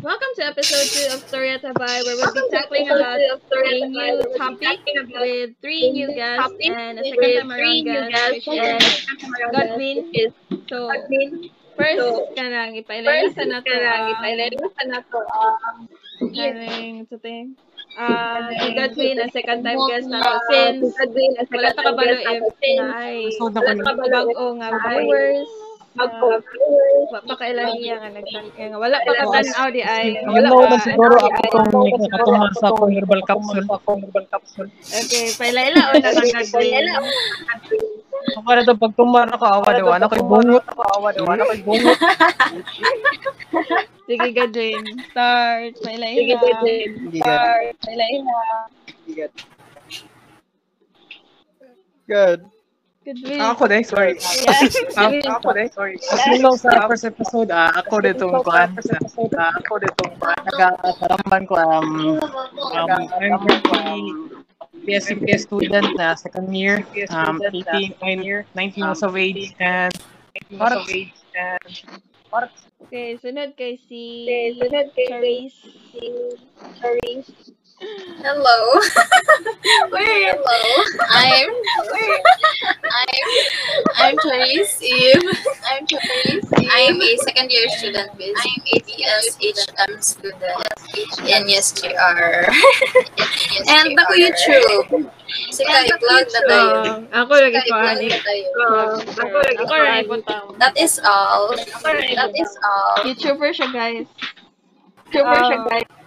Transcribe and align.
Welcome 0.00 0.32
to 0.40 0.46
episode 0.48 1.12
2 1.12 1.12
of 1.12 1.20
Story 1.28 1.52
at 1.52 1.60
Habay, 1.60 1.76
where 2.08 2.16
we'll 2.16 2.32
be 2.32 2.40
tackling 2.48 2.88
about 2.88 3.20
a 3.20 3.36
new 3.84 4.16
topic 4.32 4.80
with 5.12 5.50
three 5.60 5.92
new 5.92 6.08
guests 6.08 6.56
and 6.64 6.96
a 6.96 7.04
second 7.04 7.44
time 7.44 7.52
around 7.52 7.84
guest, 7.84 8.48
which 8.48 8.48
is 8.48 8.72
Godwin. 9.52 10.32
So, 10.72 10.88
first, 11.76 12.32
kanang 12.32 12.80
ipailala 12.80 13.28
sa 13.36 13.44
nato 13.44 15.20
ang 15.20 15.84
kaning 16.32 17.04
sa 17.04 17.20
ting. 17.20 17.60
Ah, 18.00 18.48
si 18.56 18.72
Godwin, 18.72 19.20
ang 19.20 19.32
second 19.36 19.60
time 19.68 19.84
guest 19.84 20.08
nato 20.08 20.40
since 20.48 20.96
wala 21.52 21.76
ta 21.76 21.82
kabalo 21.84 22.16
if 22.16 22.44
na 22.80 22.84
ay 23.04 23.28
bago 24.08 24.44
nga 24.64 24.68
viewers 24.80 25.69
Magpo. 26.00 26.28
Wa 27.12 27.20
pa 27.20 27.34
kailan 27.36 27.76
iya 27.76 28.00
nga 28.00 28.08
nagtan 28.08 28.48
nga 28.56 28.78
wala 28.80 28.96
pa 29.04 29.12
ka 29.12 29.24
tan-aw 29.28 29.68
di 29.68 29.82
ay 29.84 30.16
wala 30.24 30.48
na 30.48 30.72
pa 30.72 30.78
siguro 30.80 31.16
ako 31.20 31.40
kung 31.52 32.00
nakatumal 32.00 32.50
sa 32.56 32.72
akong 32.72 32.92
herbal 32.96 33.20
capsule. 33.28 34.70
Okay, 34.88 35.36
paila-ila 35.36 35.92
o 35.92 35.92
na 36.00 36.08
lang 36.08 36.28
Godwin. 36.32 36.86
Ako 38.20 38.48
na 38.52 38.62
ito, 38.62 38.76
pag 38.76 38.92
tumar 38.94 39.26
ako, 39.32 39.44
awa 39.48 39.70
daw, 39.74 39.96
ano 39.96 40.04
ko'y 40.12 40.20
bungot. 40.20 40.64
Ako, 40.68 40.82
awa 41.00 41.08
daw, 41.12 41.24
ano 41.24 41.42
ko'y 41.48 41.64
bungot. 41.64 41.98
Sige 44.04 44.28
Godwin, 44.36 44.84
start. 45.08 45.72
Paila-ila. 45.80 46.20
Sige, 46.20 46.34
Godwin. 46.36 46.90
Hindi 47.00 47.18
ka. 47.24 47.34
Paila-ila. 47.80 48.40
Good. 52.06 52.40
Godwin. 53.10 53.42
Ako 53.42 53.62
din, 53.66 53.82
sorry. 53.82 54.14
Yes. 54.14 54.78
Ah, 54.94 55.10
ako 55.10 55.50
din, 55.50 55.66
sorry. 55.74 55.94
Know, 56.38 56.54
sa 56.54 56.86
first 56.86 57.02
episode, 57.02 57.50
ah, 57.50 57.74
ako 57.74 58.06
din 58.06 58.14
itong 58.14 58.38
kuhan. 58.46 58.70
Episode, 58.78 59.34
ah, 59.34 59.50
ako 59.58 59.82
din 59.82 59.90
itong 59.90 60.14
kuhan. 60.14 60.38
Nagkakaramban 60.46 61.42
ko, 61.50 61.54
um, 61.58 61.88
um, 62.70 64.06
PSCP 64.86 65.26
student 65.42 65.90
na 65.98 66.14
second 66.14 66.54
year, 66.54 66.86
um, 67.10 67.42
18, 67.42 67.98
19 67.98 68.46
years 68.78 69.02
of 69.02 69.18
age, 69.18 69.58
and 69.58 69.90
parang, 70.54 70.86
Okay, 72.80 73.18
sunod 73.20 73.58
kay 73.60 73.76
si 73.76 74.24
Sunod 74.56 74.88
kay 74.96 75.06
Charisse. 75.10 75.60
Hello. 77.80 78.76
Where? 79.88 80.36
Hello. 80.36 80.62
I'm. 81.08 81.48
Where? 81.88 82.20
I'm. 82.84 83.26
I'm 83.96 84.16
Clarice 84.18 84.82
Eve. 84.82 85.24
I'm 85.64 85.86
Clarice 85.86 86.52
Eve. 86.60 86.68
I'm 86.72 87.00
a 87.00 87.16
second 87.24 87.50
year 87.50 87.68
student 87.70 88.12
with 88.18 88.36
I'm 88.36 88.60
a 88.68 88.80
BSHM 88.84 90.04
student 90.04 90.68
in 91.24 91.48
SGR. 91.48 92.52
And 93.72 93.96
ako 93.96 94.12
YouTube. 94.12 95.08
Sige, 95.48 95.72
i-vlog 95.72 96.26
na 96.28 96.40
tayo. 96.44 96.74
Oh, 96.84 97.22
ako 97.24 97.32
lagi 97.32 97.60
ko 97.64 97.80
ani. 97.80 98.12
Ako 98.12 99.36
lagi 99.40 99.56
Ako 99.64 99.72
lagi 99.72 100.04
That 100.60 100.76
is 100.76 101.00
all. 101.00 101.56
That 101.56 102.32
is 102.36 102.52
all. 102.60 103.08
YouTuber 103.08 103.56
siya 103.56 103.72
guys. 103.72 104.04
YouTuber 105.08 105.40
siya, 105.48 105.58
guys. 105.64 105.99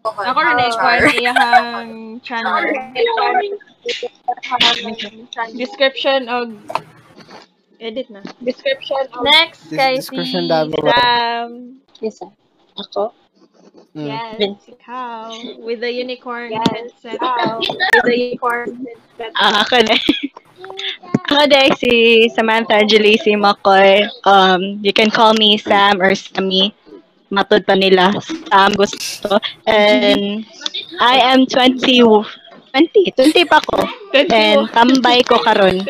Ako 0.00 0.40
rin 0.40 0.56
eh, 0.56 1.20
iyahang 1.20 2.20
channel. 2.24 2.64
Description 5.52 6.28
og 6.28 6.56
edit 7.80 8.08
na. 8.08 8.24
Description 8.40 9.04
of 9.12 9.24
Next 9.28 9.68
kay 9.68 10.00
si. 10.00 10.16
Sam. 10.24 11.76
Yes, 12.00 12.16
ako. 12.80 13.12
Mm. 13.92 14.06
Yes, 14.06 14.38
Vince. 14.38 14.64
ikaw. 14.70 15.28
With 15.60 15.82
the 15.84 15.90
unicorn 15.92 16.54
Yes. 16.54 16.64
headset. 17.04 17.18
With 17.20 18.06
the 18.06 18.16
unicorn. 18.16 18.86
Ah, 19.36 19.66
ako 19.66 19.84
na. 19.84 19.96
Ako 21.28 21.44
din 21.50 21.70
si 21.76 21.92
Samantha 22.32 22.78
Angelisi 22.78 23.36
Makoy. 23.36 24.06
Um, 24.24 24.80
you 24.80 24.94
can 24.94 25.10
call 25.10 25.34
me 25.36 25.58
Sam 25.58 26.00
or 26.00 26.14
Sammy. 26.14 26.72
Matod 27.30 27.62
pa 27.62 27.78
nila. 27.78 28.10
Sam 28.50 28.74
gusto. 28.74 29.38
And 29.66 30.42
I 30.98 31.16
am 31.30 31.46
20. 31.46 31.78
20. 31.78 33.14
20 33.16 33.50
pa 33.50 33.58
ko. 33.62 33.86
And 34.14 34.66
tambay 34.74 35.22
ko 35.22 35.38
karon. 35.38 35.82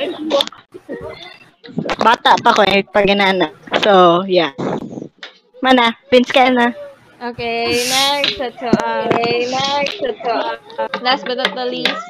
Bata 2.00 2.36
pa 2.40 2.50
ko 2.52 2.60
eh, 2.64 2.84
pag 2.84 3.08
inana. 3.08 3.48
So, 3.80 4.24
yeah. 4.28 4.52
Mana, 5.60 5.96
Vince 6.08 6.32
ka 6.32 6.48
na. 6.48 6.72
Okay, 7.20 7.84
next. 7.84 8.40
Ito, 8.40 8.72
uh, 8.72 9.04
Okay, 9.12 9.44
next. 9.52 10.00
Ito. 10.00 10.36
last 11.04 11.28
but 11.28 11.36
not 11.36 11.52
the 11.52 11.68
least. 11.68 12.00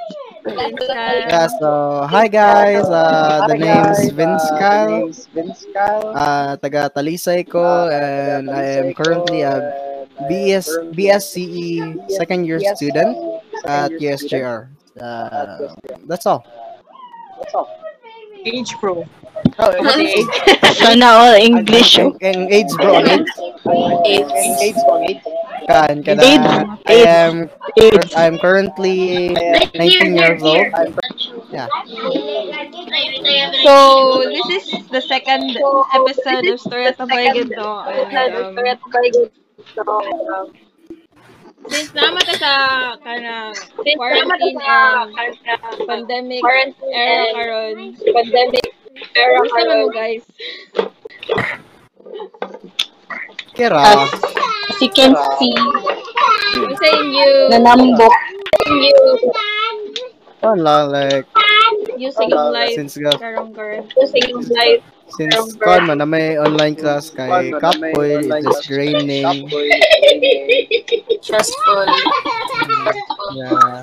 Vince 0.44 0.86
Kyle. 0.86 1.20
Yeah, 1.28 1.46
so 1.60 1.70
hi 2.08 2.28
guys. 2.28 2.84
Uh, 2.84 3.46
the 3.48 3.56
name's 3.56 4.10
Vince 4.10 4.46
Kyle. 4.56 5.08
Uh, 6.16 6.56
taga 6.56 6.88
Talisay 6.92 7.44
ko 7.44 7.88
and 7.88 8.50
I 8.50 8.80
am 8.80 8.94
currently 8.94 9.42
a 9.42 9.60
BS 10.28 10.68
BSCE 10.96 11.40
E 11.40 12.16
second 12.16 12.44
year 12.44 12.60
student 12.76 13.16
at 13.64 13.92
USJR. 13.92 14.68
Uh, 15.00 15.74
that's 16.06 16.26
all. 16.26 16.44
age 18.44 18.72
pro. 18.80 19.04
Oh, 19.58 19.72
okay. 19.72 20.24
Sana 20.80 21.06
all 21.06 21.36
English. 21.36 21.96
Ang, 21.98 22.16
ang 22.24 22.48
AIDS 22.52 22.72
bro, 22.76 23.00
ang 23.00 23.08
AIDS. 23.08 23.32
AIDS. 24.04 24.32
AIDS 24.60 24.80
bro, 24.84 25.00
AIDS. 25.04 25.39
Kan, 25.69 26.03
kana, 26.03 26.22
AIDS. 26.22 26.47
I 26.87 26.94
am. 27.04 27.50
I'm 28.16 28.38
currently 28.38 29.28
19 29.75 30.16
years 30.16 30.43
old. 30.43 30.66
Yeah. 31.50 31.66
So, 33.62 34.22
this 34.25 34.72
is 34.72 34.88
the 34.88 35.00
second 35.00 35.56
episode 35.94 36.47
of 36.47 36.60
Story 36.60 36.87
at 36.87 36.99
Tabay 36.99 37.32
Ginto. 37.34 37.84
And, 37.87 38.34
um, 38.34 38.56
since 41.69 41.93
naman 41.93 42.25
ka 42.25 42.34
sa 42.41 42.53
kana 43.04 43.53
quarantine 44.00 44.56
and 44.65 45.12
pandemic 45.84 46.41
era 46.88 47.28
karon, 47.37 47.93
Pandemic 48.00 48.65
era 49.12 49.37
gusto 49.44 49.60
mo 49.60 49.69
karon. 49.69 49.93
guys. 49.93 50.25
Kira. 53.53 54.09
As 54.70 54.78
you 54.81 54.91
can 54.91 55.12
see, 55.38 55.50
I'm 55.58 56.76
saying 56.78 57.10
you 57.10 57.50
nanambok. 57.50 58.14
Wala, 60.47 60.86
like, 60.86 61.26
using 61.98 62.31
yung 62.31 62.54
life 62.54 62.78
since 62.78 62.94
karon. 62.94 63.50
Using 63.98 64.31
life. 64.54 64.86
since 65.10 65.58
kon 65.58 65.91
man 65.91 65.98
na 65.98 66.06
may 66.06 66.38
online 66.38 66.78
class 66.78 67.10
kay 67.10 67.50
Kapoy, 67.58 68.22
it 68.22 68.47
is 68.47 68.62
raining. 68.70 69.50
Stressful. 71.20 71.87
Yeah. 73.34 73.82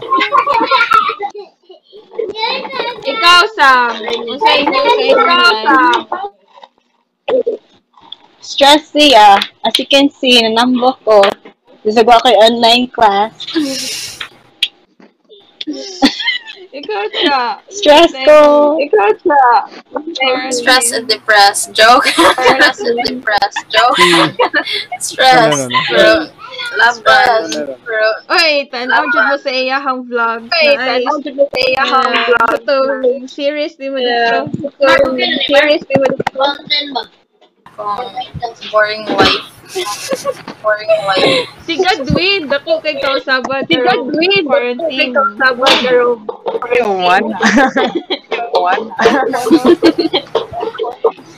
Ikaw 3.08 3.42
Sam, 3.56 3.92
I'm 4.08 4.40
saying 4.40 4.72
you 4.72 4.84
sa 4.88 4.96
imong 5.04 5.68
life. 5.68 6.08
Stress 8.47 8.96
siya. 8.96 9.44
As 9.68 9.75
you 9.75 9.84
can 9.91 10.08
see, 10.08 10.40
nanambok 10.40 11.03
ko. 11.03 11.19
Gisagawa 11.84 12.24
ko 12.24 12.28
yung 12.31 12.44
online 12.56 12.88
class. 12.88 13.35
Ikaw 16.72 17.03
siya. 17.12 17.41
Stress 17.68 18.12
ko. 18.24 18.40
Ikaw 18.80 19.09
siya. 19.19 19.46
Stress 20.56 20.96
and 20.96 21.12
depressed. 21.12 21.75
Joke. 21.75 22.07
Stress 22.07 22.80
and 22.88 23.00
depressed. 23.03 23.63
Joke. 23.68 24.00
Stress. 25.03 25.68
No, 25.68 25.68
no, 25.68 26.07
no. 26.07 27.68
Oy, 28.31 28.63
tanaw 28.72 29.07
jud 29.12 29.25
mo 29.27 29.36
sa 29.39 29.51
iyahang 29.51 30.07
vlog. 30.07 30.48
Wait, 30.48 30.77
Nice. 30.80 31.04
ano 31.04 31.19
dito 31.19 31.44
sa 31.48 31.60
iyahang 31.68 32.16
vlog? 32.31 32.51
ito, 32.63 32.75
series 33.27 33.75
di 33.75 33.92
mo 33.92 34.00
dito. 34.00 34.48
Serious 35.51 35.83
di 35.83 35.95
mo 36.00 36.06
Kung 36.16 36.31
boring 36.36 37.17
life. 37.77 38.71
boring 38.71 39.06
life. 39.06 39.56
Si 41.68 41.74
Godwin, 41.75 42.48
dako 42.48 42.80
kay 42.80 42.96
kausaban. 43.04 43.68
Si 43.68 43.75
Godwin, 43.75 44.44
quarantine. 44.48 45.14
Sabon 45.36 45.74
pero 45.84 46.16
Yung 46.80 47.04
one. 47.04 47.28
one. 48.56 48.84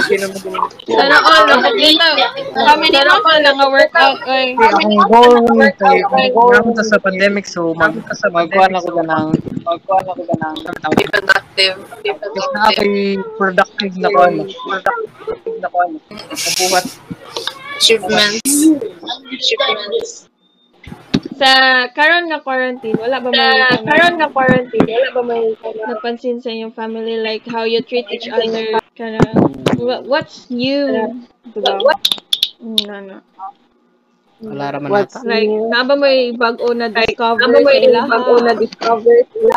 Sana 0.86 1.16
all, 1.18 1.42
nakakita. 1.50 2.08
Kami 2.54 2.86
ni 2.92 3.00
mo 3.02 3.30
na 3.42 3.50
nga 3.50 3.66
workout. 3.66 4.18
Oy. 4.28 4.54
Ang 4.54 5.02
goal 5.10 5.34
kay 5.74 5.98
naman 6.30 6.78
sa 6.78 6.98
pandemic 7.02 7.44
so 7.50 7.74
mag 7.74 7.96
magkuhan 8.30 8.72
ako 8.78 9.02
ka 9.02 9.02
ng 9.02 9.26
magkuhan 9.66 10.04
ako 10.06 10.22
ka 10.22 10.34
ng 10.38 10.56
productive. 11.10 11.76
Mas 12.06 12.48
na 12.54 12.60
ako'y 12.70 13.18
productive 13.40 13.83
na 13.98 14.08
ko. 14.08 14.18
ano. 14.24 14.42
Na 15.60 15.68
kuan. 15.68 15.90
Nabuhat. 16.00 16.86
Achievements. 17.76 18.52
Achievements. 19.28 20.10
Sa 21.34 21.50
karon 21.90 22.30
nga 22.30 22.38
quarantine, 22.46 22.94
wala 22.94 23.18
ba 23.18 23.28
may 23.34 23.42
Sa 23.42 23.82
karon 23.82 24.14
nga 24.22 24.30
quarantine, 24.30 24.86
wala 24.86 25.10
ba 25.10 25.22
may 25.26 25.42
napansin 25.90 26.38
sa 26.38 26.54
inyong 26.54 26.72
family 26.72 27.18
like 27.18 27.42
how 27.50 27.66
you 27.66 27.82
treat 27.82 28.06
each 28.14 28.30
other 28.30 28.78
kana 28.94 29.18
wha- 29.82 30.06
what's 30.06 30.46
new 30.46 30.86
diba? 31.50 31.74
Mm, 32.62 32.78
na 32.86 32.96
na 33.02 33.16
Wala 34.42 34.66
raman 34.70 34.90
What's 34.90 35.14
nata. 35.14 35.30
like 35.30 35.46
naba 35.70 35.94
may 35.94 36.34
bag-o 36.34 36.74
na 36.74 36.90
discover 36.90 37.46
mo 37.48 37.64
sila 37.64 38.02
yung 38.02 38.10
bago 38.10 38.32
na 38.42 38.52
discover 38.52 39.16
sila? 39.30 39.56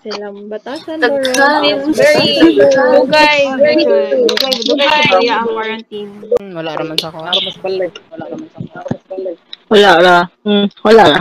silang 0.00 0.38
batasan 0.46 1.02
bro 1.02 1.18
it's 1.60 1.88
very 1.92 2.30
dugay 2.38 3.40
dugay 3.58 3.76
dugay 4.22 4.54
dugay 4.64 4.88
kaya 5.10 5.34
ang 5.40 5.48
quarantine 5.50 6.12
Hmm, 6.38 6.52
Wala 6.54 6.70
raman 6.74 6.96
sa 6.96 7.08
ako. 7.08 7.18
Para 7.20 7.40
mas 7.40 7.56
balay. 7.58 7.88
Wala 8.10 8.24
ka 8.26 8.34
man 8.34 8.48
sa 8.48 8.58
para 8.64 8.86
mas 8.86 9.02
balay. 9.06 9.34
Wala 9.64 9.90
ra. 9.96 10.16
Mm, 10.44 10.66
wala 10.82 11.02
ra. 11.04 11.20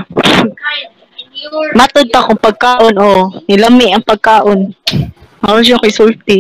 Matod 1.74 2.08
ta 2.08 2.24
kung 2.24 2.40
pagkaon, 2.40 2.96
oh. 2.98 3.24
Nilami 3.46 3.88
ang 3.92 4.04
pagkaon. 4.04 4.60
Ako 5.42 5.58
siya 5.60 5.82
kay 5.82 5.92
sulti. 5.92 6.40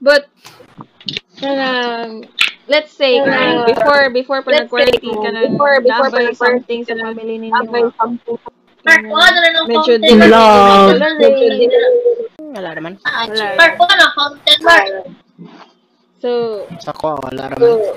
but 0.00 0.28
kanang 1.34 2.24
let's 2.66 2.92
say 2.92 3.20
kanang 3.20 3.66
before 3.66 4.08
before 4.10 4.40
pa 4.40 4.50
nag-quarantine 4.54 5.16
kanang 5.16 5.52
before- 5.52 5.80
before 5.80 6.08
pa 6.08 6.18
nag-quarantine 6.22 6.80
something 6.80 6.80
sa 6.82 6.94
family 6.96 7.36
Abay, 7.50 7.82
ninyo 7.82 7.92
something. 7.94 8.36
kanang 8.84 9.66
medyo 9.66 9.92
In 9.96 10.18
di 10.20 10.28
love. 10.28 10.92
Wala 12.54 12.70
raman. 12.70 12.94
Wala. 13.00 13.46
Mark, 13.56 13.74
ano, 13.80 14.06
content 14.14 14.60
Mark. 14.62 14.86
so 16.20 16.30
Sa 16.78 16.92
ko, 16.94 17.18
wala 17.18 17.50
raman. 17.50 17.90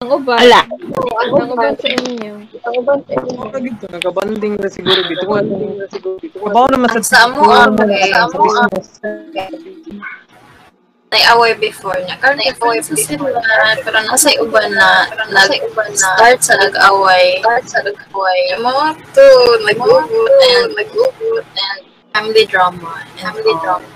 ang 0.00 0.10
uban 0.10 0.38
Wala. 0.40 0.60
ang 0.64 1.30
uban 1.46 1.74
sa 1.76 1.88
inyo 1.92 2.32
Mga 2.50 3.58
dito, 3.60 3.84
nagabanding 3.86 4.54
na 4.56 4.66
siguro 4.66 5.00
dito. 5.04 5.28
Kabaw 6.40 6.66
naman 6.72 6.88
sa 6.90 7.00
Sa 7.04 7.18
amo, 7.28 7.44
ah, 7.46 7.68
sa 7.68 8.18
amo, 8.24 8.42
ah. 8.48 8.66
Nai-away 11.10 11.58
before 11.58 11.98
niya. 11.98 12.14
Karon 12.22 12.38
nai-away 12.38 12.78
sa 12.80 12.94
sila. 12.94 13.34
Pero 13.82 13.98
nasa 14.06 14.30
uban 14.38 14.70
na 14.70 15.10
nag-start 15.26 16.38
sa 16.38 16.54
nag-away. 16.54 17.42
Start 17.42 17.64
sa 17.66 17.82
nag-away. 17.82 18.40
Mga 18.54 18.84
to, 19.10 19.28
nag-ugot 19.66 20.06
and 20.54 20.70
nag-ugot 20.78 21.44
and 21.50 21.80
family 22.14 22.46
drama. 22.46 23.02
And 23.18 23.34
family 23.34 23.54
drama. 23.58 23.88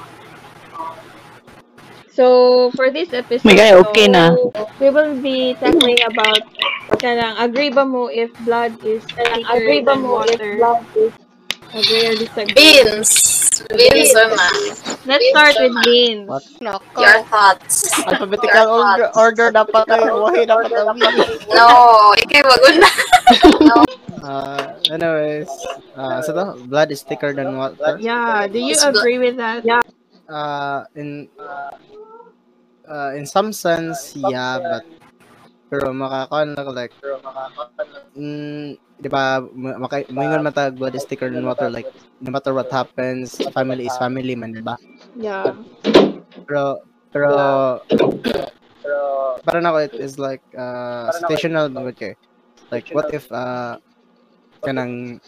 So, 2.14 2.70
for 2.78 2.90
this 2.94 3.10
episode, 3.10 3.42
May 3.46 3.58
guy, 3.58 3.74
okay 3.74 4.06
na. 4.06 4.34
we 4.78 4.86
will 4.90 5.18
be 5.18 5.58
tackling 5.58 5.98
about 6.06 6.46
kanang 7.02 7.34
agree 7.42 7.74
ba 7.74 7.82
mo 7.82 8.06
if 8.06 8.30
blood 8.46 8.70
is 8.86 9.02
thicker 9.02 9.50
Agree 9.50 9.82
ba 9.82 9.98
than 9.98 10.06
mo 10.06 10.22
if 10.22 10.38
water? 10.38 10.50
love 10.62 10.82
is 10.94 11.10
Agree 11.74 12.06
or 12.06 12.14
disagree? 12.14 12.54
Beans. 12.54 13.10
Beans, 13.74 14.14
Emma. 14.14 14.46
Let's 15.06 15.26
start 15.34 15.54
with 15.58 15.74
beans. 15.84 16.28
What? 16.28 16.42
Your 16.62 17.18
thoughts. 17.26 17.90
Alphabetical 18.06 18.66
order, 18.70 19.08
order 19.18 19.46
dapat 19.50 19.82
tayo. 19.90 20.22
Wahi 20.22 20.46
dapat 20.46 20.70
tayo. 20.70 20.94
No, 21.50 21.66
ikaw 22.14 22.42
wag 22.46 22.62
na. 22.78 22.90
Uh, 24.24 24.72
anyways, 24.88 25.52
uh, 26.00 26.24
so 26.24 26.32
the 26.32 26.56
blood 26.64 26.88
is 26.88 27.04
thicker 27.04 27.36
than 27.36 27.60
water. 27.60 28.00
Yeah, 28.00 28.48
do 28.48 28.56
you 28.56 28.72
It's 28.72 28.80
blo- 28.80 28.96
agree 28.96 29.20
with 29.20 29.36
that? 29.36 29.68
Yeah. 29.68 29.84
Uh, 30.24 30.88
in 30.96 31.28
uh, 32.88 33.12
in 33.12 33.28
some 33.28 33.52
sense, 33.52 34.16
yeah, 34.16 34.56
but 34.56 34.88
pero 35.74 35.90
makakaon 35.98 36.54
lang 36.54 36.68
like 36.70 36.94
mm, 38.14 38.78
di 38.94 39.08
ba 39.10 39.42
ma- 39.42 39.78
maka 39.82 40.06
moingon 40.14 40.46
matag 40.46 40.78
blood 40.78 40.94
is 40.94 41.02
thicker 41.02 41.26
than 41.26 41.42
water 41.42 41.66
like 41.66 41.90
no 42.22 42.30
matter 42.30 42.54
what 42.54 42.70
happens 42.70 43.42
family 43.50 43.90
is 43.90 43.96
family 43.98 44.38
man 44.38 44.54
di 44.54 44.62
ba? 44.62 44.78
Yeah. 45.18 45.58
pero 46.46 46.78
pero 47.10 47.30
para 49.42 49.58
na 49.58 49.74
it 49.82 49.98
is 49.98 50.14
like 50.14 50.46
uh 50.54 51.10
situational 51.10 51.66
bagod 51.74 51.98
kay 51.98 52.12
like 52.70 52.86
what 52.94 53.10
if 53.10 53.26
uh 53.34 53.74
kanang 54.62 55.18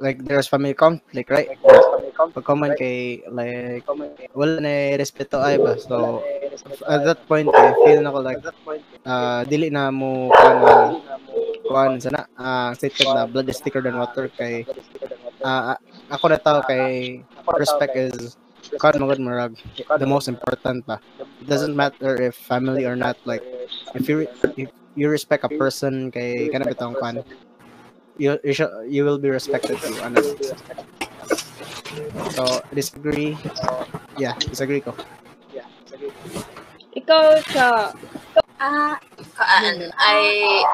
like 0.00 0.20
there's 0.24 0.48
family 0.48 0.74
conflict 0.74 1.30
right? 1.30 1.48
Pag 2.34 2.44
common 2.44 2.72
kay 2.76 3.24
like 3.32 3.84
wala 4.36 4.60
na 4.60 4.94
respeto 5.00 5.40
ay 5.40 5.56
ba? 5.58 5.74
So 5.80 6.20
at 6.86 7.00
that 7.04 7.24
point 7.26 7.48
I 7.54 7.72
feel 7.84 8.00
na 8.04 8.12
ko 8.12 8.20
like 8.20 8.40
uh 9.08 9.42
dili 9.48 9.72
na 9.72 9.88
mo 9.88 10.28
kan 10.34 10.56
kuan 11.68 12.00
sana 12.00 12.24
uh, 12.36 12.72
stated 12.76 13.08
na 13.12 13.24
blood 13.28 13.48
is 13.48 13.60
thicker 13.60 13.80
than 13.84 13.96
water 13.96 14.28
kay 14.32 14.64
uh, 15.44 15.76
ako 16.08 16.24
na 16.32 16.38
tao 16.40 16.60
kay 16.64 17.20
respect 17.60 17.92
is 17.96 18.36
kan 18.78 18.94
magod 19.00 19.18
marag 19.20 19.52
the 19.98 20.06
most 20.06 20.28
important 20.30 20.84
pa. 20.86 21.00
It 21.42 21.46
doesn't 21.50 21.74
matter 21.74 22.18
if 22.22 22.34
family 22.38 22.86
or 22.86 22.94
not 22.96 23.18
like 23.26 23.42
if 23.94 24.06
you 24.08 24.26
if 24.56 24.70
you 24.98 25.06
respect 25.10 25.44
a 25.46 25.52
person 25.52 26.10
kay 26.10 26.46
kana 26.50 26.66
bitong 26.66 26.94
kan 26.98 27.22
you 28.18 28.38
you, 28.42 28.52
should, 28.52 28.70
you 28.86 29.04
will 29.06 29.18
be 29.18 29.30
respected 29.30 29.78
too 29.78 29.96
honestly 30.02 30.52
so 32.34 32.62
disagree. 32.74 33.34
Yeah 34.18 34.34
disagree 34.38 34.82
ko. 34.82 34.92
Ikaw, 36.94 37.24
sa 37.54 37.94
Ah, 38.58 38.98
kaan, 39.38 39.86
I 40.02 40.18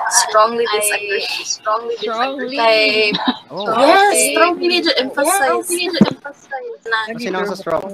strongly 0.09 0.65
disagree. 0.73 1.21
Strongly 1.45 2.01
Strongly? 2.01 2.57
Kay, 2.57 3.13
oh 3.53 3.69
yes, 3.77 4.33
strongly 4.33 4.81
need 4.81 4.89
to 4.89 4.95
emphasize. 4.97 5.69
Na, 6.89 7.13
sino 7.21 7.45
ang 7.45 7.49
sa 7.53 7.61
strong 7.61 7.85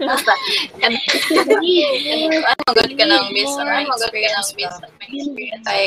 basta, 0.00 0.32
and, 0.80 0.96
ano 0.96 2.36
magod 2.40 2.90
ka 2.96 3.04
ng 3.04 3.26
based 3.36 3.58
on 3.60 3.66
my 3.68 3.84
experience, 3.84 4.48
based 4.56 4.80
on 4.80 4.90
my 4.96 5.06
experience, 5.12 5.66
ay 5.68 5.84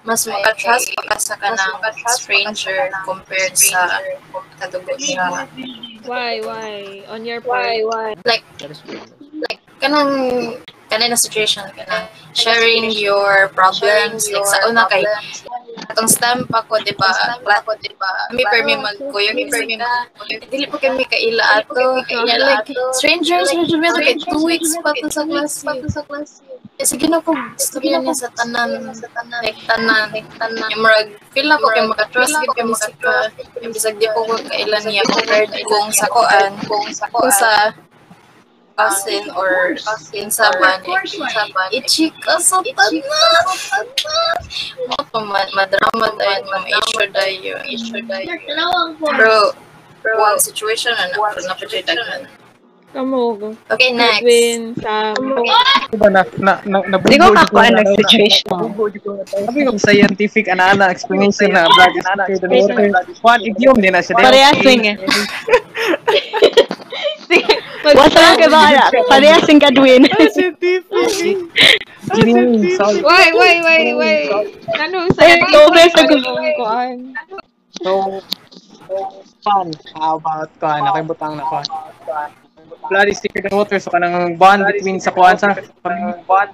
mas 0.00 0.24
makatrust 0.24 0.88
pa 0.96 1.02
ka 1.12 1.16
sa 1.20 1.34
kanang 1.36 1.76
stranger 2.16 2.88
compared 3.04 3.52
sa 3.52 4.00
kadugo 4.56 4.96
sa 4.96 5.44
why, 6.08 6.40
why? 6.40 7.04
On 7.12 7.20
your 7.24 7.44
part? 7.44 7.68
why, 7.84 8.16
why? 8.16 8.40
is 8.64 8.80
true. 8.80 9.00
kanang 9.80 10.12
kanang 10.88 11.12
situation 11.16 11.64
kanang 11.76 12.08
sharing 12.32 12.88
your 12.92 13.52
problems 13.52 14.24
like 14.32 14.48
sa 14.48 14.64
una 14.68 14.88
kay 14.88 15.04
atong 15.92 16.08
stamp 16.08 16.48
ako 16.48 16.80
di 16.80 16.92
ba? 16.96 17.10
Ko 17.44 17.72
di 17.78 17.92
ba? 17.96 18.10
Mi 18.32 18.44
permi 18.48 18.80
magkuyo 18.80 19.36
mi 19.36 19.48
permi 19.48 19.76
dili 20.48 20.66
pa 20.68 20.76
kami 20.80 21.04
kaila 21.08 21.44
ato. 21.60 22.00
kaya 22.08 22.36
like 22.40 22.68
strangers 22.96 23.52
medyo 23.52 23.76
meron 23.76 24.00
kay 24.00 24.16
two 24.16 24.42
weeks 24.44 24.76
pa 24.80 24.96
to 24.96 25.12
sa 25.12 25.28
class 25.28 25.60
pa 25.60 25.76
to 25.76 25.88
sa 25.92 26.02
class 26.08 26.40
eh, 26.80 26.88
sige 26.88 27.06
na 27.12 27.20
ko 27.20 27.36
gusto 27.36 27.76
niya 27.76 28.00
sa 28.16 28.32
tanan. 28.32 28.88
Like 29.44 29.60
tanan. 29.68 30.08
Like 30.16 30.32
tanan. 30.40 30.68
Yung 30.72 30.80
marag 30.80 31.12
feel 31.36 31.44
na 31.44 31.60
ko 31.60 31.68
kay 31.76 31.84
makatrust 31.84 32.32
gid 32.40 32.52
kami 32.56 32.72
sa 32.72 32.88
ka 32.96 33.28
yung 33.60 33.72
bisag 33.76 34.00
di 34.00 34.08
ko 34.08 34.24
ko 34.24 34.34
kailan 34.48 34.84
niya 34.88 35.04
compared 35.04 35.52
kung 35.68 35.92
sa 35.92 36.08
koan 36.08 36.52
kung 36.64 36.88
sa 36.88 37.04
kung 37.12 37.28
sa 37.28 37.76
cousin 38.80 39.28
or 39.36 39.76
kinsaban 40.08 40.80
i-chika 41.68 42.40
sa 42.40 42.64
tanan 42.64 43.04
mo 44.88 44.96
pa 45.04 45.20
ma- 45.20 45.52
madrama 45.52 46.08
tayo 46.16 46.40
ma 46.48 46.64
issue 46.64 47.08
tayo. 47.12 47.54
issue 47.68 48.02
tayo. 48.08 48.32
Pero 50.00 50.16
one 50.16 50.40
situation 50.40 50.96
na 50.96 51.12
na 51.12 51.20
na 51.44 51.52
pa 51.52 52.39
Kamu, 52.90 53.38
okay 53.70 53.94
next 53.94 54.18
Edwin, 54.18 54.74
Sam. 54.82 55.14
Diba 55.94 56.10
na 56.10 56.26
na 56.42 56.58
na 56.66 56.78
nabugo 56.90 57.06
Di 57.06 57.22
ko 57.22 57.30
na- 57.30 57.70
ng 57.70 57.94
situation. 57.94 58.50
ko. 58.50 58.90
Sabi 59.46 59.62
ko 59.62 59.78
scientific 59.78 60.50
ana-ana 60.50 60.90
explanation 60.90 61.54
na 61.54 61.70
blood 61.70 61.94
is 61.94 62.02
thicker 62.10 62.38
than 62.42 62.50
water. 62.50 62.90
One 63.22 63.40
idiom 63.46 63.78
din 63.78 63.94
na 63.94 64.02
siya. 64.02 64.18
Parehasing 64.18 64.82
eh. 64.90 64.96
Wasa 67.94 68.18
lang 68.18 68.36
kay 68.42 68.50
bahala. 68.50 68.84
Parehasing 69.06 69.62
Gadwin. 69.62 70.02
Gini, 72.10 72.74
sorry. 72.74 73.06
Why, 73.06 73.30
why, 73.30 73.54
why, 73.62 73.82
why? 73.94 74.16
Ano 74.82 75.06
sa 75.14 75.30
best 75.70 75.94
ako. 75.94 76.14
kuan? 76.58 77.14
So, 77.86 78.18
fun. 79.46 79.70
How 79.94 80.18
about 80.18 80.50
kuan? 80.58 80.82
Nakibutang 80.82 81.38
na 81.38 81.46
kuan. 81.46 81.66
Blood 82.90 83.08
is 83.08 83.22
thicker 83.22 83.46
than 83.46 83.54
water. 83.54 83.78
So, 83.78 83.94
kanang 83.94 84.34
bond 84.34 84.66
between 84.66 84.98
sa 84.98 85.14
kuan 85.14 85.38
sa 85.38 85.54
bond 86.26 86.50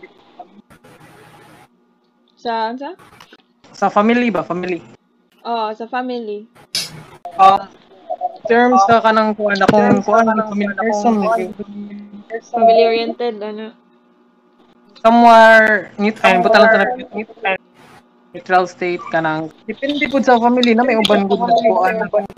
Sa, 2.36 2.76
sa? 2.76 2.92
sa 3.72 3.88
family 3.88 4.28
ba? 4.28 4.44
Family. 4.44 4.84
Oh, 5.44 5.72
sa 5.72 5.88
family. 5.88 6.44
Um, 7.40 7.68
terms 8.48 8.80
sa 8.88 9.02
kanang 9.04 9.36
kuan 9.36 9.58
akong 9.60 10.00
kuan 10.06 10.24
ng 10.24 10.48
family 10.48 10.74
person 10.76 11.14
family 12.52 12.82
oriented 12.86 13.36
ano. 13.42 13.74
Somewhere 15.02 15.92
neutral, 16.00 16.40
buta 16.40 16.58
lang 16.62 16.70
sa 16.72 16.78
neutral 17.12 17.56
neutral 18.32 18.64
state 18.68 19.02
kanang 19.12 19.52
depende 19.68 20.04
pud 20.08 20.24
sa 20.24 20.38
family 20.40 20.72
na 20.72 20.84
may 20.86 20.96
uban 20.96 21.28
gud 21.28 21.40
na 21.40 21.52
kuan 22.08 22.28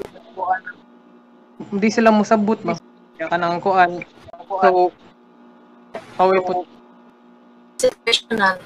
hindi 1.74 1.88
sila 1.90 2.14
musabot 2.14 2.58
ba 2.62 2.78
kanang 3.26 3.58
kuan 3.58 4.06
so 4.62 4.94
Pawi 6.18 6.38
po. 6.42 6.66
Situational. 7.78 8.58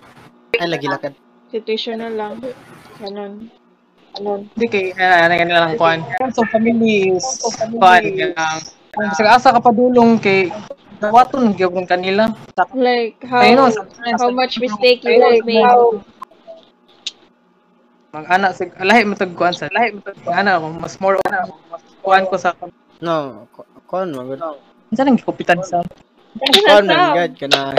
Ay, 0.57 0.69
lagi 0.73 0.89
lakad. 0.89 1.13
Situational 1.53 2.13
lang. 2.17 2.41
Ganon. 2.97 3.53
Ganon. 4.17 4.41
Hindi 4.57 4.67
kay, 4.73 4.85
ano 4.97 5.33
uh, 5.33 5.39
ganila 5.39 5.61
lang 5.69 5.77
kuan. 5.77 6.01
So, 6.33 6.49
family 6.49 7.13
is 7.13 7.25
kuan. 7.77 8.33
Kasi 8.93 9.21
asa 9.25 9.53
ka 9.53 9.61
padulong 9.61 10.17
kay 10.17 10.49
Waton 11.03 11.53
gyud 11.59 11.75
kanila. 11.91 12.31
Like 12.73 13.19
how 13.27 13.43
know, 13.43 13.69
how 14.17 14.31
much 14.31 14.63
mistake 14.63 15.03
you 15.03 15.19
have 15.19 15.43
made. 15.43 15.67
Mag 18.13 18.29
ana 18.29 18.55
sig 18.55 18.71
lahi 18.79 19.03
mo 19.09 19.19
tag 19.19 19.35
kuan 19.35 19.57
sa 19.57 19.67
lahi 19.73 19.99
mo 19.99 20.01
tag 20.05 20.15
ana 20.31 20.63
mas 20.63 21.01
more 21.03 21.19
on 21.19 21.51
kuan 22.07 22.23
ko 22.29 22.39
sa 22.39 22.55
No, 23.03 23.51
kuan 23.93 24.09
magud. 24.17 24.41
Unsa 24.89 25.05
nang 25.05 25.21
gikupitan 25.21 25.61
sa 25.61 25.85
Kon 26.33 26.89
man 26.89 27.13
gad 27.13 27.33
kana 27.37 27.77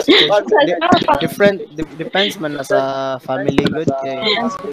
different 1.18 1.58
depends 1.98 2.38
man 2.38 2.54
sa 2.62 3.18
family 3.18 3.66
good 3.66 3.90
kay 3.98 4.22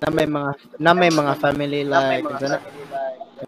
na 0.06 0.10
may 0.14 0.30
mga 0.30 0.52
na 0.78 0.94
may 0.94 1.10
mga 1.10 1.34
family 1.42 1.82
like 1.82 2.22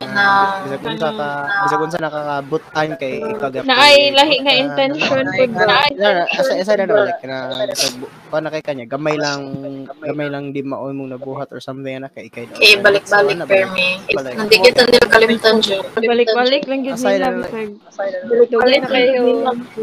na 0.01 0.59
bisa 0.65 0.77
kun 0.81 0.95
sa 0.97 1.09
ka 1.13 1.29
bisa 1.65 1.75
kun 1.77 1.91
sa 1.91 1.99
nakakabutan 2.01 2.87
kay 2.97 3.21
ikaw 3.21 3.49
na 3.61 3.75
ay 3.77 4.13
lahi 4.13 4.35
nga 4.41 4.53
intention 4.53 5.25
pud 5.37 5.51
ba 5.53 5.85
asa 6.33 6.51
asa 6.57 6.71
na 6.79 6.85
like 6.89 7.19
kana 7.21 7.37
ko 8.29 8.35
na 8.41 8.49
kay 8.49 8.63
kanya 8.65 8.85
gamay 8.89 9.15
lang 9.19 9.41
gamay 10.01 10.27
lang 10.29 10.49
di 10.49 10.65
mao 10.65 10.89
mong 10.89 11.13
nabuhat 11.13 11.49
or 11.53 11.61
something 11.61 11.93
na 12.01 12.09
kay 12.09 12.27
kay 12.27 12.49
kay 12.49 12.77
balik-balik 12.81 13.37
per 13.45 13.69
me. 13.73 14.01
nanti 14.13 14.55
kita 14.57 14.81
nila 14.89 15.05
kalimutan 15.09 15.55
jud 15.61 15.85
balik-balik 15.93 16.61
lang 16.65 16.79
gyud 16.81 16.97
nila 16.97 17.29
balik 18.53 18.81
na 18.83 18.89
kayo. 18.89 19.23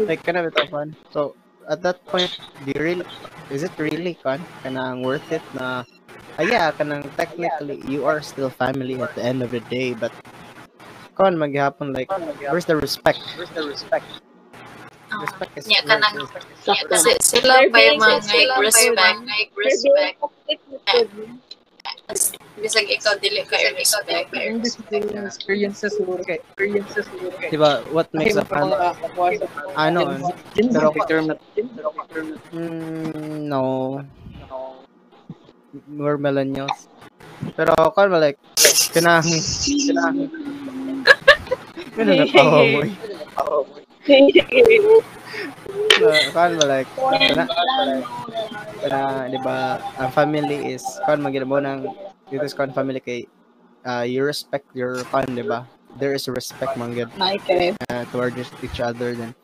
Like 0.07 0.21
kana 0.25 0.43
bitaw 0.47 0.87
so 1.11 1.35
at 1.69 1.79
that 1.85 2.03
point 2.09 2.31
do 2.65 2.73
you 2.75 2.81
really 2.81 3.07
is 3.53 3.63
it 3.63 3.71
really 3.77 4.17
kan 4.19 4.41
kanang 4.65 5.05
worth 5.05 5.23
it 5.31 5.43
na 5.55 5.87
uh, 6.39 6.43
yeah, 6.43 6.71
kanang 6.71 7.03
technically 7.17 7.81
you 7.87 8.05
are 8.05 8.21
still 8.21 8.49
family 8.49 8.99
at 9.01 9.13
the 9.15 9.23
end 9.23 9.41
of 9.41 9.51
the 9.51 9.59
day, 9.71 9.93
but 9.93 10.11
kon 11.15 11.35
maghapon 11.35 11.91
like 11.91 12.11
where's 12.47 12.65
the 12.65 12.75
respect? 12.75 13.19
Where's 13.35 13.51
the 13.51 13.67
respect? 13.67 14.05
Respect 15.11 15.51
is 15.59 15.67
yeah, 15.67 15.83
kanang 15.83 16.23
yeah, 16.63 17.19
sila 17.19 17.67
pa 17.67 17.79
yung 17.83 17.99
mga 17.99 18.15
respect, 18.63 19.19
like 19.27 19.51
respect. 19.59 20.15
Bisag 22.61 22.87
ikaw 22.87 23.15
dili 23.19 23.43
ka 23.43 23.59
respect. 23.75 24.31
Experiences 24.31 25.91
siguro 25.97 26.21
kay 26.23 26.39
experiences 26.39 27.03
siguro 27.11 27.35
kay. 27.39 27.49
Diba, 27.51 27.83
what 27.91 28.07
makes 28.15 28.39
a 28.39 28.45
family? 28.47 28.75
Ano? 29.75 30.15
Pero 30.55 30.95
term 31.07 31.31
na 31.31 31.35
Mm, 32.51 33.47
no 33.47 33.99
more 35.87 36.17
millennials. 36.19 36.87
Pero 37.55 37.73
kan 37.95 38.11
like 38.13 38.37
kanang 38.93 39.25
kanang 39.25 40.29
Ano 41.91 42.11
na 42.15 42.25
tawa 42.27 42.59
mo? 42.71 42.81
kan 46.33 46.51
ba 46.57 46.65
like 46.65 46.89
kana 46.97 47.45
kana 48.81 49.01
di 49.29 49.39
ba 49.43 49.77
ang 49.99 50.11
family 50.11 50.73
is 50.73 50.83
kan 51.05 51.21
magina 51.21 51.45
mo 51.45 51.59
nang 51.61 51.85
dito 52.31 52.47
sa 52.47 52.63
kan 52.65 52.71
family 52.73 53.03
kay 53.03 53.27
uh, 53.85 54.01
you 54.07 54.23
respect 54.23 54.65
your 54.73 55.03
kan 55.11 55.27
di 55.29 55.43
ba? 55.43 55.67
There 55.99 56.15
is 56.15 56.23
respect 56.31 56.79
man 56.79 56.95
good 56.95 57.11
uh, 57.91 58.03
towards 58.15 58.39
each 58.63 58.79
other 58.79 59.11
then 59.11 59.35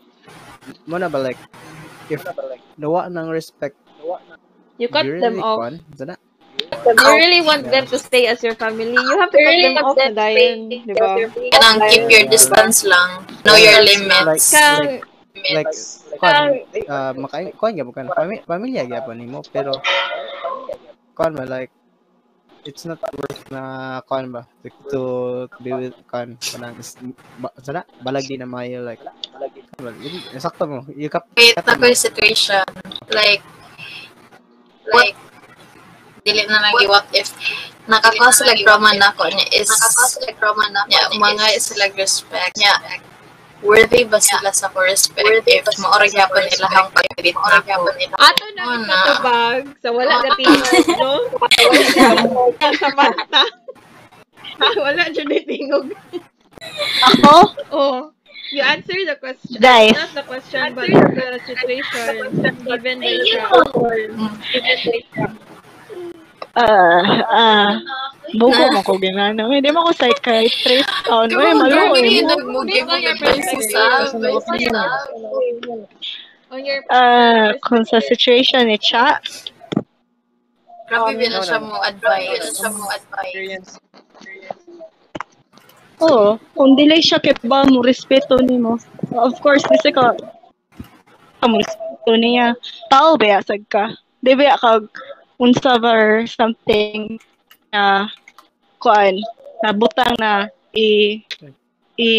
mo 0.87 0.95
na 0.95 1.11
ba 1.11 1.19
like 1.19 1.39
if 2.07 2.23
nawa 2.79 3.11
ng 3.11 3.27
respect 3.27 3.75
You 4.77 4.87
cut 4.89 5.05
really 5.05 5.21
them 5.21 5.43
off. 5.43 5.73
You 5.77 7.09
really 7.13 7.41
want 7.41 7.69
them 7.69 7.85
to 7.89 7.97
stay 7.97 8.25
as 8.27 8.41
your 8.41 8.55
family. 8.55 8.93
You 8.93 9.15
have 9.17 9.29
to 9.33 9.39
cut 9.41 9.57
them 9.61 9.75
off 9.81 9.97
na 9.97 10.09
dahil, 10.13 10.69
di 10.69 10.93
ba? 10.93 11.17
Kanang 11.53 11.79
keep 11.89 12.05
your 12.09 12.25
distance 12.29 12.85
lang. 12.85 13.25
Know 13.45 13.57
your 13.57 13.81
limits. 13.81 14.53
Like, 14.53 15.05
like, 15.53 15.73
kwan, 16.17 16.65
uh, 16.89 17.13
makain, 17.13 17.53
kwan 17.53 17.77
gyapon 17.77 17.93
kan, 17.93 18.07
pami, 18.09 18.41
pamilya 18.41 18.89
gyapon 18.89 19.21
nimo, 19.21 19.45
pero 19.53 19.77
kwan 21.17 21.33
ba 21.33 21.49
like 21.49 21.73
it's 22.61 22.85
not 22.85 23.01
worth 23.17 23.41
na 23.49 23.97
kwan 24.05 24.29
ba 24.29 24.45
to, 24.93 25.49
to 25.49 25.57
be 25.65 25.73
with 25.73 25.97
kwan 26.05 26.37
kanang 26.37 26.77
ba, 27.41 27.49
sana 27.57 27.81
balag 28.05 28.29
di 28.29 28.37
na 28.37 28.45
mayo 28.45 28.85
like 28.85 29.01
sakto 30.37 30.69
mo 30.69 30.85
you 30.93 31.09
kap 31.09 31.25
wait 31.33 31.57
ako 31.57 31.89
yung 31.89 31.97
situation 31.97 32.61
like 33.09 33.41
like 34.93 35.17
dili 36.27 36.43
na 36.47 36.59
lang 36.59 36.75
what 36.91 37.07
if 37.15 37.31
nakakos 37.87 38.43
like 38.43 38.59
trauma 38.67 38.91
na 38.99 39.15
ko 39.15 39.31
niya 39.31 39.47
is 39.55 39.71
nakakos 39.71 40.19
like 40.23 40.35
trauma 40.35 40.67
na 40.75 40.83
ko 40.83 40.91
yeah, 40.91 41.07
mga 41.15 41.45
is 41.55 41.71
like 41.79 41.95
respect. 41.95 42.59
Niya 42.59 42.75
worthy 43.63 44.03
ba 44.05 44.19
sila 44.19 44.51
sa 44.51 44.67
ko 44.69 44.83
respect 44.83 45.47
if 45.47 45.65
maorag 45.79 46.11
yapon 46.11 46.43
nila 46.43 46.67
hang 46.67 46.89
pagpit 46.91 47.33
na 47.33 47.59
ko? 47.63 47.87
ato 48.19 48.45
na 48.53 48.63
oh, 48.67 48.77
na. 48.83 48.99
bag 49.23 49.63
sa 49.79 49.89
wala 49.95 50.19
ka 50.19 50.29
tingog 50.35 50.87
no 50.99 51.11
sa 52.75 52.89
mata. 52.93 53.43
Wala 54.81 55.13
jud 55.13 55.29
ni 55.29 55.37
tingog. 55.45 55.93
Ako? 57.05 57.53
Oh 57.69 58.16
You 58.51 58.61
answer 58.61 58.93
the 59.05 59.15
question. 59.19 59.61
Guys. 59.61 59.93
Not 59.93 60.13
the 60.13 60.23
question, 60.23 60.75
but 60.75 60.87
the 60.87 61.39
situation. 61.45 62.63
Given 62.63 62.99
the 62.99 63.25
situation. 63.25 64.31
Ah, 66.57 67.21
ah. 67.29 67.77
Buko 68.33 68.73
mo 68.73 68.81
ko 68.81 68.97
ginano. 68.97 69.53
Hindi 69.53 69.69
mo 69.69 69.85
ko 69.87 69.93
psychiatrist. 69.93 70.89
Oh, 71.07 71.23
no, 71.29 71.37
eh, 71.37 71.53
malo 71.53 71.93
eh. 71.93 72.25
Ah, 76.89 77.53
kung 77.61 77.85
sa 77.85 78.01
situation 78.01 78.65
ni 78.65 78.81
Cha. 78.81 79.21
Grabe 80.87 81.19
ba 81.19 81.27
na 81.27 81.43
siya 81.43 81.59
mo 81.59 81.83
advice? 81.83 82.55
Siya 82.57 82.71
mo 82.71 82.87
advice. 82.89 83.75
Oo, 85.97 86.37
kung 86.53 86.77
dili 86.77 87.01
siya 87.01 87.17
kay 87.17 87.33
ba 87.45 87.65
mo 87.65 87.81
respeto 87.81 88.37
nimo. 88.37 88.77
Of 89.17 89.41
course, 89.41 89.65
kasi 89.65 89.89
ka 89.89 90.13
mo 91.49 91.57
respeto 91.57 92.11
niya. 92.13 92.53
Tao 92.93 93.17
ba 93.17 93.41
sad 93.41 93.65
ka? 93.69 93.97
Di 94.21 94.37
ba 94.37 94.57
kag 94.61 94.85
unsa 95.41 95.77
or 95.81 96.25
something 96.25 97.21
na 97.73 98.09
kuan 98.81 99.17
na 99.61 99.69
butang 99.73 100.13
na 100.17 100.49
i 100.73 101.21
i 101.97 102.11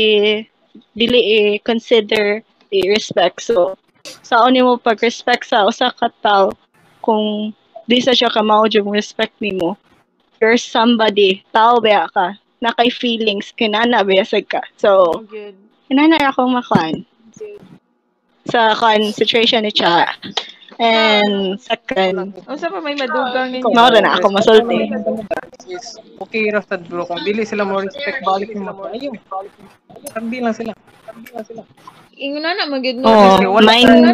dili 0.95 1.21
i 1.23 1.41
consider 1.63 2.43
i 2.71 2.81
respect 2.91 3.43
so 3.43 3.75
sa 4.23 4.47
ni 4.51 4.63
mo 4.63 4.79
pag 4.79 5.03
respect 5.03 5.47
sa 5.47 5.67
usa 5.67 5.91
ka 5.95 6.11
tao 6.23 6.55
kung 7.03 7.55
di 7.91 7.99
sa 8.03 8.15
siya 8.15 8.31
ka 8.31 8.43
mao 8.43 8.67
yung 8.71 8.91
respect 8.91 9.35
nimo 9.43 9.75
you're 10.39 10.59
somebody 10.59 11.43
tao 11.51 11.83
ba 11.83 12.07
ka 12.11 12.39
na 12.59 12.75
kay 12.75 12.91
feelings 12.91 13.55
kinana 13.55 14.03
basag 14.03 14.47
ka. 14.51 14.63
So, 14.77 15.23
oh, 15.23 15.27
kinana 15.91 16.19
ako 16.31 16.51
makuan. 16.51 17.07
Sa 18.49 18.73
kan 18.75 19.01
situation 19.13 19.63
ni 19.65 19.73
Cha. 19.75 20.09
And 20.79 21.59
second, 21.59 22.39
o 22.47 22.55
sa 22.55 22.71
pa 22.71 22.79
may 22.79 22.95
madugang 22.95 23.51
ninyo. 23.51 23.75
Mao 23.75 23.91
na 23.91 24.15
ako 24.15 24.31
masulti. 24.31 24.87
Okay 26.23 26.55
ra 26.55 26.63
sad 26.63 26.87
bro 26.87 27.03
kung 27.03 27.19
dili 27.27 27.43
sila 27.43 27.67
mo 27.67 27.83
respect 27.83 28.23
balik 28.23 28.55
mo 28.55 28.87
ayo. 28.95 29.11
Sabi 30.15 30.39
lang 30.39 30.55
sila. 30.55 30.71
Sabi 31.03 31.35
lang 31.35 31.45
sila. 31.51 31.63
Ingon 32.15 32.47
na 32.47 32.55
na 32.55 32.71
magid 32.71 33.03
no. 33.03 33.11
Oh, 33.11 33.59
mine. 33.59 34.07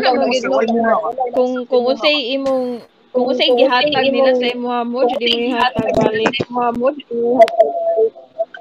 Kung 1.37 1.69
kung 1.69 1.85
usay 1.85 2.33
imong 2.33 2.81
kung 3.13 3.25
usay 3.29 3.53
gihatag 3.61 4.09
nila 4.09 4.33
sa 4.33 4.49
imo 4.49 4.73
mo, 4.89 5.05
di 5.05 5.21
mo 5.21 5.37
ihatag 5.53 5.93
balik. 6.01 6.49
Mo 6.49 6.97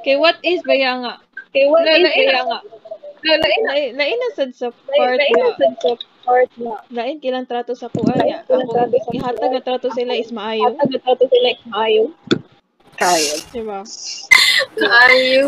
Kay 0.03 0.15
what 0.19 0.35
is 0.43 0.59
ba 0.67 0.75
nga? 0.75 1.13
Kay 1.55 1.65
what 1.71 1.87
is 1.87 2.03
ba 2.03 2.43
nga? 2.43 2.59
Lain 3.23 3.95
lain 3.95 4.15
na 4.19 4.29
sad 4.35 4.51
sa 4.51 4.67
part 4.69 5.15
lain 5.15 5.31
na 5.39 5.55
sad 5.55 5.75
sa 5.79 5.91
part 6.27 6.51
na. 6.59 6.75
Lain 6.91 7.23
kilang 7.23 7.47
trato 7.47 7.71
sa 7.71 7.87
kuan 7.87 8.19
ya. 8.27 8.43
Ako 8.43 8.91
ihatag 9.15 9.49
nga 9.55 9.63
trato 9.63 9.87
sila 9.95 10.11
is 10.19 10.27
maayo. 10.35 10.75
Ihatag 10.75 10.91
nga 10.91 10.99
trato 11.07 11.25
sila 11.31 11.47
is 11.55 11.63
maayo. 11.71 12.03
Kayo. 12.99 13.33
Diba? 13.55 13.79
Kayo. 14.75 15.47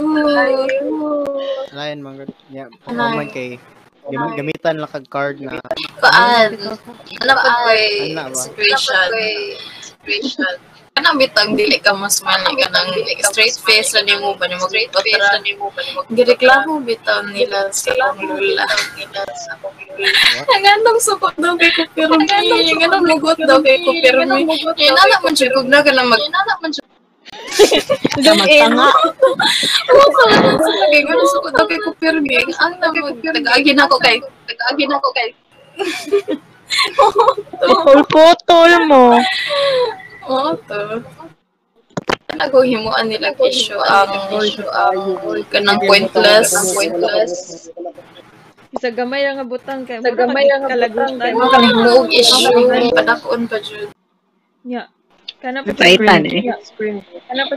Lain 1.75 1.97
man 1.99 2.23
yeah. 2.47 2.71
Man 2.87 3.27
kay 3.27 3.59
gam- 4.07 4.35
gamitan 4.39 4.79
lang 4.79 4.91
kag 4.91 5.07
card 5.11 5.43
na 5.43 5.59
Paan? 5.99 6.55
Ano 6.55 7.33
pa 7.35 7.51
Ano 7.59 8.23
ba? 8.31 8.39
situation? 8.39 9.09
Situation. 9.83 10.55
Kanang 11.05 11.21
bitang 11.21 11.53
dili 11.53 11.77
ka 11.77 11.93
mas 11.93 12.17
mali 12.25 12.49
ka 12.57 12.65
nang 12.73 12.89
straight 13.29 13.53
face 13.61 13.93
na 13.93 14.01
nimo 14.01 14.33
ba 14.41 14.49
nimo 14.49 14.65
straight 14.65 14.89
face 14.89 15.21
na 15.21 15.37
nimo 15.37 15.69
ba 15.69 15.85
nimo 15.85 16.01
gireklamo 16.09 16.81
bitaw 16.81 17.21
nila 17.29 17.69
sa 17.69 17.93
lula. 18.17 18.65
ang 20.49 20.65
anong 20.65 20.97
sukot 20.97 21.37
daw 21.37 21.53
kay 21.61 21.69
ko 21.77 21.85
pero 21.93 22.17
ang 22.17 22.25
anong 22.25 23.05
mugot 23.05 23.37
daw 23.45 23.61
kay 23.61 23.85
ko 23.85 23.93
pero 24.01 24.25
may 24.25 24.49
inana 24.49 25.21
man 25.21 25.37
siya 25.37 25.53
kung 25.53 25.69
na 25.69 25.77
ka 25.85 25.93
na 25.93 26.09
mag 26.09 26.17
inana 26.25 26.53
man 26.57 26.73
siya. 26.73 26.85
Magtanga. 28.25 28.89
Oo, 29.93 30.05
sa 30.09 30.25
sa 30.57 30.71
lagi 30.73 31.05
ko 31.05 31.13
na 31.13 31.25
sukot 31.37 31.53
daw 31.53 31.69
kay 31.69 31.77
ko 31.85 31.93
pero 32.01 32.17
ang 32.65 32.81
namag 32.81 33.21
tagaagin 33.21 33.77
ako 33.77 34.01
kay 34.01 34.17
tagaagin 34.49 34.89
ako 34.89 35.13
kay 35.13 35.29
Putol-putol 37.61 38.89
mo. 38.89 39.13
Oo, 40.25 40.57
to. 40.65 41.05
Naguhimuan 42.35 43.07
nila 43.07 43.31
issue 43.47 43.79
ang 43.79 44.11
issue 44.43 44.67
ang 44.67 45.15
kanang 45.47 45.79
pointless, 45.87 46.51
pointless. 46.75 47.31
Isa 48.75 48.91
gamay 48.91 49.23
nga 49.23 49.47
butang 49.47 49.87
kay 49.87 50.03
sa 50.03 50.11
gamay 50.11 50.43
nga 50.51 50.67
kalagutan. 50.67 51.31
Ang 51.31 51.51
kalimuog 51.53 52.11
issue, 52.11 52.51
panakon 52.91 53.47
pa 53.47 53.57
jud. 53.63 53.87
Nya. 54.67 54.91
Kana 55.39 55.61
pa 55.63 55.71
Paitan 55.77 56.25
eh. 56.27 56.43
Kana 57.29 57.43
pa 57.47 57.55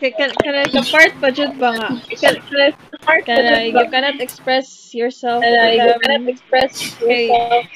kay 0.00 0.10
kana 0.14 0.32
kana 0.40 0.70
ka 0.70 0.80
part 0.88 1.12
pa 1.20 1.28
jud 1.28 1.52
ba 1.60 1.76
nga. 1.76 1.90
Kana 2.16 2.38
kana 2.40 2.66
part 3.04 3.22
kana 3.28 3.66
you 3.68 3.84
cannot 3.92 4.22
express 4.24 4.94
yourself. 4.96 5.44
you 5.44 5.98
cannot 6.00 6.24
express 6.30 6.96
yourself. 7.02 7.66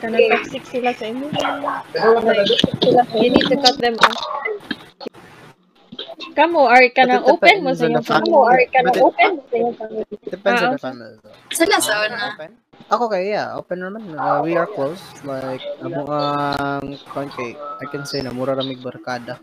Lagi 0.00 0.24
kana 0.24 0.36
toxic 0.40 0.62
sila 0.64 0.90
sa 0.96 1.04
inyo. 1.06 1.28
Like, 1.28 3.12
you 3.14 3.28
need 3.30 3.46
to 3.48 3.56
cut 3.60 3.76
them 3.76 3.96
off. 4.00 4.16
Kamo 6.32 6.64
are 6.64 6.88
kanang 6.94 7.20
But 7.20 7.28
it 7.28 7.32
open 7.36 7.56
mo 7.60 7.70
sa 7.76 7.84
inyong 7.84 8.06
family. 8.06 8.32
family. 8.32 8.48
Are 8.48 8.62
kanang 8.72 8.86
But 8.86 8.96
it- 8.96 9.04
open 9.04 9.28
mo 9.36 9.42
sa 9.44 9.54
inyong 9.60 9.76
family. 9.76 10.02
depends 10.30 10.60
on 10.62 10.68
Ah, 10.68 10.72
the 10.72 10.80
family. 10.80 11.12
though. 11.20 11.36
Sila 11.52 11.76
sa 11.82 11.92
una. 12.08 12.18
Open? 12.32 12.50
Ako 12.90 13.04
kay 13.06 13.30
yeah, 13.30 13.54
open 13.54 13.78
naman. 13.84 14.02
Uh, 14.16 14.40
we 14.40 14.56
are 14.56 14.66
close. 14.66 15.02
Like 15.22 15.60
amo 15.84 16.08
ang 16.08 16.96
kay 17.36 17.52
I 17.54 17.86
can 17.92 18.08
say 18.08 18.24
na 18.24 18.32
mura 18.32 18.56
ramig 18.56 18.80
barkada, 18.80 19.38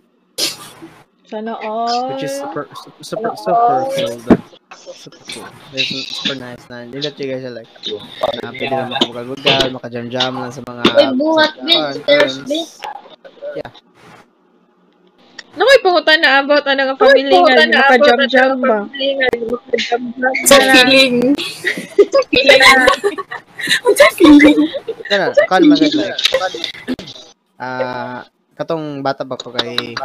Sana 1.30 1.54
all. 1.62 2.12
which 2.18 2.26
is 2.26 2.34
super 2.34 2.66
super 2.74 3.04
super, 3.06 3.32
super 3.38 3.86
cool. 3.94 4.57
Super 4.78 5.22
cool. 5.34 5.50
It's 5.74 6.22
super 6.22 6.38
nice 6.38 6.64
na. 6.70 6.86
Hindi 6.86 7.02
you 7.02 7.28
guys 7.34 7.44
are 7.44 7.58
like 7.58 7.72
na 8.44 8.54
pwede 8.54 8.70
na 8.70 8.94
makabugal-bugal, 8.94 9.68
makajam-jam 9.74 10.32
lang 10.38 10.54
sa 10.54 10.62
mga 10.64 10.84
Uy, 10.86 11.08
buhat, 11.18 11.52
Vince, 11.66 11.98
there's. 12.06 12.38
Vince. 12.46 12.78
Nakoy 15.58 15.82
pangutan 15.82 16.22
na 16.22 16.46
about 16.46 16.70
ano 16.70 16.94
nga 16.94 16.96
family 17.02 17.34
nga 17.34 17.66
maka-jam-jam 17.66 18.62
ba? 18.62 18.86
Sa 20.46 20.56
feeling. 20.62 21.34
Sa 21.98 22.22
feeling. 22.30 22.62
Sa 23.98 24.08
feeling. 24.14 24.60
Ano, 25.10 25.26
kan 25.50 25.62
man 25.66 25.80
like 25.82 26.20
ah 27.58 28.22
katong 28.54 29.02
bata 29.02 29.26
ba 29.26 29.34
ko 29.34 29.50
kay 29.50 29.98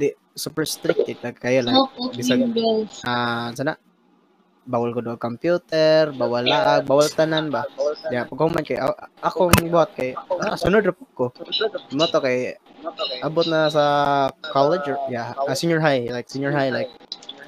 di 0.00 0.16
super 0.32 0.64
strict 0.64 1.04
it 1.12 1.20
like 1.20 1.36
kaya 1.36 1.60
like 1.60 1.76
bisag 2.16 2.40
ah 3.04 3.52
sana 3.52 3.76
bawal 4.66 4.90
ko 4.92 5.00
do 5.00 5.14
computer 5.16 6.12
bawal 6.12 6.44
laag 6.44 6.84
bawal 6.88 7.06
tanan 7.08 7.48
ba? 7.48 7.64
Ya 8.12 8.26
pag 8.26 8.40
man 8.50 8.64
kay 8.66 8.78
akong 9.22 9.54
buhat 9.70 9.90
kay 9.96 10.14
ah, 10.40 10.56
sunod 10.58 10.84
ra 10.86 10.92
ko. 11.16 11.32
Mo 11.94 12.04
to 12.06 12.18
kay 12.20 12.54
abot 13.24 13.44
na 13.46 13.68
sa 13.68 13.84
college 14.52 14.88
or 14.88 14.96
yeah 15.12 15.32
ah, 15.36 15.54
senior 15.56 15.80
high 15.80 16.08
like 16.08 16.28
senior 16.28 16.52
high 16.52 16.72
like 16.72 16.88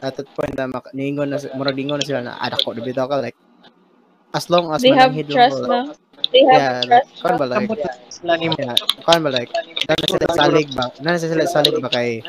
at 0.03 0.13
that 0.19 0.29
point 0.35 0.53
na 0.59 0.67
mak- 0.69 0.93
niingon 0.93 1.31
na 1.31 1.39
murag 1.57 1.79
ningon 1.79 1.99
na 2.01 2.07
sila 2.07 2.21
na 2.21 2.37
adak 2.43 2.61
ko 2.65 2.75
dibitaw 2.75 3.07
ka 3.09 3.23
like 3.23 3.37
as 4.35 4.49
long 4.51 4.69
as 4.73 4.83
They 4.83 4.93
have 4.93 5.13
trust 5.29 5.63
like, 5.63 5.71
na. 5.71 5.81
They 6.33 6.43
yeah 6.49 6.83
like 6.89 7.07
kan 7.23 7.37
ba 7.39 7.47
like 7.49 7.71
Yeah, 8.33 8.77
kan 9.05 9.21
ba 9.25 9.31
like, 9.31 9.51
ba 9.89 9.95
sila 10.09 10.27
salig 10.37 10.69
ba? 10.73 10.85
Nana 11.03 11.19
sila 11.21 11.45
salig 11.49 11.77
ba 11.81 11.89
kay 11.91 12.23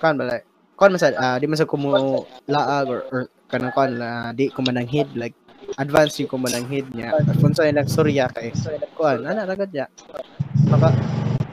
kan 0.00 0.16
ba 0.16 0.24
like, 0.28 0.44
kan 0.76 0.92
man 0.92 1.00
sa 1.00 1.12
ah, 1.16 1.36
di 1.40 1.46
man 1.48 1.56
sa 1.60 1.68
kumu 1.68 2.24
laag 2.48 2.86
or, 2.88 3.00
or 3.12 3.20
kanang 3.46 3.74
kan 3.74 3.90
na 3.94 4.10
di 4.34 4.50
ko 4.50 4.62
mananghid 4.62 5.06
like 5.14 5.34
advance 5.78 6.18
yung 6.18 6.30
ko 6.30 6.36
mananghid 6.38 6.86
niya. 6.94 7.14
Kung 7.38 7.54
sa 7.54 7.66
ilang 7.66 7.86
surya 7.86 8.26
kay 8.30 8.50
kuan 8.94 9.22
ana 9.26 9.46
ragad 9.46 9.70
ya. 9.70 9.86
Maka 10.66 10.90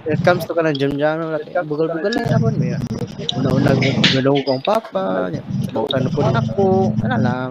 it 0.09 0.19
comes 0.25 0.43
to 0.43 0.53
kanang 0.57 0.75
jam 0.75 0.97
jam 0.97 1.21
like 1.31 1.53
bugal-bugal 1.69 2.11
lang 2.11 2.27
apon 2.33 2.53
ba 2.57 2.65
ya. 2.75 2.79
Una-una 3.39 3.71
nalong 4.17 4.41
kong 4.43 4.63
papa 4.65 5.29
niya. 5.29 5.43
Bautan 5.71 6.09
po 6.09 6.19
ako, 6.25 6.67
ana 7.05 7.17
lang. 7.21 7.49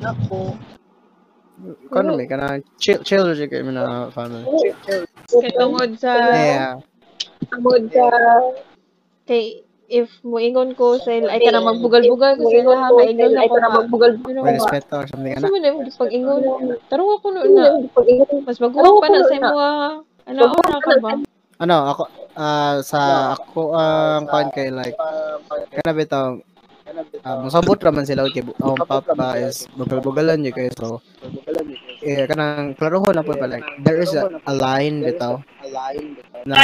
Ako. 0.00 0.56
Kano 1.90 2.14
may 2.14 2.30
kanang 2.30 2.62
chill 2.78 3.02
chill 3.02 3.34
jud 3.34 3.50
kay 3.50 3.66
na 3.66 4.08
family. 4.14 4.46
Kay 5.28 5.50
tungod 5.58 5.98
sa 5.98 6.12
Yeah. 6.32 6.74
tungod 7.50 7.90
sa 7.90 8.06
kay 9.26 9.67
if 9.88 10.08
moingon 10.20 10.76
ko 10.76 11.00
sa 11.00 11.16
ila 11.16 11.32
ay 11.32 11.40
kana 11.40 11.64
magbugal-bugal 11.64 12.36
ko 12.36 12.44
sa 12.52 12.56
ila 12.60 12.74
ha? 12.76 12.88
maingon 12.92 13.32
ako 13.34 13.54
na 13.56 13.70
magbugal-bugal 13.72 14.44
May 14.44 14.60
respeto 14.60 14.94
or 15.00 15.06
something 15.08 15.32
Ano 15.32 15.48
ana. 15.48 15.54
man 15.56 15.64
yung 15.64 15.78
pag 15.88 16.12
ingon 16.12 16.40
tarong 16.92 17.12
ako 17.16 17.26
no 17.32 17.40
na. 17.48 17.64
Mas 18.44 18.60
maguwag 18.60 19.00
pa 19.00 19.08
na 19.08 19.20
sa 19.24 19.34
imo 19.34 19.50
ano 20.28 20.40
ora 20.44 20.76
ka 20.76 20.92
ba? 21.00 21.12
Ano 21.58 21.76
ako 21.88 22.02
ah, 22.36 22.76
sa 22.84 23.00
ako 23.34 23.72
ang 23.74 24.28
kan 24.28 24.46
kay 24.52 24.68
like 24.68 24.94
kana 25.80 25.96
bitaw 25.96 26.36
uh, 27.24 27.38
masabot 27.44 27.80
raman 27.80 28.04
sila 28.04 28.28
kay 28.28 28.44
ang 28.44 28.76
papa 28.84 29.40
is 29.40 29.64
bugal-bugalan 29.74 30.44
niya 30.44 30.52
kay 30.52 30.68
so 30.76 31.00
eh 32.04 32.28
kanang 32.28 32.76
klarohon 32.78 33.16
na 33.16 33.26
po 33.26 33.34
pa 33.34 33.48
like 33.48 33.64
there 33.82 33.98
is 33.98 34.12
a, 34.14 34.28
a 34.46 34.54
line 34.54 35.00
bitaw 35.02 35.40
na 36.46 36.54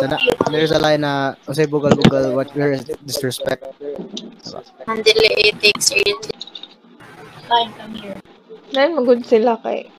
sana 0.00 0.16
there 0.50 0.64
is 0.64 0.72
a 0.74 0.80
line 0.80 1.02
na 1.02 1.34
usay 1.46 1.66
bugal-bugal 1.66 2.34
what 2.34 2.48
there 2.54 2.72
is 2.74 2.84
disrespect 3.06 3.64
Ang 4.90 5.06
delay 5.06 5.54
takes 5.62 5.94
really. 5.94 6.34
Fine, 7.46 7.70
come 7.78 7.94
here. 7.94 8.18
Magud 8.74 9.22
sila 9.26 9.58
kay 9.62 9.90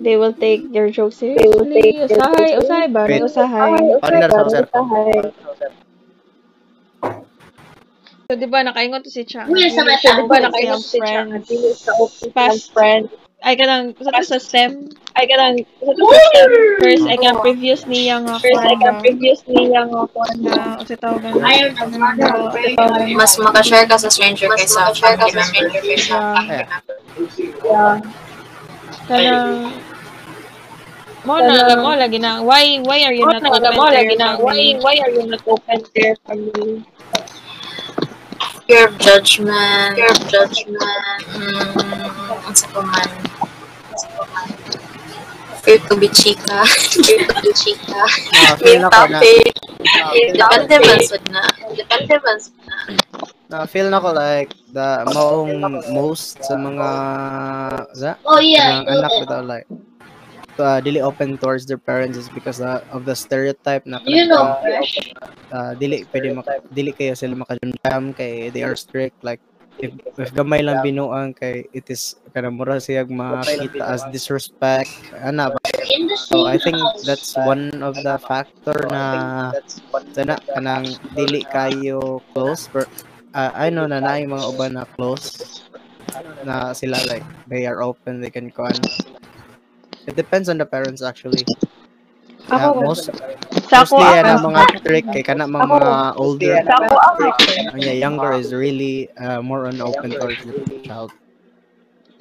they 0.00 0.16
will 0.20 0.36
take 0.36 0.68
your 0.72 0.92
jokes 0.92 1.16
seriously. 1.16 2.04
Usahay, 2.04 2.60
usahay 2.60 2.88
ba? 2.92 3.08
Wait. 3.08 3.24
Usahay. 3.24 3.80
partner 4.00 4.28
sa 4.28 4.42
sir 4.52 4.64
So, 8.24 8.40
di 8.40 8.48
ba, 8.48 8.64
nakaingon 8.64 9.04
to 9.04 9.12
si 9.12 9.28
Chang. 9.28 9.52
Uy, 9.52 9.68
sa. 9.68 9.84
So, 9.84 10.16
di 10.16 10.24
ba, 10.24 10.40
nakaingon 10.40 10.80
to 10.80 10.88
si 10.88 11.00
Chang. 11.04 11.28
Past 12.32 12.72
friend. 12.72 13.12
Ay, 13.44 13.60
kanang, 13.60 13.92
sa 14.00 14.08
to 14.08 14.24
sa 14.24 14.40
STEM. 14.40 14.88
Ay, 15.12 15.28
kanang, 15.28 15.60
sa 15.60 15.92
to 15.92 16.00
sa 16.00 16.16
STEM. 16.16 16.48
First, 16.80 17.04
ay 17.12 17.16
kanang 17.20 17.44
previous 17.44 17.84
niya 17.84 18.16
nga. 18.24 18.40
First, 18.40 18.64
ay 18.64 18.76
kanang 18.80 19.04
previous 19.04 19.44
niya 19.44 19.84
nga. 19.84 20.00
Na, 20.40 20.80
o 20.80 20.84
sa 20.88 20.96
tawag 20.96 21.20
na. 21.20 21.36
Mas 23.12 23.36
makashare 23.36 23.84
ka 23.84 24.00
sa 24.00 24.08
stranger 24.08 24.48
kaysa 24.48 24.96
family 24.96 25.36
member. 25.36 25.68
yeah. 27.68 28.00
Kanang, 29.12 29.76
mo 31.28 31.36
na, 31.36 31.76
mo 31.84 31.92
lagi 31.92 32.16
na, 32.16 32.40
why, 32.40 32.80
why 32.80 33.04
are 33.04 33.12
you 33.12 33.28
not 33.28 33.44
open 33.44 33.60
to 33.60 33.76
your 33.76 34.16
family? 34.40 34.80
why 34.80 34.96
are 35.04 35.12
you 35.12 35.24
not 35.28 35.44
open 35.44 35.78
to 35.84 35.96
your 36.00 36.16
family? 36.24 36.80
Fear 38.64 38.88
of 38.88 38.96
judgment. 38.96 40.00
Fear 40.00 40.08
of 40.08 40.20
judgment. 40.32 41.20
Mm, 41.36 42.23
sa 42.54 42.66
man. 42.80 43.10
Fear 45.64 45.78
to 45.88 45.94
be 45.96 46.08
chika. 46.08 46.64
Fear 47.04 47.24
to 47.26 47.34
be 47.42 47.50
chika. 47.56 48.00
Ah, 48.36 48.54
Main 48.62 48.80
na 48.84 48.88
ko 48.88 49.00
na 49.08 49.18
topic. 49.20 49.52
Depende 50.32 50.76
man 50.80 51.00
sad 51.04 51.24
na. 51.32 51.42
Depende 51.72 52.14
man 52.20 52.36
sad 52.40 52.56
na. 52.64 52.76
na 53.48 53.56
feel 53.68 53.88
na 53.92 54.00
ko 54.00 54.10
like 54.12 54.50
the 54.72 55.04
maong 55.12 55.78
most 55.92 56.40
sa 56.42 56.56
mga 56.56 56.88
sa 57.94 58.16
Oh 58.26 58.40
yeah. 58.40 58.82
mga 58.82 58.92
anak 58.92 59.12
bitaw 59.22 59.40
like 59.44 59.68
uh, 60.58 60.78
dili 60.82 60.98
open 60.98 61.38
towards 61.38 61.64
their 61.66 61.78
parents 61.78 62.18
is 62.18 62.28
because 62.32 62.60
uh, 62.60 62.82
of 62.90 63.04
the 63.04 63.14
stereotype 63.14 63.86
na 63.86 64.00
You 64.04 64.26
know, 64.26 64.58
uh, 65.54 65.72
dili 65.78 66.02
pwede 66.10 66.34
maka, 66.34 66.60
dili 66.72 66.90
kayo 66.92 67.14
sila 67.14 67.38
makajam 67.38 68.12
kay 68.14 68.50
they 68.50 68.62
are 68.66 68.76
strict 68.76 69.16
like 69.22 69.40
if, 69.78 69.92
if 70.18 70.28
gamay 70.34 70.62
lang 70.62 70.82
binuang 70.82 71.34
kay 71.34 71.66
it 71.74 71.86
is 71.90 72.14
kana 72.30 72.50
mura 72.50 72.78
siya 72.78 73.06
makita 73.06 73.82
as 73.82 74.02
disrespect 74.14 74.90
ana 75.18 75.50
ba 75.50 75.58
so 76.30 76.46
i 76.46 76.54
think 76.58 76.78
that's 77.02 77.34
one 77.42 77.70
of 77.82 77.94
the 78.02 78.16
factor 78.26 78.76
na 78.90 79.50
sana 80.14 80.38
kanang 80.54 80.86
dili 81.14 81.42
kayo 81.50 82.22
close 82.30 82.70
per 82.70 82.86
uh, 83.34 83.50
I 83.52 83.68
know 83.68 83.84
na 83.90 83.98
naay 83.98 84.24
mga 84.24 84.46
uban 84.54 84.78
na 84.78 84.86
close 84.94 85.58
na 86.46 86.72
sila 86.72 87.02
like 87.10 87.26
they 87.50 87.66
are 87.66 87.82
open, 87.82 88.22
they 88.22 88.30
can 88.30 88.48
kuan. 88.50 88.78
It 90.06 90.14
depends 90.14 90.48
on 90.48 90.58
the 90.58 90.66
parents 90.66 91.02
actually. 91.02 91.42
Yeah, 92.44 92.60
Ako, 92.60 92.68
most 92.84 93.08
Sa 93.72 93.88
ako, 93.88 93.96
mostly 93.96 94.04
yan 94.20 94.26
ako, 94.28 94.36
ang 94.36 94.44
mga 94.52 94.62
trick 94.84 95.06
kay 95.16 95.24
kana 95.24 95.48
mga, 95.48 95.64
mga 95.64 95.96
older. 96.20 96.54
Sa 96.60 96.76
ako, 96.76 96.94
ako. 97.00 97.20
Ang 97.72 97.80
yeah, 97.80 97.96
younger 97.96 98.32
is 98.36 98.52
really 98.52 99.08
uh, 99.16 99.40
more 99.40 99.64
on 99.64 99.80
open 99.80 100.12
towards 100.12 100.44
the 100.44 100.52
child. 100.84 101.08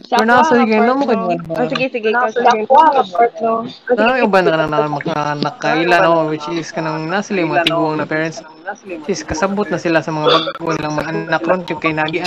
Sa 0.07 0.23
nasa 0.23 0.55
ako, 0.55 0.63
sige, 0.63 0.75
no 0.79 0.93
mo 0.95 1.03
no? 1.12 1.36
Oh, 1.36 1.67
sige, 1.67 1.86
sige. 1.91 2.07
Sa 2.15 2.27
ako, 2.31 2.71
ang 2.71 3.09
part, 3.12 3.33
no? 3.43 3.67
Na 3.99 4.15
yung 4.15 4.31
ba 4.31 4.39
na 4.39 4.63
na 4.63 4.88
na 4.88 5.36
nakaila 5.43 5.95
no 6.07 6.31
which 6.31 6.47
is 6.55 6.71
kanang 6.71 7.12
yung 7.12 7.51
mga 7.51 7.67
tiguang 7.67 7.99
na 7.99 8.07
parents 8.07 8.39
which 8.88 9.12
is 9.12 9.27
kasabot 9.27 9.67
na 9.67 9.79
sila 9.79 9.99
sa 9.99 10.15
mga 10.15 10.55
bago 10.55 10.71
nilang 10.71 10.95
mga 10.95 11.09
anak 11.12 11.43
ron 11.43 11.67
kay 11.67 11.91
nagi 11.91 12.23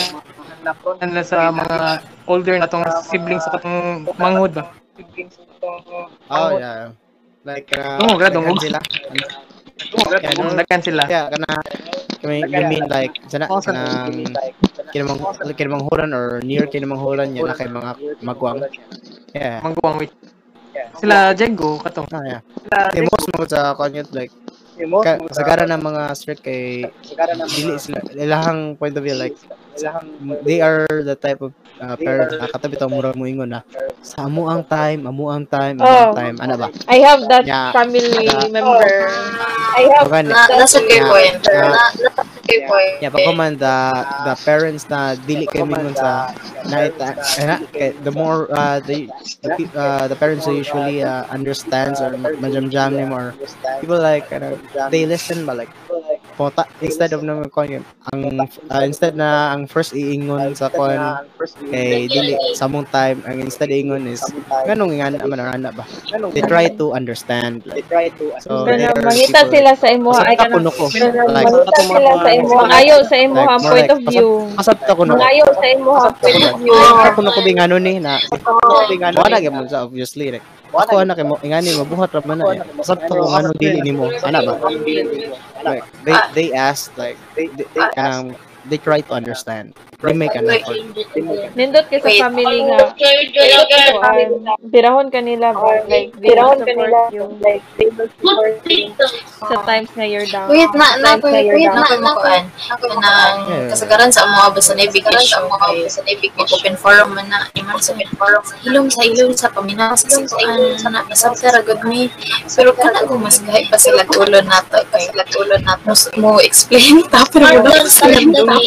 na 1.01 1.25
sa 1.25 1.49
mga 1.49 2.05
older 2.29 2.61
na 2.61 2.69
tong 2.69 2.85
siblings 3.09 3.45
sa 3.49 3.57
katong 3.57 4.05
manghod 4.21 4.53
ba. 4.53 4.69
Oh 6.29 6.53
yeah. 6.53 6.93
Like 7.47 7.71
uh, 7.79 8.03
Oo, 8.03 8.19
grado 8.19 8.43
mo. 8.43 8.59
sila. 8.59 8.83
Kaya 10.19 10.35
nung 10.35 10.59
nagkan 10.59 10.83
sila. 10.83 11.07
Yeah, 11.07 11.31
kana 11.31 11.63
mean, 12.27 12.51
you 12.51 12.65
mean 12.67 12.85
like 12.91 13.15
sana 13.31 13.47
Oh, 13.47 13.63
sa- 13.63 13.71
kanang 13.71 14.27
kinamang 14.91 15.23
kinamang 15.55 15.87
hulan 15.87 16.11
or 16.11 16.43
near 16.43 16.67
kinamang 16.67 16.99
hulan 16.99 17.31
yan 17.31 17.47
na 17.47 17.55
kay 17.55 17.71
mga 17.71 17.91
magwang. 18.27 18.59
Yeah. 19.31 19.63
Mangguwang 19.63 20.03
which 20.03 20.15
sila 20.99 21.31
Jego 21.39 21.79
katong 21.81 22.11
Ah, 22.11 22.25
yeah. 22.27 22.41
The 22.91 23.07
most 23.07 23.27
mo 23.31 23.47
sa 23.47 23.79
kanyot 23.79 24.11
like 24.11 24.35
ka, 24.77 25.17
sagara 25.33 25.65
ng 25.71 25.81
mga 25.81 26.03
strict 26.19 26.43
kay 26.45 26.85
dili 27.55 27.79
sila 27.79 28.03
ilahang 28.13 28.75
point 28.77 28.93
of 28.99 29.07
view 29.07 29.17
like 29.17 29.39
they 30.43 30.59
are 30.61 30.87
the 31.03 31.15
type 31.15 31.41
of 31.41 31.53
uh, 31.81 31.97
parents 31.97 32.33
na 32.35 32.49
katabi 32.49 32.77
tong 32.77 32.93
murag 32.93 33.15
mo 33.15 33.25
ingon 33.25 33.51
na 33.53 33.61
sa 34.01 34.25
amo 34.25 34.49
ang 34.49 34.65
time 34.65 35.05
amo 35.05 35.29
ang 35.29 35.45
time 35.45 35.77
amo 35.79 35.87
ang 35.87 36.11
Oh. 36.11 36.15
time 36.15 36.37
ana 36.41 36.55
ba 36.57 36.69
I 36.89 36.99
have 37.03 37.23
that 37.29 37.45
Yeah. 37.45 37.71
family 37.73 38.27
Yeah. 38.27 38.49
member. 38.49 38.89
I 39.77 39.83
have 39.93 40.09
Pagani- 40.09 40.33
Na, 40.33 40.49
nasa 40.57 40.81
kay 40.81 41.05
Yeah. 41.05 41.11
point. 41.13 41.37
Nasa 41.45 42.09
kay 42.49 42.59
point. 42.65 42.97
Yeah, 43.05 43.13
pag 43.13 43.29
man 43.37 43.61
the 43.61 43.77
the 44.25 44.35
parents 44.41 44.89
na 44.89 45.13
dili 45.19 45.45
kay 45.45 45.61
mingon 45.61 45.93
sa 45.93 46.33
eh, 46.73 46.89
na, 47.45 47.61
kay- 47.69 47.93
the 48.01 48.09
more 48.11 48.49
uh, 48.49 48.81
the 48.81 49.13
uh, 49.77 50.09
the 50.09 50.17
parents 50.17 50.49
who 50.49 50.57
usually 50.57 51.05
uh, 51.05 51.29
understands 51.29 52.01
or 52.01 52.17
majam-jam 52.41 52.97
nimo 52.97 53.13
or 53.13 53.29
people 53.85 54.01
like 54.01 54.25
ano, 54.33 54.57
they 54.89 55.05
listen 55.05 55.45
ba 55.45 55.53
like 55.53 55.69
pota. 56.37 56.69
Instead 56.85 57.17
of 57.17 57.25
naman 57.25 57.49
kon 57.49 57.67
yun 57.67 57.85
ang 58.13 58.45
uh, 58.45 58.83
instead 58.85 59.17
na 59.17 59.57
ang 59.57 59.65
first 59.65 59.97
iingon 59.97 60.53
sa 60.53 60.69
kon 60.69 60.93
kay 61.73 62.05
dili 62.07 62.37
sa 62.53 62.69
mong 62.69 62.85
time 62.93 63.25
ang 63.25 63.41
instead 63.41 63.73
iingon 63.73 64.05
is 64.05 64.21
ganong 64.69 64.93
nga 65.01 65.17
naman 65.17 65.41
ana 65.41 65.73
ba? 65.73 65.83
They 66.37 66.45
try 66.45 66.69
to 66.77 66.93
understand 66.93 67.65
like, 67.67 67.89
so 68.45 68.69
Kana 68.69 68.77
there 68.79 68.93
are 68.93 69.03
mangita 69.03 69.49
sila 69.49 69.73
sa 69.73 69.89
imo 69.91 70.13
ay 70.13 70.37
Pasabta 70.37 70.53
ko. 70.53 70.53
kana 70.53 70.61
no 70.61 70.71
ko. 70.71 70.85
like 71.33 71.49
mangita 71.49 71.81
sila 71.83 72.13
sa 72.21 72.31
imo 72.37 72.51
mangayo 72.53 72.97
sa 73.09 73.17
imo 73.17 73.41
ang 73.41 73.63
point 73.65 73.91
of 73.91 74.01
view. 74.05 74.29
pasabta 74.55 74.91
ko 74.93 75.03
no 75.09 75.13
ko. 75.17 75.21
Mangayo 75.25 75.47
sa 75.57 75.67
imo 75.73 75.91
ang 75.97 76.15
point 76.21 76.45
of 76.45 76.55
view. 76.61 76.75
ako 76.77 77.19
na 77.25 77.33
ko 77.33 77.41
bing 77.41 77.61
ano 77.65 77.77
ni 77.81 77.97
na 77.97 78.21
wala 79.17 79.41
gyud 79.41 79.55
mo 79.57 79.65
sa 79.65 79.89
obviously 79.89 80.29
like 80.29 80.45
ako 80.77 81.01
ana 81.01 81.17
kay 81.17 81.25
mo 81.25 81.41
ingani 81.41 81.73
mabuhat 81.73 82.13
ra 82.13 82.21
man 82.27 82.43
na 82.43 82.53
sabta 82.85 83.09
ko 83.09 83.33
ano 83.33 83.55
dili 83.57 83.81
nimo 83.81 84.13
ana 84.21 84.45
ba? 84.45 84.61
Like 85.65 85.83
they 86.05 86.13
they 86.35 86.53
ask 86.53 86.97
like 86.97 87.17
they, 87.35 87.49
they, 87.49 87.65
they 87.75 87.87
kanang 87.97 88.37
they 88.67 88.79
try 88.79 89.01
to 89.01 89.13
understand 89.13 89.75
they 90.03 90.13
make 90.13 90.35
an 90.37 90.47
Like, 90.47 90.63
effort. 90.63 91.57
Nindot 91.57 91.87
ka 91.89 91.97
sa 92.05 92.11
family 92.29 92.59
nga. 92.69 92.93
Kuan, 93.97 94.45
birahon 94.69 95.09
kanila 95.09 95.57
ba 95.57 95.81
like 95.89 96.13
will 96.21 96.59
support 96.61 97.13
you 97.13 97.25
like, 97.41 97.65
they 97.81 97.89
will 97.97 98.11
support 98.21 98.61
you. 98.69 98.93
sa 99.47 99.57
times 99.65 99.91
nga 99.97 100.05
you're 100.05 100.29
down. 100.29 100.49
Wait, 100.53 100.69
na, 100.77 100.97
na, 101.01 101.17
wait, 101.21 101.53
down. 101.65 102.01
na, 102.01 102.13
na, 103.01 103.15
Yeah. 103.47 103.69
kasagaran 103.71 104.11
sa 104.11 104.27
mga 104.27 104.49
basta 104.59 104.73
na 104.75 104.85
vacation 104.91 105.45
kay 105.49 105.87
sa 105.87 106.01
vacation 106.03 106.47
open 106.51 106.75
forum 106.77 107.15
man 107.15 107.27
na 107.31 107.47
iman 107.55 107.79
sa 107.79 107.93
open 107.95 108.11
forum. 108.19 108.43
Hilom 108.65 108.87
sa 108.91 109.03
ilom 109.07 109.33
sa 109.37 109.49
paminaw 109.53 109.95
sa 109.95 110.09
kuan 110.11 110.75
sana 110.81 111.05
isabta 111.09 111.53
ra 111.53 111.61
gud 111.63 111.81
mi 111.87 112.11
pero 112.51 112.73
kana 112.75 113.07
ko 113.07 113.15
mas 113.21 113.39
gahi 113.45 113.69
pa 113.71 113.79
sila 113.79 114.03
tulon 114.09 114.45
nato 114.49 114.83
kay 114.91 115.09
sila 115.09 115.23
tulon 115.31 115.61
nato 115.63 115.93
mo 116.19 116.41
explain 116.43 117.05
tapos 117.07 117.39
mo 117.39 117.49
na. 117.63 117.71
Sila 117.87 118.19
dumi 118.19 118.59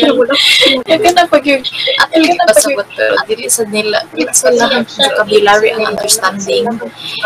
ya 0.87 0.97
kana 1.19 1.35
pag 1.35 1.43
yung 1.43 1.63
apil 1.99 2.21
ka 2.23 2.43
pasabot 2.47 2.87
pero 2.95 3.15
dili 3.27 3.51
sa 3.51 3.67
nila 3.67 3.99
sa 4.31 4.47
lahat 4.55 4.87
vocabulary 4.87 5.75
ang 5.75 5.83
understanding 5.91 6.63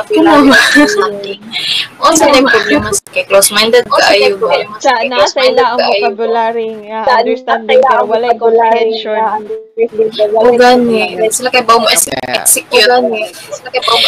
kuno 0.09 0.49
understanding 0.49 1.41
o 2.01 2.09
sa 2.17 2.25
yung 2.33 2.49
problema 2.49 2.89
sa 2.89 3.05
kay 3.13 3.25
close-minded 3.29 3.85
kaayo 3.85 4.33
ba 4.41 4.65
sa 4.81 4.97
naa 5.05 5.29
sa 5.29 5.45
ila 5.45 5.77
ang 5.77 5.81
vocabulary 5.85 6.69
nga 6.89 7.05
understanding 7.21 7.81
pero 7.85 8.09
wala 8.09 8.25
yung 8.33 8.41
comprehension. 8.41 9.45
O 10.37 10.53
gani, 10.53 11.17
sila 11.33 11.49
kay 11.49 11.65
ba 11.65 11.81
mo 11.81 11.89
execute. 11.89 12.45
Sila 12.45 13.69
kay 13.69 13.81
ba 13.81 13.93
mo 13.97 14.07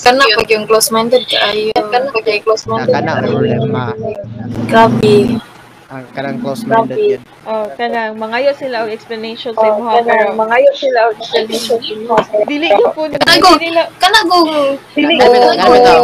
kana 0.00 0.22
pag 0.36 0.48
yung 0.52 0.66
close-minded 0.68 1.24
kaayo. 1.28 1.72
Kana 1.92 2.08
pag 2.12 2.24
yung 2.24 2.40
na 2.40 2.44
close-minded. 2.44 2.92
kana 2.92 3.10
ang 3.16 3.24
problema 3.24 3.82
Grabe. 4.68 5.40
Ang 5.86 6.02
kanang 6.10 6.42
close 6.42 6.66
minded 6.66 6.98
yun 6.98 7.22
Oh, 7.46 7.70
kanang 7.78 8.18
mangayo 8.18 8.50
sila 8.58 8.82
og 8.82 8.90
explanation 8.90 9.54
sa 9.54 9.70
imo 9.70 9.86
ha, 9.86 10.02
pero 10.02 10.34
Mangayo 10.34 10.66
sila 10.74 10.98
og 11.06 11.14
explanation 11.14 11.78
mo. 12.02 12.18
dili 12.42 12.74
ko 12.74 12.90
po 12.90 13.06
Tago. 13.06 13.54
dili 13.54 13.70
nila 13.70 13.86
Kana 14.02 14.18
go. 14.26 14.38
Dili 14.98 15.14
Kana 15.14 15.62
ko- 15.62 15.70
go. 15.70 15.78
daw? 15.86 16.02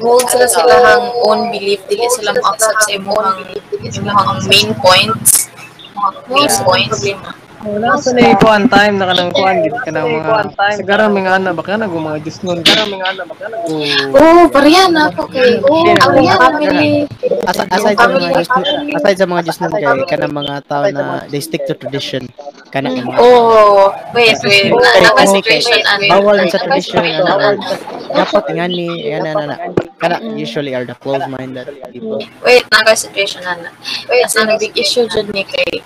Hold 0.00 0.24
sila 0.32 0.46
sa 0.48 0.64
ilang 0.64 1.12
own 1.20 1.52
belief. 1.52 1.84
Dili 1.92 2.08
sila 2.08 2.32
mo 2.32 2.40
accept 2.48 2.80
sa 2.80 2.90
imong 2.96 3.52
imong 3.84 4.48
main 4.48 4.68
points. 4.80 5.52
Main 6.32 6.48
points. 6.64 7.04
Wala 7.60 7.92
sa 8.00 8.16
na 8.16 8.32
kuan 8.40 8.64
time 8.72 8.96
na 8.96 9.12
kanang 9.12 9.36
kuan 9.36 9.60
gid 9.60 9.76
kanang 9.84 10.08
mga 10.08 10.48
sigara 10.80 11.12
mga 11.12 11.30
ana 11.36 11.50
baka 11.52 11.76
na 11.76 11.84
mga 11.84 12.24
Diyos 12.24 12.40
nun. 12.40 12.64
Sigara 12.64 12.88
mga 12.88 13.04
ana 13.04 13.22
baka 13.28 13.44
na 13.52 13.56
Oh, 14.16 14.48
pareha 14.48 14.88
na 14.88 15.12
ako 15.12 15.28
kay. 15.28 15.60
Oh, 15.60 15.84
ang 15.84 16.16
family. 16.40 17.04
Asa- 17.44 17.68
aside 17.68 18.00
sa 18.00 18.08
mga 18.08 18.28
Diyos 18.32 18.48
aside 18.96 19.18
sa 19.20 19.26
mga 19.28 19.42
Diyos 19.44 19.58
nun 19.60 19.72
kay 19.76 19.84
kanang 20.08 20.32
mga 20.32 20.54
tao 20.64 20.84
na 20.88 21.28
they 21.28 21.44
stick 21.44 21.68
to 21.68 21.76
tradition. 21.76 22.24
Kana 22.72 22.96
ang 22.96 23.04
mga 23.04 23.20
Oh, 23.20 23.92
wait, 24.16 24.40
wait. 24.40 24.72
Na, 24.72 25.24
situation 25.28 25.80
ano. 25.84 26.04
bawal 26.08 26.40
sa 26.48 26.64
tradition 26.64 27.04
ano. 27.04 27.28
Or 27.28 27.54
dapat 28.10 28.42
ingani 28.56 28.88
ana 29.12 29.30
ana 29.36 29.56
kana 30.00 30.16
usually 30.32 30.74
are 30.74 30.84
the 30.88 30.96
close 30.96 31.22
minded 31.28 31.68
people. 31.92 32.24
Wait, 32.40 32.64
naka 32.72 32.96
situation 32.96 33.44
na 33.44 33.52
na. 33.60 33.70
Wait, 34.08 34.24
as 34.24 34.32
ang 34.40 34.56
big 34.56 34.72
issue 34.72 35.04
dyan 35.12 35.28
ni 35.36 35.44
kay 35.44 35.84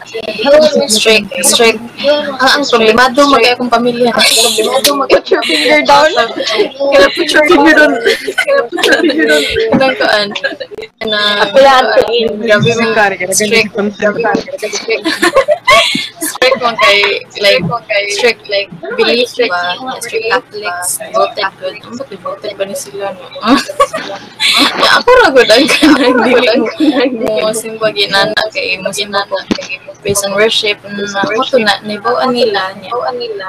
strict, 0.86 1.34
strict. 1.42 1.82
Ah, 2.38 2.54
ang 2.54 2.64
problemado 2.64 3.26
mag 3.26 3.42
akong 3.42 3.66
pamilya. 3.66 4.14
Problemado 4.14 4.88
mag 4.94 5.10
put 5.18 5.26
your 5.34 5.42
finger 5.42 5.82
down. 5.82 6.10
Kaya 6.14 7.08
put 7.10 7.28
your 7.34 7.44
finger 7.50 7.74
down. 7.74 7.92
Kaya 7.98 8.60
put 8.70 8.82
your 8.86 8.98
finger 9.02 9.26
down. 9.26 9.42
Kanang 9.74 9.94
kaan. 9.98 10.28
Na, 11.04 11.20
grabe 11.50 12.70
mo 12.78 12.88
Kari 12.94 13.16
ka 13.18 13.26
strict. 13.34 13.74
content 13.74 14.16
strict 16.24 16.60
mo 16.60 16.72
kay, 16.76 17.24
like, 17.40 17.64
strict, 18.12 18.42
like, 18.48 18.68
belief 18.96 19.32
ba, 19.48 19.76
na 19.80 20.00
strict 20.00 20.28
Catholics, 20.28 20.98
voted 21.12 21.50
good. 21.60 21.76
Ang 21.84 21.94
ba't 21.98 22.12
voted 22.20 22.52
ba 22.56 22.64
ni 22.64 22.76
sila, 22.76 23.12
no? 23.16 23.26
Ya, 24.04 24.20
ako 25.00 25.08
ra 25.24 25.28
gud 25.32 25.48
ang 25.54 25.64
kanang 25.64 26.20
dili 26.20 26.44
mo 27.40 27.48
simba 27.56 27.88
ginana 27.88 28.36
kay 28.52 28.76
mo 28.76 28.92
sinana 28.92 29.24
kay 29.56 29.80
based 30.04 30.28
on 30.28 30.36
worship 30.36 30.76
na 30.84 31.24
mo 31.24 31.40
to 31.48 31.56
na 31.64 31.80
nibawaan 31.80 32.36
nila 32.36 32.76
niya 32.76 32.92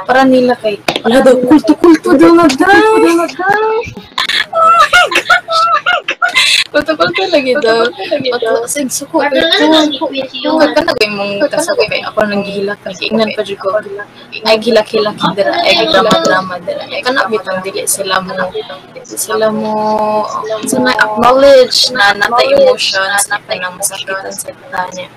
para 0.08 0.24
nila. 0.24 0.56
Kay 0.64 0.80
wala 1.04 1.20
daw 1.20 1.36
kulto 1.44 1.76
kulto 1.76 2.16
daw 2.16 2.32
na 2.32 2.48
daw 2.48 2.72
kulto 2.72 3.04
kulto 3.04 3.44
lagi 5.92 6.15
daw. 7.64 7.88
Matlo, 8.32 8.68
sig 8.68 8.90
suko 8.92 9.24
ito 9.26 10.50
ka 10.60 10.82
na 10.84 10.94
kay 10.98 11.10
mong 11.12 11.44
kasabay 11.48 11.88
kay 11.88 12.02
ako 12.04 12.20
nang 12.28 12.44
gihilak 12.44 12.80
kay 12.84 12.96
ingnan 13.10 13.32
pa 13.34 13.42
jud 13.46 13.60
ko 13.60 13.80
ay 14.46 14.58
gilak 14.60 14.88
hilak 14.92 15.16
dira 15.36 15.54
ay 15.64 15.88
drama 15.88 16.18
drama 16.24 16.56
dira 16.62 16.84
kana 17.06 17.28
bitang 17.32 17.60
dili. 17.64 17.88
Sila 17.88 18.20
mo. 18.20 18.34
Sila 19.06 19.48
mo. 19.54 19.74
Sa 20.66 20.82
na 20.82 20.92
acknowledge 21.00 21.94
na 21.96 22.14
nata 22.18 22.44
emotions 22.44 23.30
na 23.32 23.38
kanang 23.46 23.78
masakitan 23.78 24.34
sa 24.34 24.52
tanya 24.74 25.08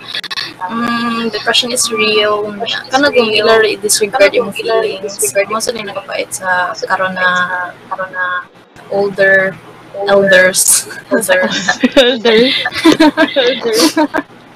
mm, 0.67 1.31
depression 1.31 1.73
is 1.73 1.87
real. 1.93 2.49
Kana 2.91 3.11
kung 3.13 3.31
ila 3.31 3.63
disregard 3.79 4.35
yung 4.35 4.53
feelings. 4.53 5.19
mo 5.49 5.59
sa 5.63 5.73
nila 5.73 5.95
kapait 5.97 6.29
sa 6.33 6.75
karon 6.87 7.15
na 7.15 7.29
karon 7.89 8.11
na 8.13 8.45
older 8.91 9.55
elders 10.07 10.87
elder 11.11 11.49
Elder. 11.99 12.41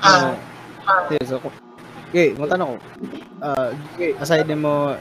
ah 0.03 0.39
Yes, 1.11 1.31
ako. 1.31 1.49
Okay, 2.13 2.37
mo 2.37 2.45
tanong 2.45 2.77
ko. 2.77 2.79
Uh, 3.43 3.71
aside 4.21 4.51
mo 4.53 4.95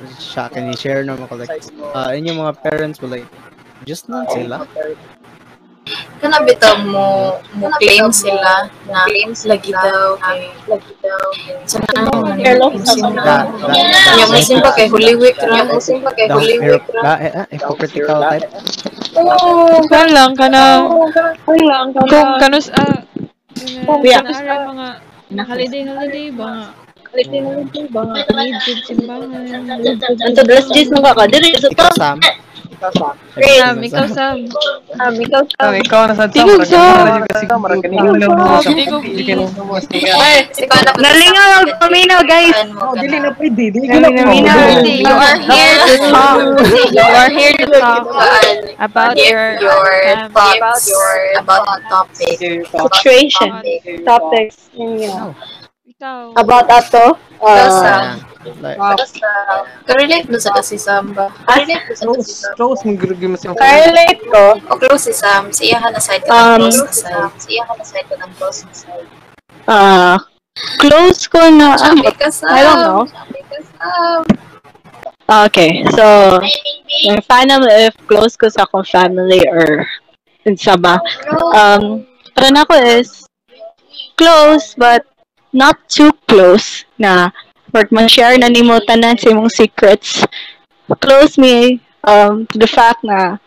can 0.48 0.72
you 0.72 0.78
share 0.78 1.04
naman 1.04 1.28
ko 1.28 1.36
like, 1.36 1.52
uh, 1.94 2.10
inyong 2.16 2.40
mga 2.40 2.54
parents 2.64 2.98
mo 3.04 3.12
like, 3.12 3.28
just 3.84 4.08
lang 4.08 4.24
sila? 4.32 4.64
Kana 6.22 6.38
bitaw 6.46 6.78
mo 6.86 7.38
mo 7.58 7.68
claim 7.82 8.08
sila 8.14 8.70
na 8.86 9.10
lagi 9.50 9.72
daw 9.74 10.14
kay 10.22 10.54
lagi 10.70 10.94
daw. 11.02 11.26
Sa 11.66 11.78
Hello, 12.42 12.70
Da, 12.78 12.94
da, 13.22 13.38
Yung 14.22 14.30
masin 14.30 14.62
pa 14.62 14.72
kay 14.78 14.88
Holy 14.90 15.18
Week 15.18 15.38
ra. 15.42 15.66
Masin 15.66 16.00
pa 16.06 16.12
kay 16.14 16.30
Holy 16.30 16.58
Week 16.62 16.86
da, 16.94 17.14
eh, 17.18 17.32
ah, 17.42 17.46
hypocritical 17.50 18.22
type. 18.22 18.48
Oo. 19.18 19.82
Kan 19.90 20.14
lang 20.14 20.38
kana 20.38 20.86
Ang 21.48 21.62
lang 21.66 21.90
ka 21.92 22.02
kung 22.06 22.32
kanus 22.40 22.70
ah 22.74 23.04
Yeah. 24.02 24.24
yeah. 24.26 24.68
mga 25.32 25.44
holiday 25.48 25.82
holiday 25.86 26.28
ba 26.34 26.72
lang 27.12 27.36
ito 27.68 27.92
ba? 27.92 28.08
need 28.40 28.80
simbahan. 28.88 29.68
Anto 30.24 30.42
dress 30.48 30.68
Jis 30.72 30.90
mo 30.96 31.04
ka 31.04 31.12
ka. 31.12 31.24
Diri 31.28 31.60
sa 31.60 31.68
to. 31.68 31.88
Sam. 32.89 33.13
Sam, 33.38 33.76
ikaw 33.86 34.06
Sam. 34.10 34.38
Ikaw 35.22 35.72
ikaw 35.78 36.02
na 36.10 36.26
Tingog 36.26 36.65
Nalingaw 40.98 41.50
ang 41.62 41.70
paminaw, 41.78 42.22
guys. 42.26 42.58
Oh, 42.82 42.98
dili 42.98 43.22
na? 43.22 43.30
pwede. 43.38 43.70
You 43.70 45.13
are 45.13 45.38
here 45.38 45.78
to 45.86 45.96
talk. 46.10 46.41
You 46.89 47.06
are 47.06 47.30
here 47.30 47.54
to 47.54 47.65
talk 47.78 48.04
about 48.82 49.13
your 49.17 49.62
your 49.62 49.89
um, 50.17 50.34
thoughts 50.34 50.89
about 51.38 51.65
topic. 51.86 52.41
situation, 52.41 53.50
topics, 54.06 54.70
ikaw. 55.86 56.34
About 56.34 56.65
ato, 56.65 57.13
uh, 57.46 58.17
Like, 58.42 58.78
Ka-relate 59.86 60.26
mo 60.30 60.38
sa 60.42 60.58
si 60.62 60.78
Sam 60.82 61.14
ba? 61.14 61.30
Ka-relate 61.46 61.86
mo 61.86 61.94
sa 61.94 62.02
si 62.02 62.06
Close, 62.06 62.30
Sam. 62.42 62.54
close 62.58 62.80
mo 62.86 62.92
gurugin 62.98 63.30
mo 63.34 63.38
siya. 63.38 63.54
correlate 63.54 64.22
ko, 64.26 64.44
O 64.70 64.78
close 64.82 65.04
si 65.10 65.14
Sam. 65.14 65.54
Si 65.54 65.70
Iyahan 65.70 65.94
na 65.94 66.02
side 66.02 66.26
ka 66.26 66.34
Um, 66.34 66.66
ng 66.66 66.74
close 66.74 66.82
na 66.82 66.92
side. 66.92 67.32
Si 67.38 67.48
Iyahan 67.54 67.76
na 67.78 67.86
side 67.86 68.08
ka 68.10 68.16
ng 68.18 68.32
close 68.38 68.60
na 68.66 68.74
side. 68.74 69.08
Ah, 69.70 70.18
close 70.82 71.30
ko 71.30 71.40
na. 71.54 71.78
ah, 71.78 71.94
Sabi 71.94 72.10
ka 72.18 72.28
Sam. 72.34 72.50
I 72.50 72.62
don't 72.66 72.82
know. 72.82 73.02
Sabi 73.06 73.40
ka 73.46 73.58
Sam. 73.78 74.22
Okay, 75.32 75.88
so, 75.96 76.42
yung 77.08 77.24
final 77.24 77.64
if 77.64 77.96
close 78.04 78.36
ko 78.36 78.52
sa 78.52 78.68
akong 78.68 78.84
family 78.84 79.40
or 79.48 79.88
sa 80.60 80.76
ba, 80.76 81.00
um, 81.56 82.04
para 82.36 82.50
na 82.52 82.66
ko 82.68 82.76
is 82.76 83.24
close 84.20 84.76
but 84.76 85.08
not 85.56 85.80
too 85.88 86.12
close 86.28 86.84
na 87.00 87.32
work 87.74 87.92
man 87.92 88.08
share 88.08 88.38
na 88.38 88.48
nimo 88.48 88.80
tanan 88.84 89.20
sa 89.20 89.32
imong 89.32 89.52
secrets. 89.52 90.24
Close 91.00 91.40
me 91.40 91.80
um, 92.04 92.46
to 92.52 92.60
the 92.60 92.68
fact 92.68 93.04
na 93.04 93.40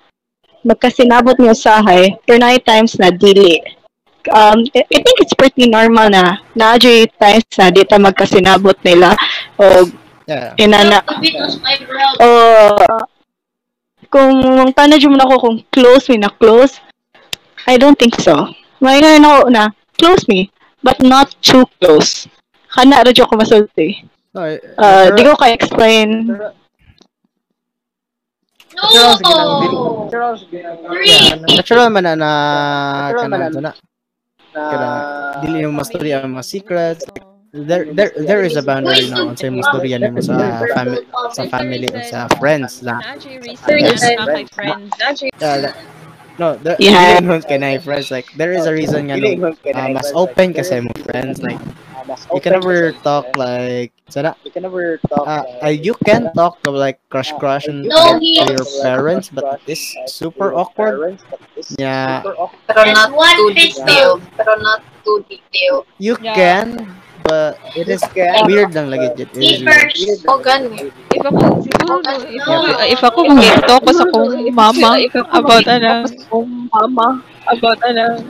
magkasinabot 0.65 1.37
mo 1.37 1.53
usahay, 1.53 2.17
there 2.27 2.41
na 2.41 2.57
times 2.57 2.97
na 2.97 3.13
dili. 3.13 3.61
Um, 4.33 4.65
I 4.73 4.89
think 4.89 5.17
it's 5.21 5.37
pretty 5.37 5.69
normal 5.69 6.09
na 6.09 6.41
na 6.57 6.81
times 6.81 7.45
na 7.61 7.69
di 7.69 7.85
ta 7.85 8.01
magkasinabot 8.01 8.81
nila 8.81 9.13
o 9.61 9.85
yeah. 10.25 10.57
inana 10.57 11.05
o 12.21 12.29
kung 14.09 14.41
mo 14.41 14.73
na 14.73 15.25
ako 15.29 15.37
kung 15.45 15.59
close 15.69 16.09
me 16.09 16.17
na 16.17 16.33
close 16.33 16.81
I 17.69 17.77
don't 17.77 17.99
think 18.01 18.17
so 18.21 18.49
may 18.81 19.01
nga 19.01 19.21
na 19.21 19.45
na 19.53 19.63
close 20.01 20.25
me 20.25 20.49
but 20.81 21.01
not 21.05 21.37
too 21.45 21.69
close 21.81 22.25
kana 22.73 23.05
ra 23.05 23.13
jud 23.13 23.29
ko 23.29 23.37
masulti 23.37 24.05
No, 24.35 24.43
eh, 24.51 24.59
uh, 24.59 25.15
pero- 25.15 25.15
di 25.15 25.23
ko 25.23 25.33
ka 25.39 25.47
explain. 25.55 26.11
Dili. 26.27 26.51
Natural. 28.75 30.51
Yeah, 31.07 31.39
natural 31.47 31.89
man 31.95 32.03
na 32.11 32.19
na 32.19 32.31
na 33.15 33.71
kana 34.55 34.89
dili 35.43 35.63
mo 35.67 35.79
mastorya 35.79 36.27
ang 36.27 36.35
mga 36.35 36.47
secrets. 36.47 37.07
There 37.55 37.87
there 37.95 38.11
there 38.19 38.43
is 38.43 38.59
a 38.59 38.67
boundary 38.67 39.07
na 39.15 39.31
on 39.31 39.39
sa 39.39 39.47
mga 39.47 39.63
storya 39.71 39.97
nimo 40.03 40.19
sa 40.19 40.35
family 40.75 41.07
sa 41.31 41.43
family 41.47 41.87
o 41.87 41.99
sa 42.03 42.27
friends 42.43 42.83
lang. 42.83 42.99
Yeah, 45.39 45.71
no 46.35 46.59
there 46.59 46.75
Yeah. 46.83 47.23
dili 47.23 47.31
mo 47.31 47.39
kana 47.47 47.79
friends 47.79 48.11
like 48.11 48.27
there 48.35 48.51
is 48.51 48.67
a 48.67 48.75
reason 48.75 49.07
nga 49.07 49.23
no, 49.23 49.55
uh, 49.55 49.89
mas 49.95 50.11
open 50.19 50.51
kasi 50.51 50.83
mo 50.83 50.91
friends 51.07 51.39
like 51.47 51.63
you 52.35 52.41
can 52.41 52.53
never 52.53 52.93
talk 53.01 53.25
like 53.37 53.93
sana 54.09 54.37
you 54.45 54.51
can 54.51 54.63
never 54.63 54.99
talk 55.09 55.25
uh, 55.27 55.45
uh, 55.65 55.73
you 55.73 55.95
can 56.05 56.29
talk 56.35 56.59
of 56.69 56.75
like 56.75 57.01
crush 57.09 57.33
crush 57.41 57.67
and 57.67 57.89
to 57.89 58.21
your 58.23 58.67
parents 58.85 59.29
but 59.33 59.61
it's 59.67 59.97
super 60.07 60.53
awkward 60.53 61.17
yeah 61.79 62.21
Pero 62.69 62.91
not 62.93 63.11
too 63.15 63.51
detailed. 63.55 64.21
Pero 64.37 64.53
not 64.61 64.81
too 65.05 65.25
detailed. 65.29 65.87
you 65.99 66.17
Yeah. 66.21 66.35
can 66.35 66.67
but 67.25 67.57
it 67.73 67.89
is 67.89 68.05
weird 68.45 68.77
lang 68.77 68.93
lagi 68.93 69.09
it 69.17 69.33
is 69.33 69.65
weird. 69.65 70.21
O 70.29 70.37
gani. 70.45 70.93
If 71.15 71.25
ako, 71.25 71.45
siguro, 71.65 71.95
if 72.05 72.45
ako, 72.45 72.61
if 72.85 73.01
ako 73.01 73.19
mag-talk 73.33 73.81
ko 73.81 73.93
sa 73.97 74.05
kong 74.13 74.53
mama 74.53 74.91
about 75.33 75.65
ano, 75.65 76.05
mama, 76.69 77.07
about 77.49 77.81
ano, 77.81 78.21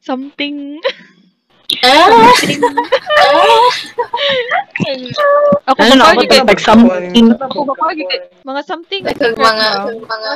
something, 0.00 0.80
Ah! 1.80 2.28
ako 5.64 5.78
ano 5.80 5.94
na 5.96 6.04
ako 6.12 6.20
like 6.28 6.60
something. 6.60 7.26
Mga 8.44 8.62
something, 8.68 9.02
Like, 9.04 9.20
mga, 9.20 9.66
mga, 9.96 10.30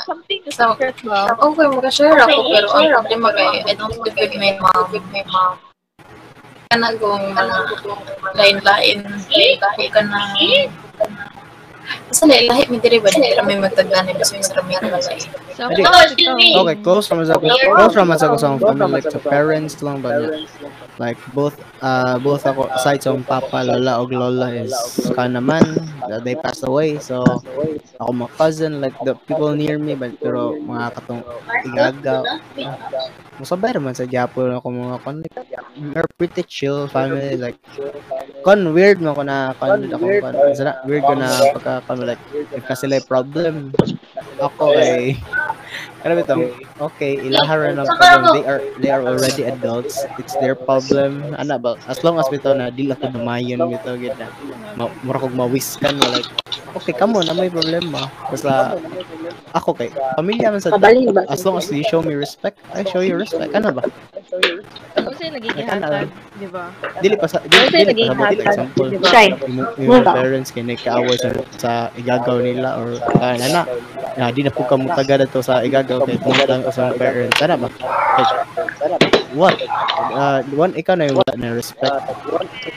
sa, 0.48 0.72
okay, 0.72 1.66
mag-share 1.68 2.16
ako, 2.16 2.38
pero 2.48 2.66
ang 2.72 2.88
problema 2.96 3.28
kay, 3.36 3.60
I 3.68 3.72
don't 3.76 3.92
live 4.00 4.16
with 4.16 4.34
my 4.40 4.52
mom, 4.56 4.84
with 4.88 5.06
my 5.12 5.24
mom. 5.28 5.60
Kana 6.72 6.96
kung 6.96 7.20
mga 7.36 7.56
lain-lain, 8.34 8.98
lain-lain 9.28 9.88
ka 9.92 10.00
na, 10.00 10.20
Basta 12.08 12.24
lahi-lahi, 12.24 12.62
may 12.72 12.80
diri 12.80 12.98
ba? 13.00 13.08
Hindi 13.12 13.36
kami 13.36 13.60
magtagdan, 13.60 14.04
hindi 14.08 14.22
kami 14.24 14.40
sa 14.40 14.54
kami 14.60 14.72
lahi. 14.80 15.20
sa 15.54 15.68
Okay, 16.64 16.76
close 16.82 17.06
naman 17.12 17.24
sa 17.30 17.36
close 17.38 17.94
naman 17.94 18.16
sa 18.18 18.26
ko 18.32 18.36
sa 18.40 18.58
family 18.58 18.90
like 19.00 19.06
sa 19.06 19.20
parents 19.22 19.74
lang 19.84 20.02
ba 20.02 20.18
niya. 20.18 20.46
Like 20.98 21.18
both 21.34 21.58
uh 21.82 22.18
both 22.22 22.46
ako 22.46 22.70
aside 22.74 23.02
sa 23.02 23.14
papa, 23.22 23.66
lola 23.66 23.98
og 24.02 24.14
lola 24.14 24.50
is 24.54 24.74
ka 25.14 25.26
naman 25.26 25.62
uh, 26.06 26.20
they 26.22 26.34
passed 26.38 26.66
away. 26.66 26.98
So 26.98 27.22
ako 27.98 28.10
mga 28.10 28.32
cousin 28.38 28.72
like 28.82 28.96
the 29.02 29.14
people 29.26 29.54
near 29.54 29.78
me 29.78 29.94
but 29.94 30.14
pero 30.18 30.54
mga 30.58 30.94
katong 30.98 31.22
igaga. 31.66 32.22
Musabay 33.34 33.74
naman 33.74 33.98
sa 33.98 34.06
Japon 34.06 34.54
ako 34.54 34.66
mga 34.70 34.96
kon 35.02 35.18
like, 35.22 36.10
pretty 36.14 36.46
chill 36.46 36.86
family 36.86 37.34
like 37.34 37.58
kon 38.46 38.70
weird 38.70 39.02
mo 39.02 39.10
ko 39.10 39.26
na 39.26 39.50
kon 39.58 39.90
ako 39.90 40.06
kon 40.22 40.34
weird 40.86 41.02
ko 41.02 41.14
na 41.18 41.28
pagka 41.58 41.73
kon 41.82 41.98
like 42.06 42.22
if 42.54 42.62
kasi 42.68 42.86
like 42.86 43.06
problem 43.10 43.72
ako 44.38 44.74
kay 44.76 45.18
ano 46.04 46.12
bitong 46.20 46.42
okay. 46.80 47.16
Ilahara 47.20 47.72
ng 47.72 47.88
problem 47.96 48.32
they 48.36 48.44
are 48.44 48.60
they 48.80 48.90
are 48.92 49.02
already 49.04 49.48
adults. 49.48 50.04
It's 50.20 50.36
their 50.38 50.54
problem. 50.54 51.34
Ana 51.38 51.56
ba? 51.56 51.80
As 51.88 52.04
long 52.04 52.20
as 52.20 52.28
bitaw 52.28 52.56
na 52.56 52.68
dili 52.68 52.92
ako 52.92 53.14
dumayon 53.14 53.64
bitaw 53.72 53.96
gid 53.96 54.14
na. 54.20 54.28
Ma 54.76 54.90
mura 55.02 55.18
kog 55.22 55.34
mawiskan 55.34 55.96
mo 55.96 56.06
like 56.12 56.28
okay 56.74 56.94
kamo 56.94 57.22
na 57.22 57.32
may 57.32 57.48
problema. 57.48 58.10
Basta 58.28 58.76
ako 59.54 59.74
kay 59.78 59.88
pamilya 60.18 60.50
man 60.50 60.60
sa 60.60 60.74
ba? 60.74 60.90
as 61.30 61.40
long 61.46 61.56
as 61.56 61.70
you 61.70 61.86
show 61.86 62.02
me 62.02 62.14
respect 62.14 62.58
I 62.74 62.82
show 62.84 63.00
you 63.00 63.14
respect. 63.16 63.54
Ano 63.54 63.70
ba? 63.70 63.82
Ako 64.94 65.10
sa'yo 65.18 65.30
lagi 65.34 65.48
ihatag, 65.58 66.06
di 66.38 66.48
ba? 66.48 66.70
dili 67.02 67.14
pa 67.18 67.26
sa 67.26 67.42
dili, 67.42 67.66
dili 67.66 67.82
pa 67.82 67.82
sa 67.82 67.92
dili 67.92 68.02
hatag, 68.08 68.38
example. 68.46 68.88
di? 68.88 68.96
Shy. 69.10 69.26
yung, 69.82 70.06
parents 70.06 70.50
kay 70.54 70.62
nagkaaway 70.62 71.16
sa 71.18 71.28
sa 71.58 71.70
igagaw 71.98 72.38
nila 72.38 72.78
or 72.78 72.98
uh, 73.18 73.34
na 73.34 73.66
na 74.14 74.30
di 74.30 74.46
na 74.46 74.54
po 74.54 74.62
ka 74.62 74.78
mutaga 74.78 75.26
to 75.26 75.42
sa 75.42 75.63
igagaw 75.64 75.98
kay 76.04 76.16
kumutang 76.20 76.62
sa 76.70 76.92
mga 76.92 76.94
parents 77.00 77.36
sana 77.40 77.56
ba 77.56 77.68
what? 79.34 79.58
Uh, 80.14 80.40
one 80.54 80.72
ikaw 80.78 80.94
na 80.94 81.10
yung 81.10 81.18
wala 81.18 81.34
na 81.34 81.58
respect. 81.58 81.90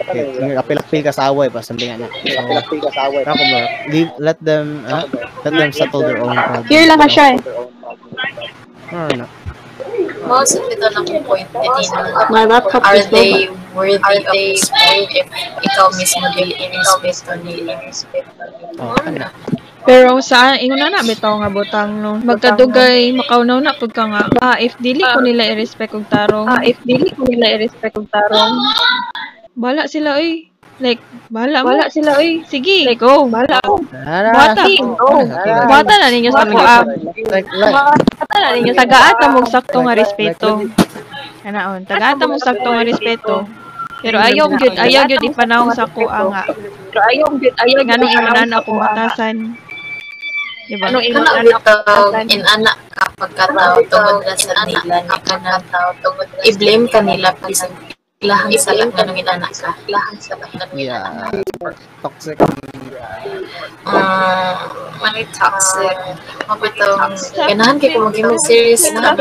Okay, 0.10 0.26
yung 0.42 0.58
apil-apil 0.58 1.06
ka 1.06 1.14
sa 1.14 1.30
away 1.30 1.48
pa 1.54 1.62
something 1.62 1.94
na 1.94 2.10
so 2.10 2.42
ako 3.22 3.44
ba 3.54 3.62
leave 3.94 4.10
let 4.18 4.38
them 4.42 4.82
uh, 4.90 5.06
let 5.46 5.54
them 5.54 5.70
settle 5.70 6.02
their 6.02 6.18
own 6.18 6.34
problems. 6.34 6.70
Here 6.70 6.90
lang 6.90 7.00
ka 7.00 7.08
siya 7.10 7.26
eh. 7.38 7.40
Or 8.96 9.12
not 9.14 9.30
Most 10.28 10.60
of 10.60 10.68
na 10.68 10.92
kung 10.92 11.24
point, 11.24 11.48
hindi 11.56 11.84
na. 11.88 12.28
My 12.28 12.44
laptop 12.44 12.84
Are 12.84 13.00
they 13.00 13.48
worthy 13.72 13.96
of 13.96 14.28
respect 14.28 15.16
if 15.16 15.28
ikaw 15.64 15.88
mismo 15.96 16.28
dili 16.36 16.52
in-respeto 16.60 17.32
nila? 17.48 17.80
oh 18.82 18.94
kana 19.00 19.32
Pero 19.88 20.20
sa 20.20 20.60
ingon 20.60 20.84
na 20.84 21.00
na 21.00 21.08
bitaw 21.08 21.40
nga 21.40 21.48
butang 21.48 22.04
no. 22.04 22.20
Magkadugay 22.20 23.16
makaunaw 23.16 23.64
na 23.64 23.72
pud 23.72 23.96
ka 23.96 24.04
nga. 24.12 24.28
Ah, 24.44 24.60
if 24.60 24.76
dili 24.84 25.00
ko 25.00 25.24
nila 25.24 25.48
i-respect 25.56 25.96
og 25.96 26.04
tarong. 26.12 26.44
Ah, 26.44 26.60
if 26.60 26.76
dili 26.84 27.08
ko 27.16 27.24
nila 27.24 27.56
i-respect 27.56 27.96
ang 27.96 28.12
tarong, 28.12 28.52
Bala 29.58 29.90
sila, 29.90 30.22
oy. 30.22 30.52
Like, 30.78 31.02
bala 31.34 31.66
mo. 31.66 31.74
Sila, 31.90 32.20
oy. 32.22 32.46
Sige, 32.46 32.86
go. 32.94 33.26
Wala 33.26 33.58
ako. 33.66 33.82
Bata. 34.14 34.64
Bata 35.66 35.94
na 35.98 36.14
ninyo 36.14 36.30
sa. 36.30 36.46
Like, 36.46 37.50
like, 37.50 37.76
Bata 38.22 38.36
na 38.38 38.50
ninyo. 38.54 38.78
Tagaata 38.78 39.26
mo 39.34 39.42
sakto 39.50 39.82
nga 39.82 39.98
respeto. 39.98 40.68
Kanaon. 41.42 41.90
Tagaata 41.90 42.30
mo 42.30 42.38
sakto 42.38 42.70
nga 42.70 42.86
respeto. 42.86 43.50
Pero 44.06 44.22
ayaw 44.22 44.46
gyud, 44.62 44.78
ayaw 44.78 45.10
gyud 45.10 45.26
ipanahon 45.26 45.74
sa 45.74 45.90
kuha 45.90 46.30
nga. 46.30 46.44
Pero 46.94 47.00
ayaw, 47.02 47.28
ayaw. 47.66 47.82
Nganong 47.82 48.14
imanan 48.14 48.52
ako 48.54 48.70
matasan. 48.78 49.58
Diba? 50.68 50.92
Anong 50.92 51.04
Kana 51.16 51.32
imanan 51.40 51.46
bitaw 51.48 52.04
in 52.28 52.44
anak 52.44 52.78
ka 52.92 53.06
pagkatao 53.16 53.80
tungod 53.88 54.20
na 54.28 54.36
sa 54.36 54.52
nila 54.68 55.00
ni 55.00 55.18
kana 55.24 55.64
tungod 56.04 56.28
i-blame 56.44 56.92
ka 56.92 57.00
nila 57.00 57.32
bisag 57.40 57.72
lahang 58.26 58.50
sa 58.58 58.74
lang 58.74 58.90
kanang 58.92 59.14
inanak 59.14 59.54
ka. 59.54 59.72
lahang 59.88 60.18
sa 60.18 60.34
lang 60.42 60.50
kanang 60.50 60.74
yeah, 60.74 61.30
toxic. 62.02 62.34
Ah, 63.86 64.68
mani 64.98 65.22
toxic. 65.30 65.94
Mabitong, 66.50 67.14
ganahan 67.38 67.78
kay 67.78 67.94
kung 67.94 68.10
maging 68.10 68.34
serious. 68.42 68.90
Na 68.90 69.14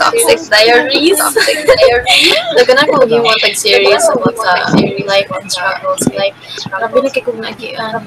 toxic 0.00 0.40
diaries. 0.48 1.20
so, 1.20 2.60
ganahan 2.64 2.88
kung 2.88 3.04
maging 3.04 3.20
mo 3.20 3.36
tag 3.38 3.52
serious 3.52 4.08
about 4.10 4.34
sa 4.40 4.64
life 5.04 5.28
and 5.28 5.46
struggles. 5.52 6.02
Like, 6.16 6.32
grabe 6.72 7.04
na 7.04 7.10
kay 7.12 7.22
kung 7.22 7.38
nagian. 7.44 8.00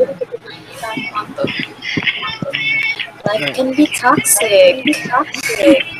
Life 3.25 3.53
can 3.53 3.69
be 3.77 3.86
toxic. 3.91 4.81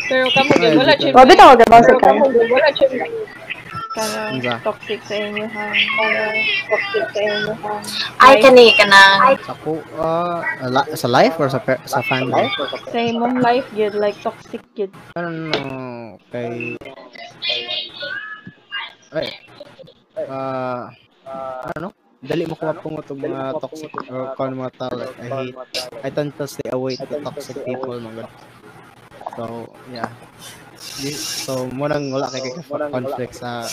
Pero 0.10 0.26
kamo 0.34 0.52
gyud 0.58 0.76
wala 0.76 0.94
siya. 0.98 1.14
Babi 1.14 1.34
tawag 1.38 1.62
ba 1.70 1.80
sa 1.80 1.94
kaya? 2.02 2.22
Wala. 2.26 2.70
Kanang 3.92 4.40
Diba? 4.40 4.56
toxic 4.64 5.04
sa 5.04 5.16
inyo 5.20 5.44
ha. 5.52 5.68
Toxic 6.72 7.06
sa 7.12 7.20
inyo, 7.20 7.54
ha? 7.60 7.76
Ay, 8.24 8.40
kani, 8.40 8.72
kanang, 8.80 9.36
Sa 9.44 9.52
ku, 9.60 9.84
uh, 10.00 10.40
la- 10.72 10.88
sa 10.96 11.12
life 11.12 11.36
or 11.36 11.52
sa 11.52 11.60
sa 11.84 12.00
family? 12.08 12.48
Sa 12.88 13.00
imong 13.04 13.44
life 13.44 13.68
gyud 13.76 13.92
like 14.00 14.16
toxic 14.24 14.64
gyud. 14.80 14.96
Ano, 15.20 16.16
kay... 16.32 16.80
Ay, 19.12 19.28
ah, 20.32 20.88
ano? 21.76 21.92
Dali 22.22 22.46
mo 22.46 22.54
kumapungot 22.54 23.10
og 23.10 23.18
mga 23.18 23.58
toxic 23.58 23.90
or 24.14 24.38
kung 24.38 24.54
mga 24.54 24.78
tao 24.78 24.94
like, 24.94 25.18
I 25.18 25.26
hate, 25.26 25.58
I 26.06 26.14
tend 26.14 26.38
to 26.38 26.46
stay 26.46 26.70
away 26.70 26.94
to 26.94 27.18
toxic 27.26 27.58
people, 27.66 27.98
mga 27.98 28.22
ganun. 28.22 28.30
So, 29.34 29.66
yeah. 29.90 30.06
So, 31.18 31.66
munang 31.74 32.14
wala 32.14 32.30
kay 32.30 32.46
kay 32.46 32.62
conflict 32.94 33.42
sa 33.42 33.66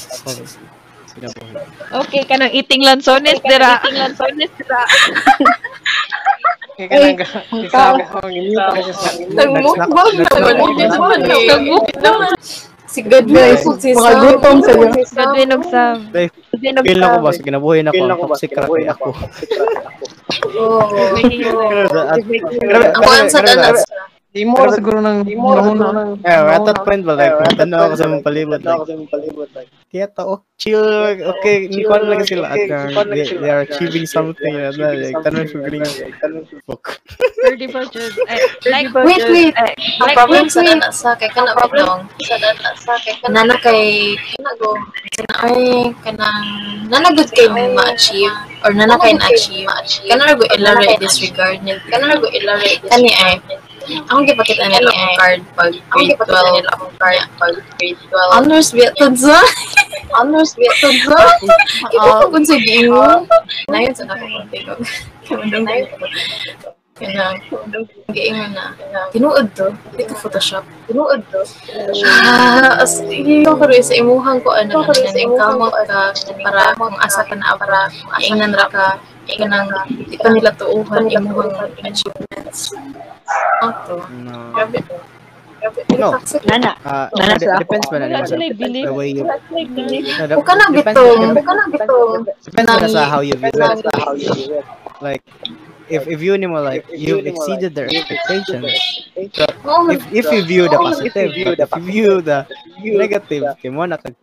kinabuhi. 1.13 1.61
Okay, 2.09 2.25
kanang 2.25 2.57
eating 2.57 2.89
lansones 2.89 3.37
dira. 3.45 3.85
Eating 3.85 4.01
lansones 4.01 4.49
dira. 4.57 4.81
Kaya 6.79 6.87
ka 6.89 6.97
nang 7.05 7.21
kasama 7.21 8.01
ko, 8.01 8.33
hindi 8.33 8.57
pa 8.57 8.73
kasi 8.81 8.93
sa 8.97 9.13
nagmukbang 9.29 10.25
naman. 10.25 10.57
Si 12.89 13.05
God 13.05 13.27
guys, 13.29 13.61
si 13.79 13.93
Mga 13.93 14.13
gutom 14.25 14.57
sa 14.65 14.73
iyo. 14.73 14.89
Godwin 15.13 15.51
og 15.53 15.65
Sam. 15.69 16.09
Feel 16.09 17.01
na 17.01 17.13
ko 17.13 17.19
ba 17.21 17.37
sa 17.37 17.45
kinabuhi 17.45 17.85
na 17.85 17.93
ko 17.93 18.03
ang 18.09 18.17
toxic 18.17 18.57
ra 18.57 18.65
kay 18.65 18.89
ako. 18.89 19.09
Oh. 20.57 20.89
Grabe, 22.65 22.87
Ako. 22.97 23.09
Ang 23.13 23.29
sa 23.29 23.45
danas. 23.45 23.85
Di 24.33 24.45
mo 24.45 24.61
siguro 24.73 25.05
nang 25.05 25.25
nahuna. 25.25 26.17
Yeah, 26.25 26.57
at 26.57 26.65
that 26.65 26.85
point 26.85 27.05
ba 27.05 27.17
like 27.17 27.37
tanaw 27.57 27.93
ako 27.93 27.95
sa 27.97 28.09
mong 28.09 28.25
palibot 28.25 28.61
like. 28.61 28.65
kaya 28.65 28.85
tao 28.85 28.85
chill 28.85 29.49
like, 29.57 29.71
okay 31.33 31.65
ni 31.65 31.81
ko 31.81 31.97
lang 31.97 32.21
sila 32.21 32.53
at 32.53 32.69
uh, 32.69 33.05
they, 33.09 33.25
they 33.25 33.49
are 33.49 33.65
achieving 33.65 34.05
something 34.05 34.53
and 34.53 34.77
uh, 34.77 34.93
like 34.93 35.17
tanong 35.25 35.49
sa 35.49 35.59
green 35.65 35.87
fuck. 36.69 37.01
30 37.49 37.73
budget. 37.73 38.13
Like 38.69 38.93
Wait, 38.93 39.25
wait. 39.33 39.55
Ang 39.57 40.13
problem 40.13 40.45
sa 40.53 40.61
dana 40.61 40.93
sa 40.93 41.17
kay 41.17 41.33
kana 41.33 41.57
bitong 41.57 42.05
sa 42.27 42.37
dana 42.37 42.71
sa 42.77 43.01
kay 43.01 43.17
kana 43.25 43.57
kay 43.65 44.13
kana 44.37 44.51
go 44.61 44.77
kana 45.17 45.35
ay 45.49 45.63
kanang 46.05 46.43
nanagod 46.93 47.29
kay 47.33 47.49
ma-achieve 47.49 48.37
or 48.69 48.77
nana 48.77 49.01
kay 49.01 49.17
na-achieve. 49.17 49.73
kana 50.05 50.37
go 50.37 50.45
ilare 50.53 51.01
disregard 51.01 51.65
ni 51.65 51.73
kana 51.89 52.21
go 52.21 52.29
ilare 52.29 52.77
kani 52.85 53.09
ay 53.25 53.41
ang 54.09 54.21
gipakita 54.25 54.65
nila 54.69 54.91
ang 54.93 55.13
card 55.17 55.41
pag 55.57 55.73
grade 55.93 56.17
12 56.17 56.57
nila 56.57 56.71
ang 56.77 56.93
card 57.01 57.27
pag 57.41 57.55
grade 57.79 58.01
12 58.11 58.37
honors 58.37 58.69
biatod 58.73 59.15
sa 59.17 59.37
honors 60.21 60.53
biatod 60.57 60.95
sa 61.07 61.19
kung 62.29 62.45
sa 62.45 62.57
gingo 62.61 63.25
na 63.73 63.79
yun 63.81 63.95
sa 63.95 64.05
nakakunti 64.09 64.59
ko 64.65 64.73
kamandang 65.29 65.67
Kanang, 66.99 67.39
giingon 68.11 68.59
na, 68.59 68.75
tinuod 69.15 69.47
to, 69.55 69.71
di 69.95 70.03
ka 70.03 70.19
Photoshop, 70.19 70.67
tinuod 70.91 71.23
to. 71.31 71.47
Ah, 72.03 72.83
as, 72.83 72.99
yung 73.07 73.55
karoy 73.55 73.79
sa 73.79 73.95
imuhang 73.95 74.43
ko, 74.43 74.51
ano, 74.51 74.83
na 74.83 74.91
naning 75.07 75.39
kamot 75.39 75.71
ka, 75.87 76.11
para 76.43 76.75
kung 76.75 76.99
asa 76.99 77.23
ka 77.23 77.39
na, 77.39 77.55
para 77.55 77.87
ingnan 78.19 78.51
ra 78.51 78.67
ka, 78.67 78.99
kanang, 79.37 79.69
pa 80.17 80.29
nila 80.33 80.51
tuuhan 80.55 81.05
imuhang 81.07 81.53
achievements. 81.83 82.73
Ato, 83.61 84.07
no 84.25 84.55
grabe. 84.55 84.81
No. 85.99 86.15
Nana. 86.47 86.71
uh, 86.87 87.11
Nana 87.19 87.35
sa- 87.35 87.59
depends 87.59 87.91
ba 87.91 87.99
na 87.99 88.07
naman 88.07 88.55
believe. 88.55 88.87
the 88.87 88.95
way 88.95 89.11
you 89.11 89.27
no, 89.27 89.35
the- 89.35 90.39
Huwag 90.39 90.47
ka 90.47 90.55
na 90.55 90.65
depends- 90.71 90.95
bitong, 90.95 91.19
depends- 91.19 91.35
huwag 91.35 91.45
ka 91.45 91.55
na 91.59 91.65
bitong. 91.67 92.11
depends 92.47 92.71
na 92.71 92.89
sa 92.89 93.03
how 93.11 93.21
you 93.21 93.35
view 93.35 93.51
it 93.51 94.63
like 95.03 95.23
if 95.91 96.07
if 96.07 96.21
you 96.23 96.37
nimo 96.37 96.61
like 96.63 96.85
you've 96.93 97.27
exceeded 97.27 97.75
their 97.75 97.89
expectations 97.89 98.69
if 99.17 100.03
if 100.13 100.27
you 100.33 100.41
view 100.45 100.65
the 100.69 100.79
positive 100.79 101.33
if 101.35 101.71
you 101.77 101.83
view 101.83 102.13
the 102.21 102.47
negative 102.81 103.45
kay 103.61 103.73
mo 103.73 103.85
na 103.89 103.97
kag 103.97 104.15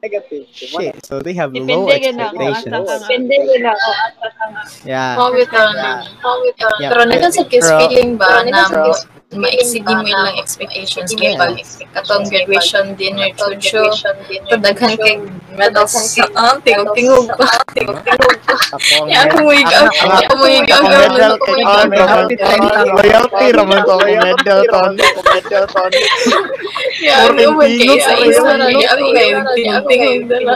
shit 0.53 0.95
so 1.05 1.19
they 1.19 1.33
have 1.33 1.51
low 1.51 1.89
expectations. 1.89 2.89
Depende 3.05 3.55
na. 3.59 3.73
nga. 3.75 4.61
yeah 4.85 5.17
mawit 5.17 5.49
ang. 5.51 5.73
Yeah. 6.79 6.89
Pero 6.91 7.01
nagan 7.07 7.31
sa 7.31 7.43
kiss 7.47 7.67
feeling 7.67 8.17
ba 8.19 8.43
na 8.45 8.67
ma-exceed 9.35 9.83
mo 9.83 10.01
ilang 10.03 10.35
expectations 10.39 11.11
kay 11.15 11.35
pag 11.35 11.59
katong 11.95 12.25
graduation 12.27 12.95
dinner 12.95 13.29
to 13.35 13.55
show 13.59 13.87
tadaghan 14.49 14.95
kay 14.99 15.15
medals. 15.55 15.95
Sa 15.95 16.27
ah, 16.35 16.55
tingog-tingog 16.59 17.31
pa. 17.35 17.47
Tingog-tingog 17.71 18.35
ang 18.45 19.09
Ya, 19.09 19.27
ako 19.27 19.35
mo 19.43 19.51
ikaw 19.51 19.83
ako 19.91 20.33
mo 20.39 20.45
ikaw 20.47 20.79
ako 20.79 20.87
medal 20.87 21.33
kay 21.39 21.61
on 21.63 22.87
loyalty 22.95 23.45
raman 23.55 23.79
to. 23.83 23.93
ako 23.95 24.05
medal 24.23 24.61
ton 24.69 24.91
Ya, 27.03 27.15
ako 27.27 27.51
mo 27.55 27.61
kay 27.63 27.99
sa 27.99 28.13
isa 28.19 28.51
ra 28.55 28.67
ni 28.71 28.83
ako 28.83 29.05
kay 29.15 29.29
tingog-tingog 29.59 30.23
dala 30.27 30.55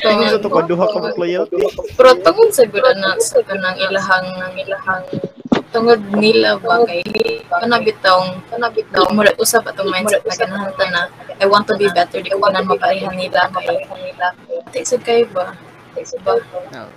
Tingin 0.00 0.26
sa 0.32 0.38
to 0.40 0.48
ko 0.48 0.60
duha 0.64 0.86
ka 0.88 0.98
loyalty 1.16 1.60
pero 1.96 2.10
tungod 2.20 2.50
sa 2.52 2.64
gud 2.68 2.84
na 2.96 3.16
sa 3.20 3.40
kanang 3.44 3.76
ilahang 3.76 4.28
ilahang 4.56 5.04
tungod 5.70 6.00
nila 6.18 6.58
ba 6.58 6.82
kay 6.86 7.02
kana 7.48 7.76
bitong 7.82 8.42
kana 8.50 8.66
bitong 8.74 9.10
mura 9.14 9.32
usap 9.38 9.64
atong 9.70 9.90
mindset 9.90 10.22
na 10.26 10.34
ganahan 10.34 10.90
na 10.94 11.02
I 11.40 11.46
want 11.48 11.64
to 11.70 11.74
be 11.80 11.88
better. 11.88 12.20
Di 12.20 12.28
ko 12.30 12.38
kanan 12.42 12.68
maparehan 12.68 13.14
nila 13.16 13.48
kay 13.54 13.78
Tisod 14.74 15.02
kayo 15.02 15.26
ba? 15.34 15.69
Ba? 16.24 16.34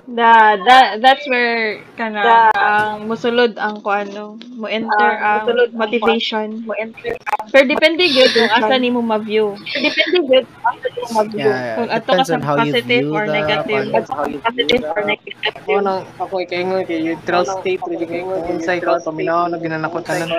Da, 0.07 0.55
that, 0.57 1.01
that's 1.01 1.25
where 1.27 1.81
kana 1.99 2.49
ang 2.53 3.09
musulod 3.09 3.57
ang 3.59 3.81
kuano 3.81 4.37
mo 4.55 4.67
enter 4.69 5.11
ang 5.19 5.49
motivation 5.75 6.63
mo 6.63 6.73
enter 6.77 7.17
pero 7.51 7.63
depende 7.67 8.07
gyud 8.07 8.31
kung 8.31 8.51
asa 8.51 8.75
nimo 8.79 9.03
ma-view 9.03 9.53
Depende 9.59 10.41
yun. 10.41 10.45
Asa 10.63 10.87
ka 10.87 11.01
mag- 11.11 11.36
yeah 11.36 11.75
Kung 11.75 11.89
ato 11.89 12.09
depends 12.13 12.30
ka 12.30 12.36
on 12.36 12.41
sa 12.41 12.47
how 12.47 12.55
you 12.55 12.71
positive 12.71 13.03
view 13.05 13.15
or 13.15 13.25
the 13.28 13.34
negative. 13.34 13.84
ano, 13.84 14.01
Positive 14.43 14.84
or 14.88 15.01
negative. 15.03 15.53
Ako 15.63 15.71
nang 15.84 16.01
ako 16.17 16.34
kay 16.47 16.57
ingon 16.63 16.82
kay 16.88 16.99
neutral 17.03 17.43
state 17.43 17.82
ready 17.84 18.05
kay 18.07 18.19
ingon 18.23 18.41
unsay 18.47 18.78
ka 18.80 19.01
paminaw 19.01 19.51
na 19.51 19.57
ginanakotanan. 19.59 20.30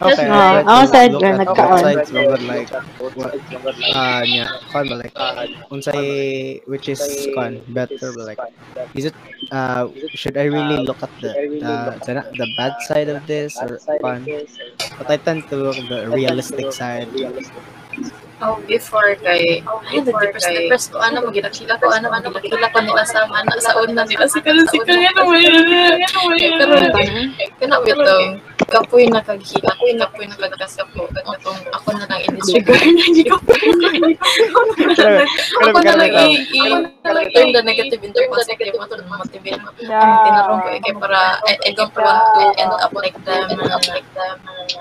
Okay, 0.00 0.24
nga 0.32 0.64
at 0.64 1.12
both 1.12 1.20
nagkaon. 1.20 1.84
mo, 2.08 2.20
but 2.32 2.42
like, 2.48 2.72
what, 3.12 3.36
uh, 3.92 4.24
yeah, 4.24 4.48
kan 4.72 4.88
ba, 4.88 4.96
like, 4.96 5.12
unsay, 5.68 6.64
which 6.64 6.88
is, 6.88 7.28
kan, 7.36 7.60
better, 7.68 8.08
but 8.16 8.32
like, 8.32 8.40
is 8.96 9.12
it, 9.12 9.16
uh, 9.52 9.92
should 10.16 10.40
I 10.40 10.48
really 10.48 10.80
look 10.88 11.04
at 11.04 11.12
the, 11.20 11.36
the, 11.60 11.74
the, 12.00 12.12
the 12.32 12.48
bad 12.56 12.80
side 12.88 13.12
of 13.12 13.20
this, 13.28 13.60
or, 13.60 13.76
kan, 14.00 14.24
but 14.96 15.12
I 15.12 15.20
tend 15.20 15.44
to 15.52 15.56
look 15.68 15.76
at 15.76 15.88
the 15.92 16.08
realistic 16.08 16.72
side. 16.72 17.12
Oh, 18.40 18.56
before 18.64 19.12
kay 19.20 19.60
ay 19.60 20.00
depressed 20.00 20.48
depressed 20.48 20.88
ko 20.88 21.04
ano 21.04 21.28
magilakila 21.28 21.76
ko 21.76 21.92
ano 21.92 22.08
magilakila 22.08 22.72
ko 22.72 22.80
nila 22.80 23.04
sa 23.04 23.28
mana 23.28 23.52
sa 23.60 23.76
una 23.76 24.00
nila 24.08 24.24
si 24.24 24.40
karon 24.40 24.64
si 24.64 24.80
karon 24.80 25.04
ano 25.12 25.28
mo 25.28 25.36
yun 25.36 25.60
pero 26.56 26.88
kana 27.60 27.76
bitong 27.84 28.40
kapoy 28.70 29.04
na 29.10 29.20
kaghita, 29.20 29.66
kapoy 29.66 29.92
na 29.98 30.06
kapoy 30.06 30.26
na 30.30 30.36
kagkasapo. 30.38 31.02
Katong 31.10 31.60
ako 31.74 31.88
na 31.98 32.04
lang 32.06 32.20
i-disregard 32.30 32.86
na 32.96 33.06
gikapoy. 33.10 34.14
Ako 35.66 35.78
na 35.82 35.92
lang 35.98 36.12
i- 36.30 36.46
i- 37.02 37.32
turn 37.32 37.48
the 37.50 37.62
negative 37.62 38.00
into 38.02 38.20
positive. 38.28 38.74
Ako 38.76 38.94
na 38.94 39.04
motivate. 39.08 39.56
Ang 39.80 40.18
tinarong 40.20 40.60
ko 40.60 40.68
eh, 40.68 40.80
kaya 40.80 40.94
para 40.96 41.20
I, 41.42 41.52
I 41.64 41.70
don't 41.72 41.92
want 41.92 42.20
to 42.30 42.42
end 42.56 42.72
up 42.76 42.92
like 42.92 43.16
them. 43.24 43.46
Like 43.56 44.08
them. 44.12 44.36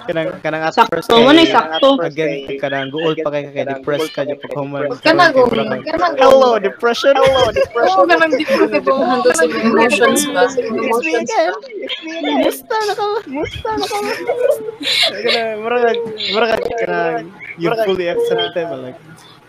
Kanang 0.06 0.28
kanang 0.42 0.64
at 0.64 0.74
Sakto 0.74 1.00
first 1.00 1.10
mo 1.10 1.32
na, 1.32 1.42
kay- 1.42 1.50
sakto. 1.50 1.90
Again, 2.02 2.32
kanang 2.60 2.90
guol 2.90 3.16
pa 3.16 3.30
kay 3.30 3.48
kay 3.50 3.64
depressed 3.64 4.12
ka 4.12 4.22
yung 4.24 4.38
paghuman. 4.38 4.84
Kana 5.00 5.32
go. 5.32 5.48
Hello, 5.48 6.60
depression. 6.60 7.16
Hello, 7.16 7.50
Oo, 7.50 8.04
ganang 8.04 8.32
di 8.32 8.44
ko 8.44 8.68
kayo 8.68 8.82
kung 8.82 9.02
handle 9.02 9.34
sa 9.34 9.46
emotions 9.48 10.22
ba? 10.30 10.44
Emotions 10.52 11.32
ba? 11.32 11.44
Musta 12.44 12.76
na 12.78 12.94
ka? 12.94 13.06
Musta 13.28 13.70
na 13.72 13.86
ka? 13.86 13.98
Kanang 15.24 15.60
murag 15.64 15.98
murag 16.30 16.52
kanang 16.78 17.32
you 17.56 17.72
fully 17.84 18.08
accepted 18.08 18.66
but 18.68 18.80
like 18.82 19.00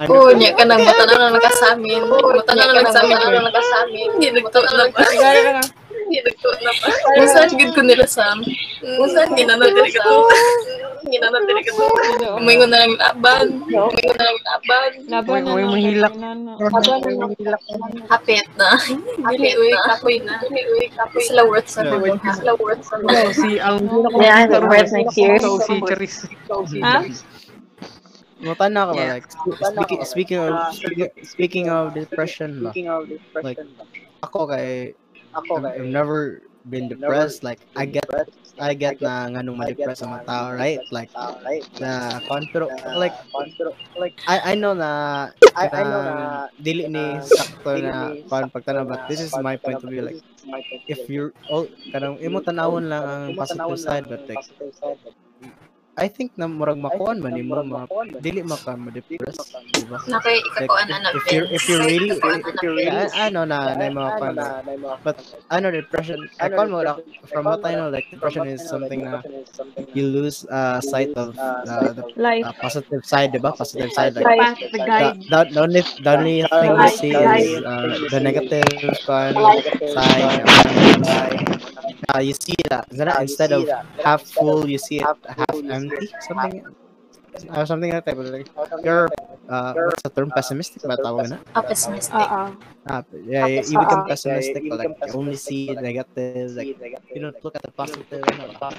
ano 0.01 0.17
Oo, 0.17 0.33
niya 0.33 0.57
ka 0.57 0.65
nang 0.65 0.81
mata 0.81 1.05
na 1.05 1.17
lang 1.21 1.37
nakasamin. 1.37 2.03
Mata 2.09 2.53
na 2.57 2.65
lang 2.73 2.77
nagsamin 2.81 3.17
na 3.21 3.29
lang 3.37 3.47
nakasamin. 3.53 4.09
Hindi 4.17 4.29
nagtuot 4.33 4.69
na 4.73 4.85
pa. 4.89 5.01
Na. 5.05 5.61
Hindi 5.93 6.19
nagtuot 6.25 6.59
na 6.65 6.73
pa. 6.73 6.89
Masan 7.21 7.49
gid 7.61 7.71
ko 7.77 7.81
nila 7.85 8.09
Sam. 8.09 8.41
Masan 8.81 9.37
hindi 9.37 9.45
na 9.45 9.61
natiri 9.61 9.93
ka 9.93 10.01
to. 10.01 10.25
Hindi 11.05 11.17
na 11.21 11.29
natiri 11.29 11.63
ka 11.69 11.73
to. 11.77 11.87
Umingon 12.41 12.73
na 12.73 12.81
lang 12.81 12.97
laban. 12.97 13.47
Umingon 13.69 14.17
na 14.17 14.25
lang 14.25 14.41
laban. 14.41 14.91
Laban 15.05 15.41
na 15.45 15.53
Uy, 15.53 15.65
mahilak. 15.69 16.13
kay 16.17 16.25
Nana. 16.25 16.53
Hapit 18.09 18.47
na. 18.57 18.71
Dili 19.37 19.51
uy, 19.61 19.71
kapoy 19.85 20.17
na. 20.25 20.41
Uy, 20.49 20.89
kapoy. 20.97 21.21
Sila 21.29 21.45
worth 21.45 21.69
sa 21.69 21.85
mga. 21.85 22.17
Sila 22.41 22.57
worth 22.57 22.89
sa 22.89 22.97
mga. 23.05 23.21
Oh, 23.21 23.29
si 23.37 23.61
ang 23.61 23.85
Yeah, 24.17 24.49
birth 24.49 24.97
next 24.97 25.13
year. 25.21 25.37
Si 25.37 25.77
Charis. 25.85 26.17
Ha? 26.81 27.05
Mutan 28.41 28.73
na 28.73 28.89
ako 28.89 28.93
ba? 28.97 29.03
Yeah. 29.05 29.15
like 29.17 29.29
speaking 29.29 30.01
speaking 30.05 30.39
of 30.41 30.53
speaking, 30.73 31.11
speaking 31.25 31.67
of 31.69 31.93
depression? 31.93 32.65
Like 32.65 33.61
ako 34.25 34.49
kay 34.49 34.97
ako 35.37 35.63
I've 35.63 35.87
never 35.87 36.43
been 36.69 36.89
depressed. 36.89 37.45
Like 37.45 37.61
I 37.77 37.85
get 37.85 38.05
I 38.61 38.77
get 38.77 39.01
na 39.01 39.25
nganong 39.33 39.57
ma-depress 39.57 40.05
ang 40.05 40.21
mga 40.21 40.25
tao 40.29 40.53
right? 40.53 40.81
like 40.93 41.09
na 41.81 42.21
kon 42.29 42.45
pero 42.53 42.69
like 43.01 43.17
I 44.29 44.53
I 44.53 44.55
know 44.55 44.77
na 44.77 44.91
I 45.57 45.65
I 45.73 45.83
know 45.89 46.01
na 46.05 46.17
dili 46.61 46.85
ni 46.93 47.25
sakto 47.25 47.81
na 47.81 48.13
kon 48.29 48.53
pagtanaw 48.53 48.85
but 48.85 49.09
this 49.09 49.25
is 49.25 49.33
my 49.41 49.57
point 49.57 49.81
of 49.81 49.89
view 49.89 50.05
like 50.05 50.21
if 50.85 51.09
you're 51.09 51.33
all 51.49 51.65
kanang 51.89 52.21
imo 52.21 52.45
tanawon 52.45 52.93
lang 52.93 53.01
ang 53.01 53.25
positive 53.33 53.81
side 53.81 54.05
but 54.05 54.29
like 54.29 54.45
I 55.99 56.07
think 56.09 56.33
na 56.39 56.47
murag 56.47 56.79
makuan 56.81 57.19
man 57.21 57.35
nimo 57.35 57.61
ma 57.67 57.85
dili 58.23 58.41
maka 58.47 58.73
ma-depress 58.79 59.37
di 59.75 59.83
ba 59.91 59.99
Nakay 60.07 60.39
like 60.39 60.71
ikakuan 60.71 60.87
if, 60.87 60.97
anak. 60.97 61.13
if 61.19 61.25
you're 61.35 61.49
if 61.51 61.63
you're 61.69 61.85
really 61.85 62.15
Ikakuan 62.15 62.41
if 62.47 62.57
you're 62.63 62.79
really 62.79 63.07
ano 63.19 63.43
na 63.45 63.75
na 63.75 63.91
mga 63.91 64.11
kuan 64.17 64.35
but 65.05 65.19
ano 65.51 65.67
depression 65.75 66.17
I 66.41 66.49
call 66.49 66.71
mo 66.71 66.81
from 67.29 67.45
what 67.51 67.61
I 67.67 67.75
know 67.75 67.91
like 67.91 68.07
depression 68.09 68.47
is 68.49 68.63
something 68.65 69.03
na 69.05 69.21
you 69.93 70.07
lose 70.09 70.47
uh 70.49 70.79
sight 70.81 71.11
of 71.19 71.35
uh, 71.37 71.93
the 71.93 72.07
Life. 72.17 72.47
uh, 72.49 72.55
positive 72.63 73.03
side 73.05 73.35
diba? 73.35 73.51
Positive 73.53 73.91
side 73.93 74.15
like 74.15 74.25
the 74.25 74.71
the, 74.73 74.79
guide. 74.87 75.17
the, 75.27 75.41
the 75.53 75.61
only 75.61 75.83
the 76.01 76.11
only 76.17 76.37
thing 76.47 76.71
you 76.81 76.89
see 76.97 77.13
is 77.13 77.61
uh, 77.67 77.99
the 78.09 78.21
negative 78.23 78.65
kuan 79.05 79.35
side 79.91 80.39
uh, 82.15 82.21
you 82.21 82.35
see 82.35 82.57
that. 82.69 82.87
Instead 82.91 83.53
of 83.53 83.69
half 84.03 84.23
full 84.23 84.69
you 84.69 84.79
see 84.79 84.99
it 84.99 85.07
half 85.29 85.55
empty? 85.55 86.09
something 86.27 86.65
uh, 87.51 87.65
something 87.65 87.91
like 87.93 88.05
that 88.05 88.17
but 88.17 88.27
like 88.27 88.49
you're 88.83 89.09
uh 89.49 89.73
what's 89.75 90.03
the 90.03 90.11
term? 90.11 90.31
pessimistic 90.35 90.83
ba 90.83 90.99
tawag 90.99 91.31
na? 91.31 91.39
Ah, 91.55 91.63
pessimistic. 91.63 92.15
Oo. 92.15 92.55
Ah, 92.91 93.03
yeah, 93.27 93.47
you, 93.47 93.63
you 93.67 93.77
become 93.79 94.07
pessimistic, 94.07 94.63
but 94.67 94.79
like 94.83 94.95
you 94.95 95.13
only 95.15 95.39
see 95.39 95.71
negative, 95.75 96.55
like 96.55 96.75
you 97.15 97.21
don't 97.23 97.37
look 97.43 97.55
at 97.55 97.63
the 97.63 97.71
positive. 97.75 98.23
Ano, 98.35 98.51
ba? 98.59 98.71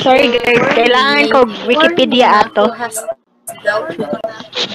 Sorry 0.00 0.36
guys, 0.36 0.60
kailangan 0.76 1.22
ko 1.32 1.38
Wikipedia 1.68 2.44
ato. 2.44 2.72
Has 2.72 3.00
dealt 3.64 3.88
with 3.92 4.04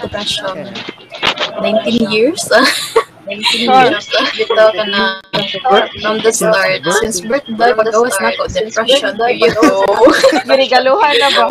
depression. 0.02 0.74
19 1.62 2.10
years? 2.10 2.50
19 3.30 3.70
years. 3.70 4.06
Bito 4.34 4.66
ka 4.74 4.84
na 4.90 5.22
from 6.02 6.18
the 6.26 6.32
start. 6.34 6.82
Since 7.06 7.22
birthday, 7.22 7.72
pag-awas 7.78 8.18
na 8.18 8.34
ko, 8.34 8.50
depression. 8.50 9.14
Yo. 9.38 9.64
Girigaluhan 10.50 11.14
na 11.22 11.30
ba? 11.38 11.44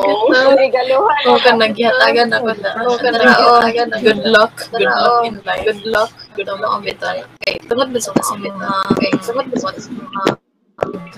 Girigaluhan. 0.58 1.22
Oo 1.30 1.38
ka 1.38 1.50
naghihatagan 1.54 2.28
ako 2.34 2.50
na. 2.58 2.70
Oo 2.82 2.96
ka 2.98 3.10
na. 3.14 3.96
Good 4.02 4.22
luck. 4.26 4.54
Good 4.74 4.90
luck 4.90 5.22
in 5.24 5.34
life. 5.46 5.64
Good 5.64 5.82
luck. 5.86 6.10
Good 6.34 6.50
luck. 6.50 6.82
Bito. 6.82 7.06
Okay. 7.38 7.54
Tungod 7.70 7.88
ba 7.94 7.98
sa 8.02 8.10
kasimit 8.12 8.54
na? 8.58 8.68
Okay. 8.98 9.10
Tungod 9.22 9.46
ba 9.48 9.56
sa 9.56 9.70
kasimit 9.72 10.08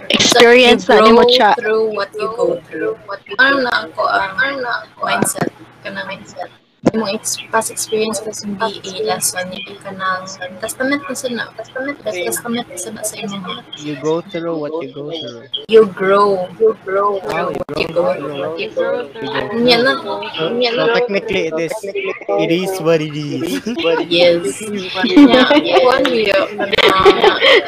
Experience 0.08 0.88
na 0.88 1.04
you 1.04 1.12
nimo 1.12 1.20
grow 1.20 1.36
siya. 1.36 1.50
through 1.60 1.92
what 1.92 2.08
you 2.16 2.28
go 2.32 2.56
through. 2.64 2.96
Ano 3.36 3.60
na 3.60 3.84
ako 3.84 4.08
ang 4.08 4.32
na 4.64 4.88
ako 4.88 5.04
mindset 5.04 5.52
ka 5.84 5.88
na 5.92 6.02
mindset. 6.08 6.48
Yung 6.80 7.04
ex 7.12 7.36
past 7.52 7.68
experience 7.68 8.24
ko 8.24 8.32
sa 8.32 8.48
BA 8.56 9.04
lesson 9.04 9.52
yung 9.52 9.76
ka 9.84 9.92
ng 9.92 10.24
testament 10.64 11.04
na 11.04 11.12
sana. 11.12 11.44
Testament 11.52 11.98
testament 12.00 12.66
na 12.72 12.78
sana 12.80 13.00
sa 13.04 13.14
inyo. 13.20 13.36
You 13.84 14.00
go 14.00 14.24
through 14.24 14.56
what 14.56 14.72
you 14.80 14.88
go 14.88 15.12
through. 15.12 15.44
You 15.68 15.84
grow. 15.92 16.48
You 16.56 16.72
grow 16.80 17.20
Oh, 17.20 17.52
through 17.52 17.84
you 17.84 17.88
what 18.00 18.16
you 18.16 18.16
grow 18.16 18.16
through 18.16 18.32
through. 18.32 18.48
You 18.56 18.64
you 18.64 18.68
grow 18.72 19.04
go 19.12 19.76
na. 19.84 19.92
So, 20.32 20.48
na. 20.56 20.84
technically, 20.96 21.52
it 21.52 21.58
is 21.60 21.76
it 21.84 22.50
is 22.50 22.72
what 22.80 23.04
it 23.04 23.12
is. 23.12 23.60
Yes. 24.08 24.64
Yeah. 25.04 25.84
One 25.84 26.04
video. 26.08 26.38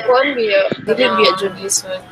One 0.09 0.29
video. 0.33 0.61
Dili 0.89 1.05
biya 1.21 1.33
jud 1.37 1.55
lisod. 1.61 2.01
Eh, 2.01 2.12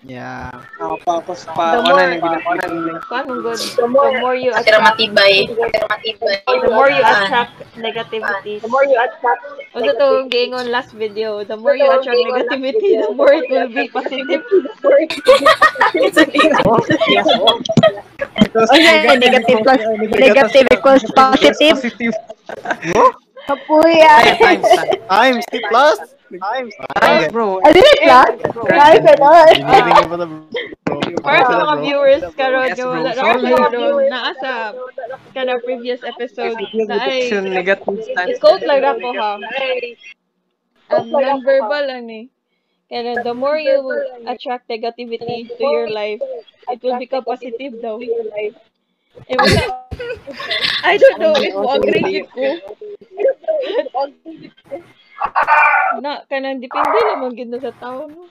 Yeah. 0.00 0.48
Tapos 1.04 1.44
pa, 1.52 1.76
The 1.76 1.84
ano 1.84 1.92
more- 1.92 2.08
yung 2.08 2.22
ginagawa 2.24 3.00
Paano 3.04 3.32
good? 3.44 3.60
The 3.60 3.86
more 3.86 4.36
you 4.36 4.50
Kaya 4.56 4.64
attract, 4.64 4.96
matibay. 4.96 5.34
The 5.46 6.70
more 6.72 6.88
you 6.88 7.04
attract 7.04 7.54
negativity. 7.76 8.60
The 8.64 8.70
more 8.72 8.84
you 8.88 8.96
attract, 8.96 9.42
Also 9.76 9.92
to 9.94 10.26
giingon 10.32 10.72
last 10.72 10.90
video, 10.96 11.44
the 11.44 11.56
more 11.56 11.76
you 11.76 11.84
attract 11.84 12.16
negativity, 12.16 12.96
the 12.96 13.12
more 13.12 13.32
it 13.36 13.46
will 13.52 13.68
be 13.68 13.86
positive. 13.92 14.42
Okay, 18.50 19.16
negative 19.16 19.62
plus 19.62 19.80
negative 20.10 20.66
equals 20.74 21.04
positive. 21.14 21.76
Positive. 21.78 22.14
kapuya. 23.46 24.14
Times. 24.36 24.68
Times 25.08 25.44
T 25.50 25.60
plus. 25.68 25.98
Times. 26.30 26.72
Times, 27.02 27.26
bro. 27.34 27.58
Ano 27.60 27.74
yun 27.74 27.98
class? 28.06 28.34
Guys, 28.70 29.02
ano? 29.02 29.28
Giniling 29.50 30.06
mo 30.06 30.16
na 30.16 30.26
bro. 30.26 30.38
Para 31.26 31.42
sa 31.50 31.54
mga 31.58 31.74
viewers 31.82 32.22
karon 32.34 32.70
bro. 32.70 32.88
wala 32.94 33.10
Sorry. 33.14 33.50
karon 33.50 34.04
naa 34.06 34.30
sa 34.38 34.52
kana 35.34 35.58
previous 35.62 36.02
episode 36.06 36.54
na 36.54 37.02
ay 37.02 37.26
Depression, 37.26 37.44
negative 37.50 37.98
times. 38.14 38.30
i-quote 38.38 38.62
lang 38.62 38.82
ako 38.86 39.08
ha. 39.18 39.30
Um, 40.90 41.06
non-verbal 41.10 41.82
lang 41.86 42.02
ni. 42.06 42.20
Kaya 42.90 43.22
the 43.22 43.34
more 43.34 43.54
you 43.58 43.78
attract 44.26 44.66
negativity 44.66 45.46
to 45.46 45.62
your 45.62 45.86
life, 45.90 46.18
it 46.70 46.82
will 46.82 46.98
become 46.98 47.22
positive 47.22 47.78
daw. 47.78 47.98
Eh, 49.26 49.34
wala. 49.34 49.62
I 50.86 50.94
don't 50.96 51.18
know 51.18 51.34
if 51.34 51.54
mo 51.54 51.74
agree 51.74 52.22
ko. 52.30 52.46
na, 56.00 56.24
kanang 56.30 56.62
depende 56.62 56.98
naman 57.12 57.36
gid 57.36 57.50
na 57.50 57.58
sa 57.60 57.74
tao. 57.76 58.06
No? 58.08 58.24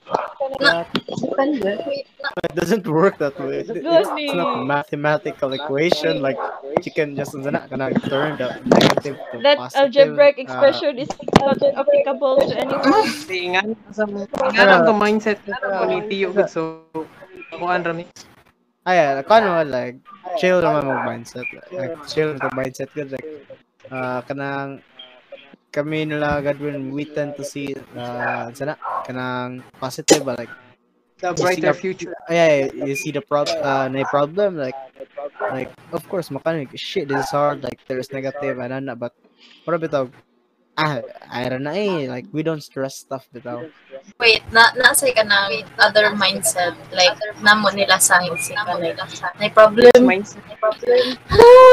It 2.40 2.54
doesn't 2.56 2.88
work 2.88 3.20
that 3.20 3.36
way. 3.38 3.62
It's, 3.62 3.70
it's 3.70 4.34
not 4.34 4.58
a 4.58 4.64
mathematical 4.64 5.52
equation 5.52 6.24
like 6.24 6.40
you 6.82 6.90
can 6.90 7.14
just 7.14 7.36
na 7.36 7.68
kana 7.68 7.92
turn 8.08 8.40
the 8.40 8.58
negative 8.64 9.20
to 9.30 9.36
That 9.44 9.60
positive. 9.60 9.80
algebraic 9.84 10.36
uh, 10.40 10.44
expression 10.48 10.98
is 10.98 11.12
not 11.38 11.60
applicable 11.62 12.40
to 12.48 12.54
anyone. 12.56 13.06
Ingan 13.28 13.76
sa 13.92 14.08
ingan 14.50 14.88
mindset 14.96 15.38
na 15.46 15.60
ko 15.60 15.84
ni 15.86 16.02
Tiyo 16.08 16.32
so 16.48 16.82
kuan 17.54 17.84
ra 17.84 17.92
Ay, 18.86 18.98
kung 19.28 19.44
ano, 19.44 19.60
like, 19.68 20.00
chill 20.40 20.58
naman 20.64 20.82
mag 20.88 21.04
mindset. 21.04 21.44
Like, 21.76 21.96
chill 22.08 22.32
na 22.40 22.48
mindset 22.56 22.88
ko. 22.96 23.04
Like, 23.04 23.28
uh, 23.92 24.20
kanang, 24.24 24.80
kami 25.70 26.08
nila 26.08 26.40
Godwin 26.42 26.90
we 26.90 27.06
tend 27.06 27.30
to 27.38 27.46
see 27.46 27.70
uh 27.94 28.50
sana 28.50 28.74
kanang 29.06 29.62
positive 29.78 30.26
like 30.26 30.50
The 31.22 31.30
brighter 31.30 31.70
the- 31.70 31.78
future. 31.78 32.10
yeah, 32.26 32.66
you 32.74 32.96
see 32.98 33.14
the 33.14 33.22
prob 33.22 33.46
uh 33.62 33.86
na 33.86 34.02
problem 34.10 34.58
like 34.58 34.74
like 35.54 35.70
of 35.94 36.02
course 36.10 36.26
makanig 36.34 36.74
shit 36.74 37.06
this 37.06 37.22
is 37.22 37.30
hard 37.30 37.62
like 37.62 37.78
there's 37.86 38.10
negative 38.10 38.58
and 38.58 38.74
ano 38.74 38.98
but 38.98 39.14
what 39.62 39.78
about 39.78 40.10
ah 40.80 41.04
I 41.28 41.52
don't 41.52 41.62
know 41.68 41.76
eh 41.76 42.08
like 42.08 42.26
we 42.32 42.40
don't 42.40 42.64
stress 42.64 43.04
stuff 43.04 43.28
bitaw 43.28 43.68
Wait, 44.16 44.40
na 44.52 44.72
nasa 44.76 45.08
ka 45.12 45.24
na 45.24 45.48
other 45.80 46.12
mindset. 46.16 46.76
Like, 46.92 47.16
namo 47.40 47.72
nila 47.72 48.00
sa 48.00 48.20
si 48.36 48.52
ka. 48.52 48.74
Like, 48.76 48.96
may 49.38 49.48
problem. 49.52 49.92
Mindset. 50.00 50.40
May 50.48 50.56
problem. 50.56 51.04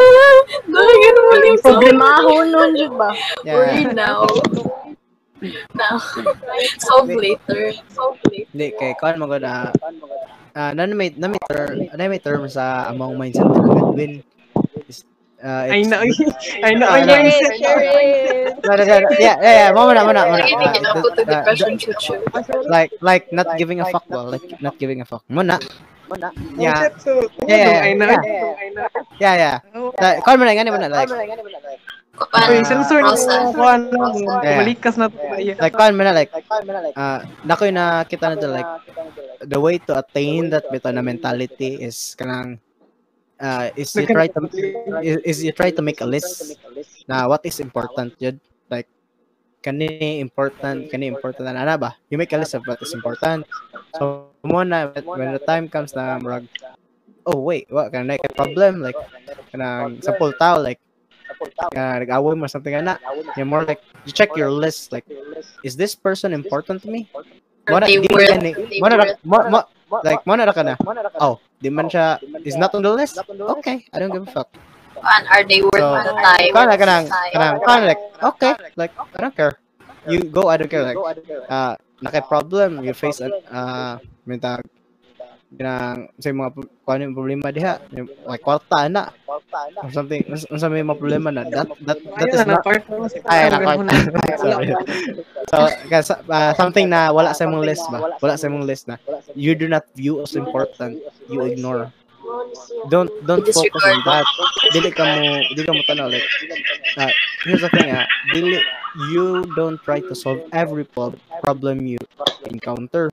Dahil 0.71 1.15
mo 1.17 1.33
yung 1.43 1.59
Problemahon 1.63 2.45
nun, 2.51 2.71
Jud 2.75 2.93
ba? 2.95 3.11
Worry 3.47 3.83
yeah 3.87 3.95
now. 3.95 4.27
Now. 5.75 5.99
Solve 6.81 7.11
later. 7.11 7.75
Solve 7.91 8.19
later. 8.31 8.49
hindi 8.53 8.67
kay 8.73 8.93
kan 8.97 9.19
mo 9.21 9.29
na 9.29 9.69
ah 10.57 10.71
na 10.73 10.89
may 10.89 11.13
na 11.13 11.29
may 11.29 11.41
term 11.45 11.77
na 11.93 12.09
may 12.09 12.17
term 12.17 12.41
sa 12.49 12.89
among 12.89 13.13
mindset 13.21 13.45
is 13.45 14.25
uh, 15.43 15.67
I 15.75 15.81
know. 15.83 16.01
I 16.01 16.73
know. 16.73 16.87
I 16.87 17.01
no. 17.05 17.13
know. 17.13 17.29
Share 17.57 17.81
it. 17.83 18.57
No, 18.65 18.73
no, 18.75 18.83
no, 18.83 18.95
no. 18.99 19.09
Yeah, 19.19 19.37
yeah, 19.41 19.55
yeah. 19.59 19.69
Muna, 19.73 20.01
muna, 20.05 20.21
muna. 20.25 20.43
Uh, 21.27 22.63
like, 22.69 22.91
like, 23.01 23.31
not 23.31 23.57
giving 23.57 23.79
a 23.81 23.85
fuck, 23.85 24.05
well, 24.09 24.31
like, 24.31 24.45
not 24.61 24.77
giving 24.79 25.01
a 25.01 25.05
fuck. 25.05 25.23
Muna. 25.29 25.59
Yeah, 26.55 26.89
So, 26.97 27.27
Yeah, 27.45 27.83
I 27.83 27.93
know. 27.93 28.07
yeah. 28.07 28.55
I 28.55 28.67
know. 28.71 28.87
yeah, 29.19 29.35
yeah. 29.35 29.55
Like, 29.99 30.23
call 30.23 30.37
mo 30.39 30.45
na, 30.47 30.55
ganun 30.55 30.73
muna, 30.79 30.89
like, 30.89 31.11
Kapan, 32.17 32.49
Uy, 32.49 32.65
sensor 32.65 33.05
na 33.05 33.13
ano, 33.13 33.93
Yeah. 34.41 34.57
malikas 34.57 34.97
na 34.97 35.05
to. 35.13 35.17
like, 35.61 35.75
call 35.77 35.93
mo 35.93 36.01
na, 36.01 36.17
like, 36.17 36.33
uh, 36.97 37.19
nakoy 37.45 37.69
na 37.69 38.01
kita 38.09 38.33
na 38.33 38.41
to, 38.41 38.49
like, 38.49 38.71
the 39.45 39.59
way 39.61 39.77
to 39.77 39.93
attain 40.01 40.49
that 40.49 40.65
bito 40.73 40.89
na 40.89 41.05
mentality 41.05 41.77
is 41.77 42.17
kanang, 42.17 42.57
uh, 43.39 43.69
is 43.75 43.95
you 43.95 44.05
try 44.05 44.27
to, 44.27 44.39
is, 45.01 45.17
is 45.23 45.37
you 45.43 45.51
try 45.51 45.71
to 45.71 45.81
make 45.81 46.01
a 46.01 46.05
list 46.05 46.57
na 47.07 47.27
what 47.27 47.45
is 47.45 47.59
important, 47.59 48.13
yun. 48.19 48.39
Like, 48.69 48.87
kani 49.63 50.19
important, 50.19 50.91
kani 50.91 51.07
important 51.07 51.45
na 51.45 51.61
ana 51.61 51.77
ba? 51.77 51.95
You 52.09 52.17
make 52.17 52.33
a 52.33 52.37
list 52.37 52.53
of 52.53 52.65
what 52.65 52.81
is 52.81 52.93
important. 52.93 53.45
So, 53.97 54.29
mo 54.43 54.63
na, 54.63 54.91
when 54.93 55.33
the 55.33 55.43
time 55.43 55.69
comes 55.69 55.95
na, 55.95 56.19
murag, 56.19 56.47
oh 57.25 57.39
wait, 57.39 57.67
what, 57.69 57.91
kana 57.91 58.17
na 58.17 58.17
problem, 58.35 58.81
like, 58.81 58.97
kanang, 59.53 60.03
sa 60.03 60.13
tao, 60.39 60.59
like, 60.59 60.79
uh, 61.75 61.99
nag-away 62.01 62.35
mo 62.35 62.47
something 62.47 62.73
ana. 62.73 62.99
You're 63.35 63.45
more 63.45 63.63
like, 63.63 63.81
you 64.05 64.11
check 64.11 64.35
your 64.35 64.51
list, 64.51 64.91
like, 64.91 65.05
is 65.63 65.75
this 65.75 65.95
person 65.95 66.33
important 66.33 66.81
to 66.83 66.89
me? 66.89 67.09
Mo 67.69 67.77
Or 67.77 67.79
na, 67.81 67.87
they 67.87 67.99
di 67.99 68.07
were, 68.09 68.27
ka 68.27 68.39
ni, 68.39 68.53
they 68.53 68.79
mo 68.79 68.87
na, 68.87 69.15
mo, 69.23 69.37
mo, 69.49 69.59
like, 70.03 70.21
mo 70.27 70.35
na 70.35 70.45
ra 70.45 70.53
ka 70.53 70.63
na, 70.63 70.75
oh, 71.19 71.39
di 71.61 71.69
man 71.69 71.87
siya, 71.89 72.19
is 72.43 72.55
not 72.55 72.73
on 72.75 72.83
the 72.83 72.91
list? 72.91 73.17
Okay, 73.59 73.85
I 73.93 73.99
don't 73.99 74.11
give 74.11 74.27
a 74.27 74.31
fuck. 74.31 74.49
and 74.97 75.27
are 75.29 75.43
they 75.45 75.61
worth 75.61 75.77
So, 75.77 75.93
the 75.93 76.13
time? 76.17 76.51
Kana, 76.53 76.73
kanang, 76.77 77.05
kanang, 77.33 77.55
kanang, 77.61 77.85
like, 77.85 78.01
okay, 78.23 78.53
like, 78.75 78.93
I 78.97 79.19
don't 79.21 79.35
care. 79.35 79.53
You 80.07 80.23
go, 80.23 80.47
I 80.49 80.57
don't 80.57 80.69
care, 80.71 80.83
like, 80.83 80.97
uh, 81.49 81.75
naka-problem, 82.01 82.83
you 82.83 82.93
face, 82.93 83.21
uh, 83.21 83.97
may 84.25 84.37
tawag, 84.37 84.65
kanang, 85.55 86.11
sa 86.19 86.35
mga, 86.35 86.51
ano 86.59 87.01
yung 87.07 87.17
problema 87.17 87.47
diha, 87.55 87.79
yung, 87.95 88.07
like, 88.27 88.43
kwarta 88.43 88.91
na, 88.91 89.07
or 89.79 89.89
something, 89.95 90.21
kung 90.27 90.59
sa 90.59 90.67
may 90.67 90.83
mga 90.83 90.99
problema 90.99 91.31
na, 91.31 91.47
that, 91.47 91.71
that, 91.87 91.99
that 92.03 92.27
is 92.27 92.41
na 92.43 92.59
not, 92.59 92.67
ay, 93.31 93.47
na 93.47 93.57
ganun 93.63 93.87
Sorry. 94.35 94.69
so, 95.47 95.57
kasi, 95.87 96.11
uh, 96.27 96.51
something 96.59 96.91
na 96.91 97.09
wala 97.15 97.31
sa 97.31 97.47
mong 97.47 97.63
list 97.63 97.87
ba? 97.87 98.19
Wala 98.19 98.35
sa 98.35 98.51
mong 98.51 98.67
list 98.67 98.91
na 98.91 98.99
you 99.33 99.55
do 99.55 99.71
not 99.71 99.87
view 99.95 100.19
as 100.19 100.35
important, 100.35 100.99
you 101.31 101.39
ignore. 101.47 101.91
Don't 102.91 103.11
don't 103.23 103.43
focus 103.47 103.83
on 103.87 103.99
that. 104.03 104.27
Dili 104.75 104.91
ka 104.91 105.03
mo 105.03 105.39
dili 105.55 105.63
ka 105.63 105.73
mo 105.73 105.81
tanaw 105.87 106.11
like 106.11 106.27
uh, 106.99 107.11
here's 107.47 107.63
the 107.63 107.71
thing 107.71 107.87
ah, 107.87 108.03
dili 108.35 108.59
you 109.11 109.47
don't 109.55 109.79
try 109.83 110.03
to 110.03 110.11
solve 110.11 110.43
every 110.51 110.83
prob- 110.83 111.19
problem 111.43 111.87
you 111.87 111.99
encounter. 112.51 113.07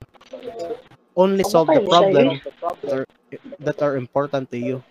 Only 1.15 1.43
solve 1.43 1.67
the 1.71 1.79
problem 1.79 2.41
that 2.83 2.91
are, 2.91 3.05
that 3.59 3.81
are 3.81 3.95
important 3.95 4.51
to 4.51 4.59
you. 4.59 4.83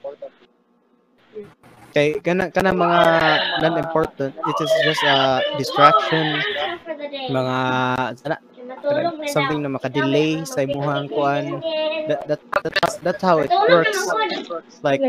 Kay 1.92 2.18
kana 2.18 2.50
kana 2.50 2.74
mga 2.74 3.00
non-important, 3.62 4.34
it 4.34 4.56
is 4.58 4.72
just 4.82 5.02
a 5.06 5.44
distraction, 5.54 6.42
mga 7.30 7.56
sana, 8.18 8.36
something 9.30 9.60
na 9.62 9.70
makadelay 9.72 10.44
sa 10.46 10.62
imuhang 10.64 11.08
kuan. 11.10 11.60
That, 12.04 12.20
that, 12.28 12.40
that's, 12.62 12.96
that's 13.00 13.22
how 13.24 13.40
it 13.40 13.48
works. 13.48 13.96
Like 14.84 15.00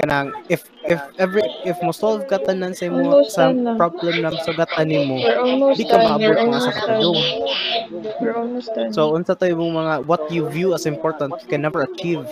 kanang 0.00 0.32
if 0.48 0.64
if 0.88 1.00
every 1.20 1.44
if 1.64 1.76
mo 1.84 1.92
solve 1.92 2.24
ka 2.24 2.40
tanan 2.40 2.72
sa 2.72 2.88
imo 2.88 3.24
sa 3.28 3.52
problem 3.76 4.24
na 4.24 4.32
sugatan 4.40 4.88
nimo, 4.88 5.20
di 5.76 5.84
ka 5.84 5.96
maabot 6.00 6.36
mga 6.40 6.60
sa 6.60 6.72
katulong. 6.72 7.30
So 8.96 9.12
unsa 9.12 9.36
to 9.36 9.44
yung 9.44 9.76
mga 9.76 10.08
what 10.08 10.24
you 10.32 10.48
view 10.48 10.72
as 10.72 10.88
important 10.88 11.36
you 11.44 11.48
can 11.48 11.60
never 11.60 11.84
achieve. 11.84 12.24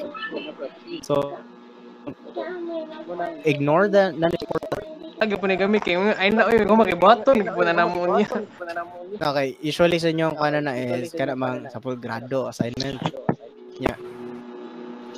So 1.04 1.36
ignore 3.44 3.88
the 3.88 4.12
non-important. 4.16 4.73
Lagi 5.24 5.40
po 5.40 5.48
ni 5.48 5.56
kami 5.56 5.80
kay 5.80 5.96
ay 5.96 6.36
na 6.36 6.44
oy 6.44 6.68
ko 6.68 6.76
makibaton 6.76 7.48
po 7.48 7.64
na 7.64 7.72
namo 7.72 8.04
niya. 8.12 8.28
Okay, 9.16 9.56
usually 9.64 9.96
sa 9.96 10.12
inyo 10.12 10.28
ang 10.28 10.36
kana 10.36 10.60
na 10.60 10.76
is 10.76 11.16
kana 11.16 11.32
mang 11.32 11.64
sa 11.72 11.80
full 11.80 11.96
grado 11.96 12.44
assignment. 12.52 13.00
Yeah. 13.80 13.96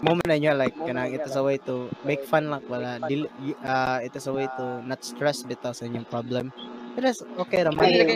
Moment 0.06 0.30
na 0.30 0.38
nyo 0.38 0.54
like 0.54 0.78
kanang 0.78 1.10
ito 1.10 1.26
sa 1.26 1.42
way 1.42 1.58
to 1.58 1.90
make 2.06 2.22
fun 2.22 2.54
lang 2.54 2.62
wala 2.70 3.02
uh, 3.02 3.98
ito 3.98 4.18
sa 4.22 4.30
way 4.30 4.46
to 4.54 4.78
not 4.86 5.02
stress 5.02 5.42
bitaw 5.42 5.74
sa 5.74 5.90
inyong 5.90 6.06
problem. 6.06 6.54
Is 6.96 7.20
okay 7.36 7.60
raman. 7.60 7.86
Yeah, 7.92 8.08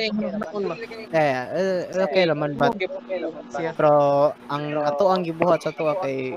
yeah, 1.12 1.44
uh, 1.92 2.04
okay 2.08 2.24
raman 2.24 2.56
but 2.56 2.72
pero 3.76 4.32
ang 4.48 4.72
ato 4.80 5.12
ang 5.12 5.20
gibuhat 5.20 5.60
sa 5.62 5.70
tuwa 5.70 6.00
kay 6.00 6.32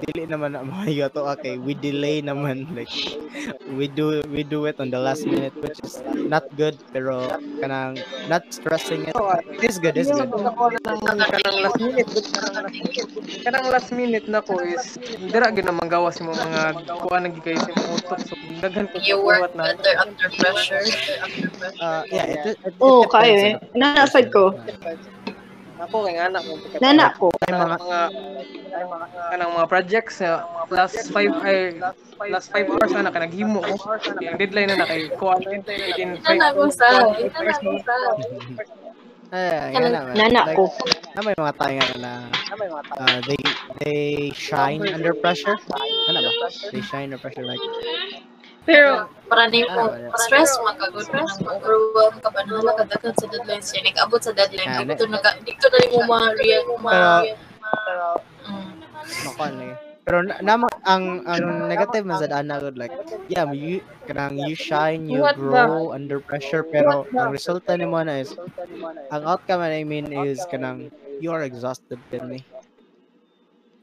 dili 0.00 0.24
naman 0.24 0.56
na 0.56 0.64
maayo 0.64 1.12
ato 1.12 1.28
kay 1.36 1.60
we 1.60 1.76
delay 1.76 2.24
naman 2.24 2.64
like 2.72 2.90
we 3.76 3.86
do 3.92 4.24
we 4.32 4.40
do 4.40 4.64
it 4.64 4.80
on 4.80 4.88
the 4.88 4.96
last 4.98 5.28
minute 5.28 5.52
which 5.60 5.76
is 5.84 6.00
not 6.26 6.48
good 6.56 6.74
pero 6.96 7.28
kanang 7.60 8.00
not 8.32 8.42
stressing 8.48 9.04
it. 9.04 9.14
It 9.60 9.68
is 9.68 9.76
good 9.76 10.00
it's 10.00 10.08
good. 10.08 10.32
Kanang 10.32 11.58
last 11.60 11.78
minute. 11.78 12.08
Kanang 13.44 13.66
last 13.68 13.90
minute 13.92 14.26
na 14.32 14.40
ko 14.40 14.58
is 14.64 14.96
dira 15.28 15.52
gyud 15.52 15.68
na 15.68 15.76
manggawa 15.76 16.08
sa 16.08 16.24
mga 16.24 16.60
kuan 17.04 17.28
nang 17.28 17.36
gikay 17.36 17.60
sa 17.60 17.68
mga 17.68 17.90
utok 18.00 18.20
so 18.24 18.34
daghan 18.64 18.88
ko 18.88 18.96
You 19.04 19.20
work 19.20 19.52
better 19.54 19.94
under 20.02 20.28
pressure. 20.32 20.82
Uh, 21.80 22.02
yeah 22.10 22.26
it, 22.26 22.40
it, 22.46 22.58
it, 22.64 22.74
Oo, 22.82 23.04
it 23.04 23.10
kayo 23.10 23.34
eh. 23.34 23.54
Nanasad 23.74 24.30
ko. 24.30 24.54
Ako 25.76 26.08
kay 26.08 26.16
anak 26.16 26.40
mo. 26.48 26.56
Nana 26.80 27.12
ko. 27.12 27.28
Kanang 27.44 27.76
mga 27.76 28.00
kanang 29.28 29.52
mga 29.52 29.66
projects 29.68 30.24
sa 30.24 30.48
last 30.72 31.12
5 31.12 31.44
ay 31.44 31.76
last 32.32 32.48
5 32.48 32.64
hours 32.72 32.92
na 32.96 33.12
naghimo 33.12 33.60
ko. 33.60 33.74
Yung 34.24 34.40
deadline 34.40 34.72
na 34.72 34.80
na 34.80 34.88
kay 34.88 35.12
kuan 35.20 35.44
in 35.44 36.16
Nana 36.24 36.56
ko 36.56 36.72
sa. 36.72 37.12
Ah, 39.34 39.68
Kanang 39.74 39.90
yan 39.90 39.92
naman. 39.92 40.12
Nana 40.16 40.42
ko. 40.56 40.70
na 41.16 41.20
may 41.24 41.34
mga 41.36 41.54
tayo 41.58 41.74
nga 41.80 41.96
na 41.98 42.12
uh, 43.00 43.18
they 43.26 43.40
they 43.82 44.04
shine 44.32 44.80
under 44.84 45.12
pressure. 45.12 45.56
Ano 46.08 46.18
ba? 46.24 46.30
They 46.72 46.80
shine 46.80 47.12
under 47.12 47.20
pressure 47.20 47.44
like 47.44 47.60
Pero, 48.66 49.08
Para 49.26 49.50
di 49.50 49.66
mo 49.66 49.90
stress 50.22 50.54
makagod 50.62 51.06
mo 51.10 51.18
nang 51.18 51.58
overwhelm 51.58 52.14
ka 52.22 52.30
ba 52.30 52.46
na 52.46 52.62
nakadagan 52.62 53.14
sa 53.18 53.26
deadline 53.26 53.58
siya. 53.62 53.82
Nag-abot 53.82 54.22
sa 54.22 54.30
deadline. 54.30 54.70
Ah, 54.70 54.86
Dito 54.86 55.04
naka 55.10 55.34
dito 55.42 55.66
na 55.66 55.76
rin 55.82 55.90
mo 55.90 56.00
ma-real 56.06 56.62
ma 56.78 56.94
Mm. 58.46 58.78
makuan 59.26 59.58
eh. 59.58 59.74
Pero 60.06 60.22
na, 60.22 60.38
namang 60.38 60.70
ang 60.86 61.26
ang 61.26 61.66
negative 61.66 62.06
man 62.06 62.22
sa 62.22 62.30
good 62.62 62.78
like 62.78 62.94
yeah 63.26 63.42
you 63.50 63.82
kanang 64.06 64.38
you 64.38 64.54
shine 64.54 65.10
you 65.10 65.18
grow 65.34 65.90
under 65.90 66.22
pressure 66.22 66.62
pero 66.62 67.02
ang 67.10 67.34
resulta 67.34 67.74
nimo 67.74 67.98
na 68.06 68.22
is 68.22 68.30
ang 69.10 69.22
outcome 69.26 69.66
I 69.66 69.82
mean 69.82 70.06
is 70.14 70.46
kanang 70.46 70.94
you 71.18 71.34
are 71.34 71.42
exhausted 71.42 71.98
pirmi 72.06 72.46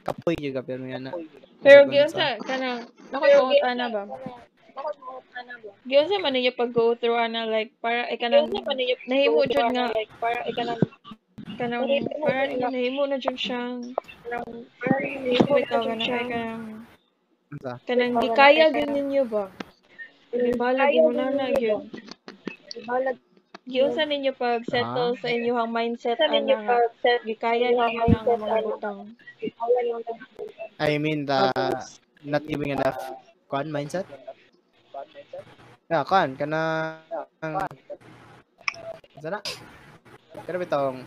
kapoy 0.07 0.39
juga 0.39 0.63
pirmi 0.63 0.95
ana 0.95 1.11
pero 1.59 1.91
giyon 1.91 2.07
sa, 2.07 2.39
kanang, 2.43 2.87
nakuha 3.11 3.71
na 3.75 3.87
ba? 3.91 4.03
Giyon 5.83 6.07
sa 6.07 6.17
man 6.23 6.33
niya 6.33 6.55
pag 6.55 6.71
go 6.73 6.95
through 6.95 7.19
ana 7.19 7.45
like 7.45 7.75
para 7.83 8.07
ay 8.09 8.17
kanang 8.17 8.49
nahimo 9.07 9.43
jud 9.45 9.67
nga 9.75 9.91
like 9.93 10.09
para 10.17 10.39
ay 10.47 10.53
kanang 10.55 10.81
kanang 11.59 11.85
para 12.23 12.47
nahimo 12.49 13.03
na 13.05 13.19
jud 13.19 13.37
siyang 13.37 13.93
wait 15.51 15.67
ka 15.69 15.83
na 15.83 15.93
ay 15.99 16.25
kanang 16.31 16.63
kanang 17.85 18.17
gikaya 18.17 18.73
gyud 18.73 18.89
ninyo 18.89 19.23
ba? 19.29 19.45
Balag 20.57 20.93
mo 20.97 21.11
na 21.13 21.29
na 21.29 21.53
gyud. 21.53 21.85
giunsa 23.63 24.03
ninyo 24.03 24.33
pag 24.35 24.65
settle 24.67 25.15
Ah. 25.15 25.19
sa 25.21 25.27
inyong 25.29 25.71
mindset 25.71 26.19
ana 26.19 26.41
nga 26.41 26.77
gikaya 27.23 27.71
ninyo 27.71 28.17
ang 28.19 28.41
mga 28.41 28.57
butang. 28.65 28.99
I 30.81 30.97
mean 30.97 31.29
the 31.29 31.51
not 32.25 32.43
giving 32.49 32.73
enough 32.73 32.99
kuan 33.47 33.69
mindset. 33.69 34.09
Yeah, 35.93 36.01
kuan 36.09 36.33
kana 36.33 36.97
sana 39.21 39.37
kana 40.41 40.57
bitong 40.57 41.05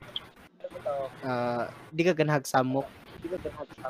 uh, 1.26 1.66
di 1.90 2.06
ka 2.06 2.14
ganhag 2.14 2.46
samok 2.46 2.86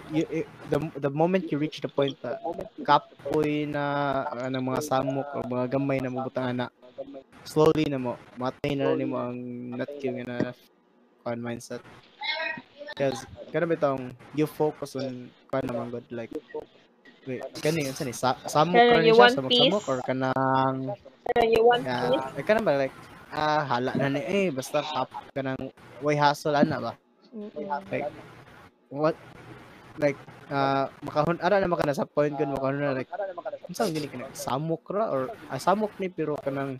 you, 0.08 0.24
i- 0.32 0.48
the, 0.72 0.78
the 0.96 1.12
moment 1.12 1.44
you 1.52 1.60
reach 1.60 1.84
the 1.84 1.92
point 1.92 2.16
na 2.24 2.40
kapoy 2.80 3.68
na 3.68 4.24
ano, 4.40 4.56
mga 4.56 4.80
samok 4.88 5.28
o 5.36 5.44
mga 5.44 5.76
gamay 5.76 6.00
na 6.00 6.08
mabutang 6.08 6.56
na 6.56 6.72
slowly 7.44 7.84
na 7.92 8.00
mo 8.00 8.16
matay 8.40 8.72
na 8.72 8.96
nimo 8.96 9.20
ang 9.20 9.36
not 9.76 9.92
giving 10.00 10.24
enough 10.24 10.56
kuan 11.20 11.44
mindset. 11.44 11.84
Because 12.96 13.20
kana 13.52 13.68
bitong 13.68 14.16
you 14.32 14.48
focus 14.48 14.96
on 14.96 15.28
kuan 15.52 15.68
naman 15.68 15.92
good 15.92 16.08
like 16.08 16.32
wait 17.26 17.42
kani 17.58 17.90
yun 17.90 17.94
sani 17.94 18.14
sa, 18.14 18.38
samok 18.46 18.78
ra 18.78 18.98
ni 19.02 19.10
you 19.10 19.14
siya 19.18 19.22
want 19.26 19.34
samok 19.34 19.50
samok 19.50 19.84
or 19.90 19.98
kanang 20.06 20.78
yeah, 21.34 22.38
eh, 22.38 22.44
kana 22.46 22.62
ba 22.62 22.78
like 22.86 22.94
ah 23.34 23.66
hala 23.66 23.92
na 23.98 24.06
ni 24.14 24.22
eh 24.22 24.46
basta 24.54 24.78
kap 24.80 25.10
kanang 25.34 25.58
way 25.98 26.14
hustle 26.14 26.54
ana 26.54 26.78
ba? 26.78 26.92
Mm-mm. 27.34 27.66
like 27.90 28.06
what 28.88 29.16
like 29.98 30.18
uh 30.54 30.86
makahon 31.02 31.36
ara 31.42 31.58
na 31.58 31.66
maka 31.66 31.82
na 31.82 31.98
sa 31.98 32.06
point 32.06 32.32
kun 32.38 32.54
makahon 32.54 32.78
na 32.78 32.94
like 32.94 33.10
unsa 33.66 33.90
gini 33.90 34.06
kana 34.06 34.30
samok 34.30 34.86
ra 34.94 35.10
or 35.10 35.22
ah, 35.50 35.58
samok 35.58 35.90
ni 35.98 36.06
pero 36.06 36.38
kanang 36.38 36.78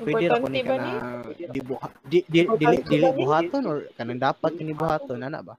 pwede 0.00 0.32
ra 0.32 0.40
ni 0.40 0.48
ni? 0.48 0.60
kana 0.64 1.20
di 1.36 1.60
buha, 1.60 1.88
di, 2.08 2.18
di, 2.24 2.40
dili 2.48 2.76
dili 2.88 3.08
buhaton 3.12 3.62
or 3.68 3.78
kanang 4.00 4.16
dapat 4.16 4.50
kini 4.56 4.72
buhaton 4.72 5.20
ana 5.20 5.44
ba 5.44 5.54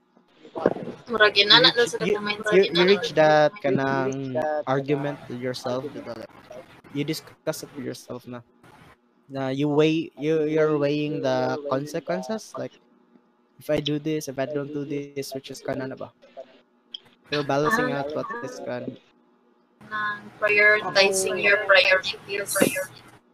Murag 1.10 1.36
you, 1.36 1.46
na 1.50 1.60
sa 1.74 1.98
mindset. 2.22 2.54
you, 2.54 2.64
you 2.70 2.84
reach 2.86 3.14
that 3.18 3.52
kanang 3.62 4.38
argument 4.70 5.18
with 5.28 5.42
yourself 5.42 5.84
diba? 5.90 6.14
like, 6.16 6.30
you 6.94 7.04
discuss 7.04 7.64
it 7.66 7.70
with 7.76 7.86
yourself 7.86 8.26
na 8.30 8.40
na 9.30 9.50
you 9.50 9.68
weigh 9.68 10.14
you 10.18 10.46
you're 10.46 10.78
weighing 10.78 11.22
the 11.22 11.58
consequences 11.70 12.54
like 12.58 12.78
if 13.60 13.70
I 13.70 13.82
do 13.82 13.98
this 13.98 14.28
if 14.30 14.38
I 14.38 14.46
don't 14.46 14.70
do 14.72 14.86
this 14.86 15.34
which 15.34 15.50
is 15.50 15.60
kana 15.60 15.90
na 15.90 15.98
ba 15.98 16.14
you're 17.34 17.44
balancing 17.46 17.92
out 17.92 18.14
what 18.14 18.30
is 18.46 18.62
kan 18.62 18.94
Nang 19.90 20.24
prioritizing 20.40 21.44
your 21.44 21.60
priorities. 21.68 22.56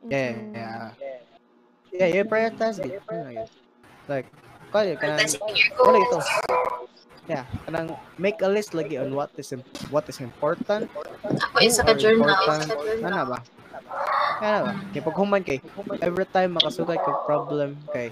yeah 0.10 0.34
yeah 0.56 0.92
yeah 1.94 2.10
you 2.10 2.24
prioritize 2.26 2.80
it 2.82 2.98
Ano 3.12 3.30
yun? 3.30 3.48
like 4.08 4.26
kaya 4.74 4.96
your 4.96 5.70
wala 5.82 6.00
goals. 6.10 6.26
ito 6.26 6.50
yeah 7.30 7.46
kanang 7.70 7.94
make 8.18 8.42
a 8.42 8.50
list 8.50 8.74
lagi 8.74 8.98
on 8.98 9.14
what 9.14 9.30
is 9.38 9.54
what 9.94 10.04
is 10.10 10.18
important 10.20 10.90
Ako 11.30 11.56
isa 11.62 11.82
ka 11.86 11.94
journal. 11.94 12.32
Ano 13.04 13.22
ba? 13.28 13.40
Ano 14.42 14.64
ba? 14.66 14.70
Kaya 14.90 15.04
pag 15.04 15.16
human 15.20 15.44
kay, 15.44 15.60
every 16.00 16.24
time 16.32 16.56
makasugay 16.56 16.96
kag 16.96 17.20
problem 17.28 17.76
kay, 17.92 18.08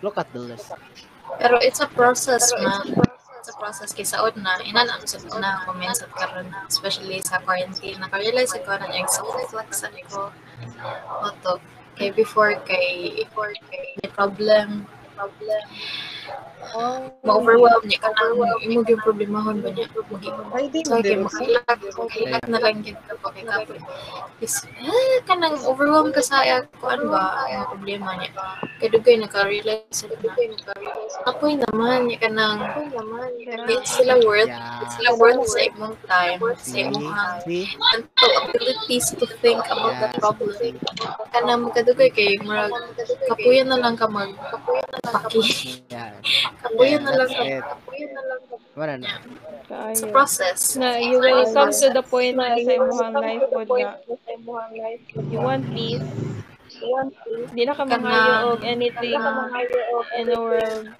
look 0.00 0.16
at 0.16 0.28
the 0.32 0.40
list. 0.40 0.72
Pero 1.36 1.60
it's 1.60 1.84
a 1.84 1.88
process, 1.92 2.48
man. 2.56 2.96
It's 3.38 3.52
a 3.52 3.56
process 3.60 3.92
kay 3.92 4.08
saod 4.08 4.34
na 4.40 4.56
inana 4.64 4.98
sa 5.04 5.20
na 5.38 5.62
comment 5.62 5.94
sa 5.94 6.10
karon 6.18 6.50
especially 6.66 7.22
sa 7.22 7.38
quarantine 7.46 7.94
naka-realize 8.02 8.50
ko 8.50 8.74
na 8.74 8.90
yung 8.90 9.06
self-reflex 9.06 9.86
sa 9.86 9.88
ko 10.10 10.34
oto 11.22 11.62
kay 11.94 12.10
before 12.10 12.58
kay 12.66 13.14
before 13.22 13.54
kay 13.70 13.94
may 14.02 14.10
problem 14.10 14.82
problem 15.14 15.62
ma-overwhelm 17.22 17.82
niya 17.86 17.98
ka 18.02 18.10
nang 18.14 18.34
imo 18.62 18.80
yung 18.86 19.02
problemahon 19.04 19.62
ba 19.62 19.70
niya 19.70 19.86
so 19.92 20.02
kay 21.02 21.16
makailag. 21.18 21.80
Makailag 21.96 22.46
na 22.50 22.58
lang 22.62 22.82
gid 22.82 22.98
ka 23.06 23.14
pa 23.20 23.28
kapoy 23.34 23.78
is 24.44 24.66
eh 24.82 25.20
kanang 25.24 25.56
overwhelm 25.64 26.12
ka 26.12 26.20
sa 26.20 26.44
kuan 26.80 27.08
ba? 27.08 27.46
Ang 27.48 27.70
problema 27.72 28.16
niya. 28.20 28.30
Kay 28.78 28.88
dugay 28.92 29.16
naka-realize 29.16 29.88
sa 29.90 30.06
na 30.12 30.74
apoy 31.24 31.56
naman. 31.56 32.08
Niya 32.10 32.18
kanang 32.20 32.60
it's 33.70 33.96
sila 33.96 34.20
worth 34.22 34.46
Yeah. 34.46 34.84
sila 34.94 35.10
worth 35.18 35.42
sa 35.48 35.60
imong 35.66 35.96
time. 36.06 36.38
Sa 36.60 36.76
imong 36.78 37.08
hang 37.10 37.40
See? 37.42 37.66
mental 37.74 38.30
abilities 38.46 39.10
to 39.16 39.26
think 39.42 39.58
about 39.66 39.96
the 39.98 40.08
problem. 40.20 40.54
kanang 41.34 41.68
magkadugay 41.68 42.08
kay 42.12 42.38
murag 42.44 42.72
kapuyan 43.28 43.68
na 43.68 43.76
lang 43.80 43.96
ka 43.98 44.08
mag 44.08 44.32
kapuyan 44.48 44.86
na 44.88 44.98
lang 45.04 45.14
ka 45.20 45.28
That's 46.62 47.34
it. 47.36 47.64
Wala 48.76 49.00
na. 49.00 49.08
it's 49.90 50.04
a 50.04 50.06
Kaayo. 50.06 50.12
process 50.12 50.76
Na 50.76 51.00
you 51.00 51.18
will 51.18 51.48
come 51.52 51.72
to 51.72 51.88
the 51.90 52.04
point 52.04 52.36
na 52.36 52.54
sa 52.60 52.72
imong 52.76 53.16
life 53.18 53.46
pod 53.50 53.68
nga 53.72 53.90
you 55.32 55.40
want 55.40 55.64
peace. 55.72 56.04
Di 57.56 57.62
na 57.64 57.72
ka 57.72 57.88
mangayo 57.88 58.56
og 58.56 58.62
anything 58.62 59.16
in 60.20 60.24
the 60.28 60.38
world. 60.38 60.92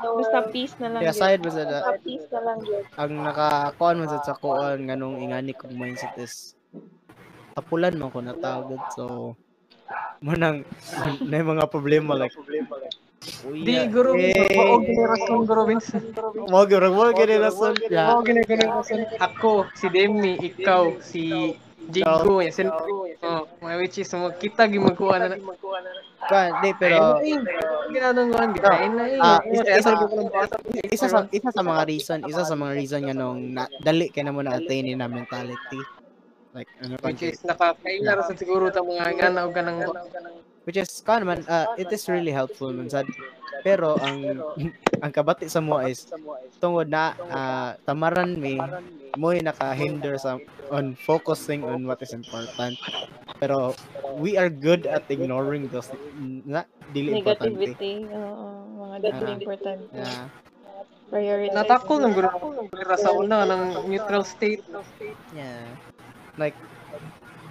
Basta 0.00 0.38
peace 0.52 0.76
na 0.76 0.92
lang. 0.92 1.00
Kaya 1.00 1.12
yun. 1.12 1.16
aside 1.16 1.40
ba 1.40 1.50
sa 1.50 1.64
da, 1.64 1.78
ang 3.00 3.12
nakakuan 3.24 4.00
mo 4.00 4.04
sa 4.20 4.36
kuan 4.36 4.84
nganong 4.86 5.16
ingani 5.24 5.56
kong 5.56 5.72
mindset 5.72 6.12
is 6.20 6.52
tapulan 7.56 7.98
man 7.98 8.12
ko 8.14 8.22
natawag 8.22 8.78
so 8.94 9.34
mo 10.22 10.32
nang 10.36 10.62
na 11.26 11.42
mga 11.52 11.66
problema 11.66 12.14
like 12.14 12.34
Di, 13.20 13.76
yeah. 13.76 13.84
guro, 13.92 14.16
eh, 14.16 14.32
mao 14.56 14.80
gini 14.80 14.96
guro, 15.44 15.68
Vince. 15.68 15.92
mo 16.48 16.60
guro 16.64 16.88
mo 16.88 17.04
gini 17.12 17.36
yeah. 17.92 18.08
Mao 18.08 18.24
gini 18.24 18.40
si 19.76 19.86
Demi, 19.92 20.40
ikaw, 20.40 20.96
si 21.04 21.52
Jigo, 21.92 22.40
yan, 22.40 22.48
sin, 22.48 22.72
oh, 22.72 23.44
mga 23.60 23.76
which 23.76 24.00
is, 24.00 24.08
mga 24.08 24.40
kita 24.40 24.62
gimagkuha 24.72 25.20
na, 25.20 25.36
Kuan, 26.20 26.52
di 26.64 26.70
pero 26.76 27.20
nga, 27.20 28.12
na 28.12 29.04
eh. 29.08 29.20
Ah, 29.20 29.40
isa- 29.44 31.08
sa 31.08 31.24
isa 31.32 31.48
sa 31.52 31.64
mga 31.64 31.82
reason, 31.88 32.18
isa 32.28 32.44
sa 32.44 32.56
mga 32.56 32.72
reason 32.76 33.00
nga 33.04 33.16
nung 33.16 33.56
na, 33.56 33.68
dali 33.80 34.12
kay 34.12 34.24
na 34.24 34.32
mo 34.32 34.44
na 34.44 34.56
attain 34.56 34.84
na 34.96 35.08
mentality. 35.08 35.80
Like 36.52 36.68
ano 36.84 37.00
Which 37.00 37.24
kan 37.24 37.32
is, 37.32 37.40
nakakaila 37.46 38.10
rason 38.20 38.36
siguro 38.36 38.68
ta 38.68 38.84
mga 38.84 39.16
ngana 39.16 39.46
o 39.46 39.54
ganang 39.54 39.80
which 40.64 40.76
is 40.76 40.88
kan 41.00 41.24
man 41.24 41.40
uh, 41.48 41.66
it 41.80 41.88
is 41.92 42.08
really 42.08 42.32
helpful 42.32 42.70
man 42.72 42.88
sad. 42.90 43.06
Pero 43.60 43.96
ang 44.00 44.40
ang 45.04 45.12
kabati 45.12 45.48
sa 45.48 45.60
mo 45.60 45.80
is 45.84 46.08
tungod 46.60 46.88
na 46.88 47.16
ah, 47.28 47.70
tamaran 47.84 48.36
mi 48.36 48.56
mo 49.18 49.34
naka-hinder 49.34 50.14
sa 50.20 50.38
on 50.70 50.94
focusing 50.94 51.66
on 51.66 51.84
what 51.84 51.98
is 52.00 52.14
important. 52.14 52.78
Pero 53.40 53.74
we 54.20 54.36
are 54.36 54.52
good 54.52 54.86
at 54.86 55.04
ignoring 55.08 55.66
those 55.72 55.90
na 56.46 56.64
dili 56.92 57.18
importante. 57.18 57.56
Negativity. 57.56 58.06
Oo, 58.12 58.46
mga 58.86 58.96
dili 59.02 59.30
Ah. 59.32 59.36
importante. 59.40 59.92
Yeah. 59.96 60.24
Prioritize. 61.10 61.56
Natakol 61.58 61.98
ng 62.06 62.12
guro. 62.14 62.30
Pero 62.70 62.94
sa 62.94 63.10
una, 63.10 63.42
ng 63.42 63.90
neutral 63.90 64.22
state. 64.22 64.62
Yeah. 65.34 65.66
Like 66.38 66.54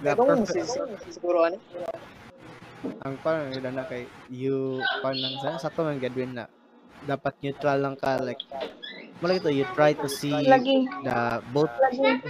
the 0.00 0.16
perfect 0.16 0.80
siguro 1.12 1.44
ano? 1.44 1.60
Ang 2.80 3.14
parang 3.20 3.52
yun 3.52 3.64
na 3.68 3.84
kay 3.84 4.08
you 4.32 4.80
parang 5.04 5.20
sa 5.44 5.60
sa 5.60 5.68
to 5.68 5.84
man 5.84 6.00
gadwin 6.00 6.32
na 6.32 6.48
dapat 7.04 7.32
neutral 7.40 7.80
lang 7.80 7.96
ka 7.96 8.20
like 8.20 8.40
malaki 9.20 9.40
to 9.44 9.52
you 9.52 9.68
try 9.76 9.92
to 9.92 10.08
see 10.08 10.32
Lagi. 10.32 10.88
the 11.04 11.44
both 11.52 11.72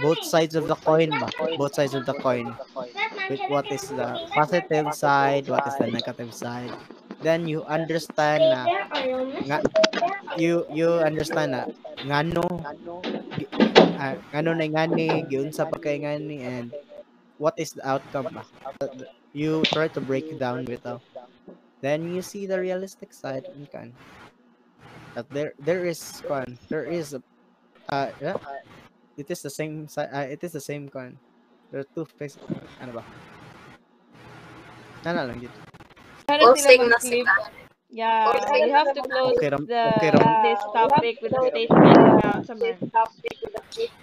both 0.03 0.21
sides 0.27 0.59
of 0.59 0.67
the 0.67 0.75
coin 0.83 1.07
ba? 1.11 1.27
Both 1.55 1.79
sides 1.79 1.95
of 1.95 2.03
the 2.03 2.15
coin. 2.19 2.51
With 3.31 3.39
what 3.47 3.67
is 3.71 3.87
the 3.87 4.27
positive 4.35 4.91
side 4.91 5.47
what 5.47 5.63
is 5.67 5.75
the 5.79 5.87
negative 5.87 6.35
side. 6.35 6.71
Then 7.23 7.47
you 7.47 7.63
understand 7.63 8.43
na 8.43 8.61
nga 9.47 9.57
you 10.35 10.67
you 10.67 10.99
understand 10.99 11.55
na 11.55 11.63
ngano 12.03 12.43
ah, 13.95 14.19
ngano 14.35 14.51
na 14.51 14.67
ngani 14.67 15.31
giunsa 15.31 15.63
pa 15.63 15.79
kay 15.79 16.03
ngani 16.03 16.43
and 16.43 16.75
what 17.39 17.55
is 17.55 17.71
the 17.71 17.83
outcome 17.87 18.27
ba 18.35 18.43
you 19.33 19.63
try 19.71 19.87
to 19.87 20.01
break 20.01 20.25
it 20.31 20.39
down 20.39 20.65
with 20.65 20.85
uh, 20.85 20.99
then 21.81 22.13
you 22.13 22.21
see 22.21 22.45
the 22.45 22.59
realistic 22.59 23.13
side 23.13 23.45
and 23.55 23.69
kan 23.71 23.93
that 25.15 25.27
there 25.31 25.53
there 25.59 25.85
is 25.85 25.99
kan 26.27 26.57
there 26.69 26.85
is 26.85 27.13
a 27.13 27.21
uh 27.91 28.11
yeah, 28.21 28.37
it 29.17 29.27
is 29.29 29.41
the 29.41 29.49
same 29.51 29.87
side 29.87 30.09
uh, 30.13 30.27
it 30.27 30.43
is 30.43 30.51
the 30.51 30.61
same 30.63 30.87
kan 30.89 31.15
there 31.71 31.81
are 31.81 31.89
two 31.95 32.05
faces 32.19 32.39
ano 32.79 32.99
ba 32.99 33.03
Nana 35.01 35.25
lang 35.25 35.41
dito. 35.41 35.57
Sana 36.29 36.45
na 36.85 36.99
sila. 37.01 37.33
Yeah, 37.89 38.29
we 38.53 38.69
have 38.69 38.93
to 38.93 39.01
close 39.01 39.35
Okay 39.35 39.49
ram- 39.49 39.65
the 39.67 39.83
okay 39.97 40.11
ram- 40.13 40.45
this 40.45 40.61
topic 40.71 41.15
with 41.19 41.33
the 41.33 41.41
statement 41.51 42.21
na 42.21 42.39
sa 42.45 42.53
man. 42.55 42.77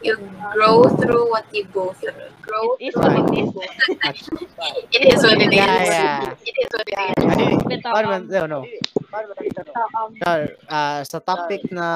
You 0.03 0.17
grow 0.55 0.89
through 0.89 1.31
what 1.31 1.47
you 1.53 1.65
go 1.69 1.93
through. 1.93 2.17
Grow 2.43 2.77
It 2.81 2.89
is 2.89 2.95
through 2.95 3.03
what 3.03 3.13
what 3.15 3.33
it 3.33 3.39
you 3.39 3.45
is. 3.45 3.53
go 3.53 3.63
through. 3.63 3.97
It 4.95 5.03
is 5.13 5.21
what 5.23 5.39
it 5.41 5.53
is. 5.53 5.55
Yeah, 5.55 5.85
yeah. 5.85 6.35
It 6.45 6.57
is 6.57 6.71
what 6.73 6.87
it 6.89 6.99
is. 6.99 7.15
Ano 7.21 7.43
yun? 7.45 7.59
Bitaw, 7.69 7.93
Paano 7.93 8.07
man, 8.09 8.23
um, 8.23 8.29
no, 8.29 8.47
no. 8.47 8.61
No, 10.25 10.33
ah, 10.69 11.01
sa 11.05 11.19
topic 11.21 11.69
na 11.73 11.89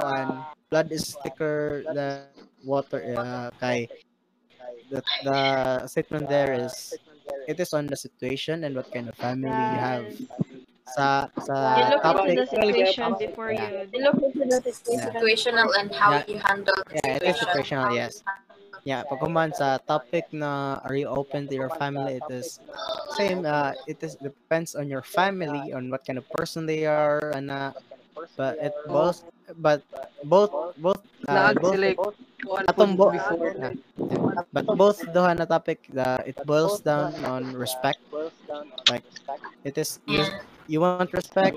kuan, 0.00 0.28
blood 0.70 0.88
is 0.92 1.16
thicker 1.22 1.84
than 1.92 2.24
water 2.64 3.00
uh, 3.14 3.48
kay 3.60 3.88
the, 4.90 5.00
the 5.24 5.38
statement 5.86 6.28
there 6.28 6.52
is 6.66 6.94
it 7.46 7.58
is 7.60 7.72
on 7.72 7.86
the 7.86 7.96
situation 7.96 8.64
and 8.64 8.74
what 8.74 8.90
kind 8.90 9.08
of 9.08 9.14
family 9.14 9.48
you 9.50 9.78
have. 9.78 10.04
Sa 10.86 11.26
sa 11.42 11.56
You 11.76 11.84
look 11.98 12.04
into 12.04 12.22
topic 12.22 12.36
the 12.38 12.46
situation 12.46 13.14
before 13.18 13.50
Yeah. 13.52 13.70
you 13.92 14.00
look 14.06 14.18
into 14.22 14.46
the 14.46 14.60
Yeah. 14.86 15.10
Situational 15.10 15.68
and 15.78 15.90
how 15.94 16.10
Yeah. 16.14 16.24
you 16.30 16.38
handle 16.38 16.78
the 16.86 16.94
Yeah, 17.02 17.18
it 17.18 17.22
is 17.26 17.36
situation. 17.42 17.78
situational, 17.82 17.90
yes. 17.90 18.14
Yeah, 18.86 19.02
pag 19.02 19.18
kuman 19.18 19.50
sa 19.50 19.82
topic 19.82 20.30
na 20.30 20.78
are 20.86 20.94
you 20.94 21.10
open 21.10 21.50
to 21.50 21.54
your 21.58 21.74
family, 21.74 22.22
it 22.22 22.28
is 22.30 22.62
same. 23.18 23.42
Uh, 23.42 23.74
it 23.90 23.98
is 23.98 24.14
depends 24.22 24.78
on 24.78 24.86
your 24.86 25.02
family, 25.02 25.74
on 25.74 25.90
what 25.90 26.06
kind 26.06 26.22
of 26.22 26.26
person 26.30 26.70
they 26.70 26.86
are, 26.86 27.18
and 27.34 27.50
uh, 27.50 27.74
but 28.38 28.54
it 28.62 28.70
both, 28.86 29.26
but 29.58 29.82
both, 30.24 30.50
both, 30.78 31.02
uh, 31.28 31.54
both, 31.54 31.78
atong 32.68 32.96
bo, 32.96 33.10
before. 33.10 33.54
yeah. 33.58 33.72
but 34.52 34.66
both 34.76 35.00
duha 35.14 35.36
na 35.38 35.46
topic, 35.46 35.86
the 35.90 36.22
it 36.26 36.36
boils 36.46 36.80
down 36.80 37.14
on 37.24 37.54
respect. 37.54 38.00
Like 38.90 39.04
it 39.64 39.78
is 39.78 39.98
you, 40.06 40.22
you 40.66 40.80
want 40.80 41.12
respect, 41.12 41.56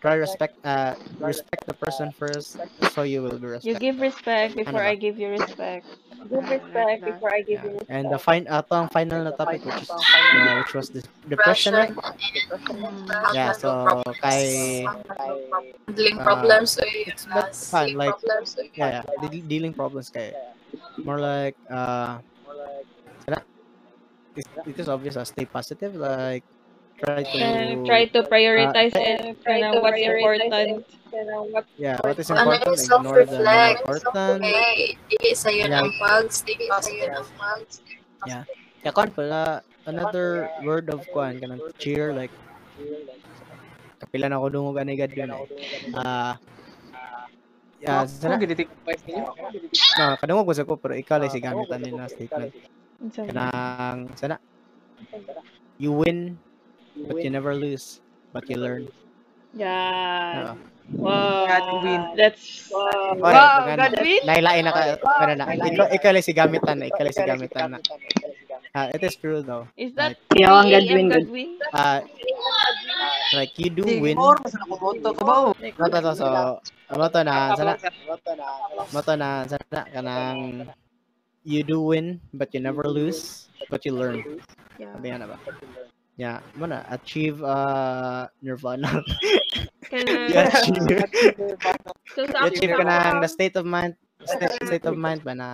try 0.00 0.14
respect, 0.14 0.54
uh, 0.64 0.94
respect 1.20 1.66
the 1.66 1.74
person 1.74 2.12
first, 2.12 2.58
so 2.94 3.02
you 3.02 3.22
will 3.22 3.38
be 3.38 3.46
respected. 3.46 3.82
you 3.82 3.92
give 3.92 4.00
respect 4.00 4.56
before 4.56 4.82
ba? 4.82 4.90
I 4.90 4.94
give 4.94 5.18
you 5.18 5.28
respect. 5.28 5.86
Give 6.30 6.44
respect 6.50 7.04
before 7.04 7.32
I 7.32 7.42
give 7.42 7.62
you 7.64 7.78
Yeah. 7.88 7.94
And 7.96 8.10
the 8.10 8.18
fine 8.18 8.44
ato 8.50 8.74
ang 8.76 8.88
final 8.92 9.24
na 9.24 9.32
topic 9.32 9.64
which 9.64 9.80
is 9.82 9.90
uh, 9.90 10.54
which 10.60 10.74
was 10.74 10.90
this 10.90 11.06
depression 11.26 11.74
right? 11.74 11.94
How 11.94 13.32
Yeah, 13.32 13.52
so 13.52 14.02
problems, 14.04 14.18
kay 14.20 14.84
handling 15.86 16.18
uh, 16.18 16.24
problems 16.24 16.76
with 16.76 17.08
it's 17.08 17.24
but 17.28 17.54
fun 17.54 17.94
like 17.94 18.14
yeah, 18.76 19.00
yeah 19.00 19.04
de- 19.20 19.44
dealing 19.46 19.72
problems 19.74 20.10
kay 20.10 20.32
more 21.04 21.20
like 21.20 21.56
uh 21.70 22.18
sana- 23.24 23.46
it, 24.36 24.46
it 24.66 24.76
is 24.78 24.88
obvious 24.88 25.16
uh, 25.16 25.24
stay 25.24 25.46
positive 25.46 25.94
like 25.94 26.44
try 26.98 27.22
to 27.22 27.38
And 27.38 27.86
try 27.86 28.02
to 28.10 28.20
prioritize 28.26 28.94
it. 28.94 29.38
try 29.46 29.62
Kind 29.62 29.74
to 29.74 29.80
what's 29.80 30.02
important. 30.02 30.84
yeah 31.78 31.96
what 32.04 32.18
is 32.18 32.28
ano 32.28 32.52
important 32.52 32.74
is 32.74 32.84
ignore 32.84 33.24
the 33.24 33.38
self-reflect. 33.40 33.78
non-important 33.86 34.40
Okay, 34.44 34.76
dili 35.08 35.30
sa'yo 35.32 35.64
Yeah. 35.66 35.80
ng 35.80 35.92
pag, 36.02 36.24
stay 36.28 36.56
positive. 36.68 37.24
yeah 38.26 38.42
yeah 38.82 38.92
kon 38.92 39.08
pala 39.14 39.62
another 39.88 40.50
word 40.66 40.90
of 40.92 41.00
kuan 41.14 41.38
kanang 41.40 41.62
cheer 41.80 42.12
like 42.12 42.30
kapila 43.98 44.28
na 44.30 44.42
ko 44.42 44.52
dungog 44.52 44.78
ani 44.78 44.94
gad 44.98 45.10
yun 45.14 45.32
eh. 45.32 45.42
ah 45.98 46.34
yeah, 47.78 48.02
sana, 48.10 48.36
take 48.42 48.66
advice 48.68 49.02
niyo. 49.06 49.22
no, 49.98 50.14
kadungog 50.18 50.46
ko 50.50 50.52
sa 50.54 50.66
ko 50.66 50.74
pero 50.76 50.98
ikaw 50.98 51.22
lang 51.22 51.30
si 51.30 51.38
gamitan 51.40 51.78
nila 51.82 52.10
statement 52.10 52.52
kanang 53.16 54.10
sana 54.18 54.36
you 55.78 55.94
win 55.94 56.36
but 57.06 57.22
you 57.22 57.30
never 57.30 57.54
lose 57.54 58.00
but 58.34 58.48
you 58.50 58.56
learn 58.58 58.88
yeah. 59.54 60.54
Oo. 60.54 61.04
Wow. 61.04 61.44
God 61.44 61.66
win. 61.84 62.00
That's 62.16 62.64
Wow. 62.72 63.20
Wow. 63.20 63.60
pag- 63.60 63.76
God 63.76 63.94
win. 64.00 64.20
Lain-lain 64.24 64.62
na 64.64 64.72
ka 64.72 64.82
ano 65.20 65.32
na 65.36 65.44
ikaw, 65.52 65.86
ikaw 65.92 66.10
lang 66.16 66.24
si 66.24 66.32
gamitan 66.32 66.76
na 66.80 66.86
ikaw 66.88 67.02
lang 67.04 67.14
si 67.16 67.24
gamitan 67.24 67.64
na 67.76 67.78
Ah, 68.76 68.88
it 68.92 69.00
is 69.04 69.16
true 69.16 69.40
though 69.44 69.64
Is 69.76 69.92
that 69.96 70.16
Yeah, 70.36 70.52
ang 70.52 70.68
God 70.70 70.84
3 70.86 70.96
win, 70.96 71.06
a.m. 71.08 71.12
God 71.12 71.24
God 71.24 71.28
win? 71.32 71.50
ah 71.76 71.98
like 73.36 73.52
you 73.60 73.68
do 73.72 73.84
win 74.00 74.16
Or 74.16 74.36
mas 74.40 74.52
nakumoto 74.56 75.08
ko 75.12 75.22
ba? 75.24 75.36
Mato 75.76 75.98
to 76.00 76.12
so 76.16 76.26
mato 76.94 77.20
na 77.24 77.34
sana 77.56 77.72
mato 78.92 79.12
na 79.16 79.28
sana 79.44 79.80
kanang 79.92 80.38
you 81.44 81.60
do 81.64 81.80
win 81.84 82.20
but 82.32 82.48
you 82.56 82.60
never 82.60 82.84
lose 82.88 83.48
but 83.68 83.84
you 83.84 83.92
learn 83.92 84.24
Yeah. 84.78 84.94
sabi 84.94 85.10
na 85.10 85.26
ba 85.26 85.36
yeah 86.18 86.42
mo 86.58 86.66
na 86.66 86.82
achieve 86.90 87.38
uh 87.40 88.26
nirvana. 88.42 88.90
Kana, 89.88 90.28
you 90.28 90.36
achieve 90.36 90.84
so 92.12 92.20
you 92.20 92.28
sa 92.28 92.44
achieve 92.44 92.76
ako, 92.76 92.84
ka 92.84 93.16
ng 93.16 93.22
the 93.24 93.30
state 93.30 93.56
of 93.56 93.64
mind 93.64 93.96
state, 94.26 94.52
state 94.68 94.84
of 94.84 94.98
mind 95.00 95.24
ba 95.24 95.32
na 95.32 95.48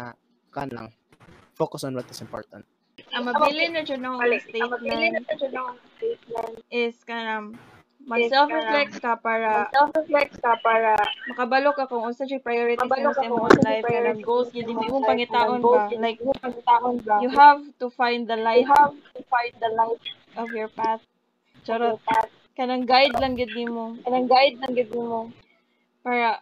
kan 0.51 0.67
lang 0.75 0.91
focus 1.55 1.87
on 1.87 1.95
what 1.95 2.09
is 2.11 2.19
important. 2.19 2.67
Ang 3.15 3.31
mabili 3.31 3.71
na 3.71 3.87
dyan 3.87 4.03
ng 4.03 4.19
statement 4.43 5.23
is 6.75 6.99
kanang 7.07 7.55
mag-self-reflect 8.05 9.01
ka 9.01 9.17
para 9.17 9.65
Self-reflect 9.73 10.37
ka 10.45 10.61
para 10.61 10.93
makabalo 11.31 11.73
ka 11.73 11.89
kung 11.89 12.05
unsa 12.05 12.29
siya 12.29 12.43
priorities 12.43 12.85
Makabalo 12.85 13.09
mo 13.09 13.15
ka 13.15 13.17
sa 13.17 13.25
imong 13.25 13.45
life 13.49 13.63
kanang 13.65 13.85
priorities 13.87 14.25
goals 14.27 14.49
sa 14.53 14.57
hindi 14.61 14.87
mo 14.91 14.99
pangitaon 15.01 15.61
kanang 15.63 15.65
ba 15.65 15.83
like 16.03 16.19
hindi 16.21 16.27
mo 16.29 16.35
pangitaon 16.43 16.95
ba. 17.01 17.17
you 17.25 17.31
have 17.33 17.61
to 17.81 17.87
find 17.89 18.29
the 18.29 18.37
You 18.37 18.45
light. 18.45 18.67
have 18.69 18.93
to 19.17 19.21
find 19.31 19.55
the 19.57 19.71
light 19.73 20.03
of 20.37 20.49
your 20.51 20.69
path. 20.69 21.03
Charot. 21.63 22.01
Kanang 22.55 22.87
guide 22.87 23.15
lang 23.19 23.35
gid 23.35 23.51
nimo. 23.51 23.99
Kanang 24.03 24.31
guide 24.31 24.59
lang 24.63 24.73
gid 24.75 24.91
mo 24.91 25.31
para 26.05 26.39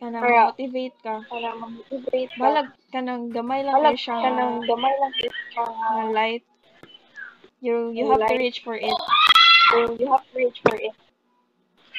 kanang 0.00 0.22
Para- 0.24 0.50
motivate 0.50 0.96
ka. 0.98 1.14
para 1.26 1.48
ma-motivate 1.54 2.30
ka. 2.32 2.38
balag 2.40 2.68
kanang 2.90 3.28
gamay 3.28 3.62
lang 3.62 3.76
Balag 3.78 3.98
siya. 3.98 4.16
ka 4.18 4.30
ng 4.32 4.52
gamay 4.64 4.94
lang 4.98 5.12
siya. 5.14 5.30
Nga 5.54 6.04
light. 6.10 6.44
You 7.60 7.90
you 7.90 8.06
have 8.06 8.18
to 8.18 8.26
light. 8.26 8.38
reach 8.38 8.62
for 8.62 8.74
it. 8.74 8.94
So, 9.68 9.94
you 9.94 10.06
have 10.08 10.22
to 10.26 10.34
reach 10.34 10.58
for 10.64 10.74
it. 10.74 10.94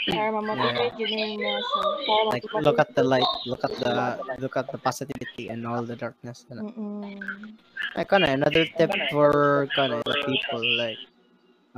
para 0.10 0.32
ma-motivate 0.34 0.96
yun 0.98 1.12
yung 1.12 1.44
mga 1.44 1.62
self 1.62 1.96
Para 2.08 2.28
like 2.34 2.46
look 2.66 2.80
at 2.82 2.90
the 2.98 3.04
light 3.04 3.32
look 3.46 3.62
at 3.62 3.74
the 3.78 3.94
look 4.42 4.56
at 4.58 4.66
the 4.74 4.80
positivity 4.80 5.52
and 5.54 5.68
all 5.68 5.84
the 5.86 5.94
darkness. 5.94 6.48
Ano. 6.50 6.72
Mm-mm. 6.72 7.54
like 7.94 8.10
kind 8.10 8.26
another 8.26 8.66
tip 8.80 8.90
for 9.14 9.68
kind 9.78 9.94
of 9.94 10.02
the 10.08 10.18
people 10.26 10.64
like 10.80 10.98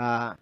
uh 0.01 0.33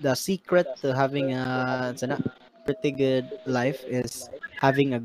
the 0.00 0.16
secret 0.16 0.64
to 0.80 0.96
having 0.96 1.36
a 1.36 1.92
sana, 1.96 2.16
pretty 2.64 2.90
good 2.96 3.28
life 3.44 3.84
is 3.84 4.32
having 4.56 4.96
a 4.96 5.00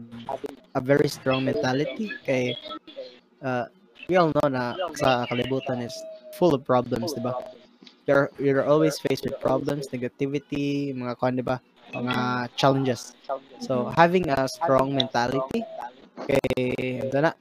a 0.75 0.81
very 0.81 1.11
strong 1.11 1.43
mentality. 1.43 2.07
Kay 2.23 2.55
uh 3.43 3.67
we 4.07 4.15
all 4.15 4.31
know 4.31 4.47
na 4.47 4.79
sa 4.95 5.27
kalibutan 5.27 5.83
is 5.83 5.95
full 6.39 6.55
of 6.55 6.63
problems 6.63 7.11
diba? 7.11 7.35
You're 8.07 8.31
you're 8.39 8.63
always 8.63 8.95
faced 8.97 9.27
with 9.27 9.35
problems 9.43 9.91
negativity 9.91 10.95
mga 10.95 11.19
kwan 11.19 11.35
diba? 11.35 11.59
Mga 11.91 12.47
challenges. 12.55 13.11
So 13.59 13.91
having 13.91 14.31
a 14.31 14.47
strong 14.47 14.95
mentality 14.95 15.67
kay 16.23 17.03
sana, 17.11 17.35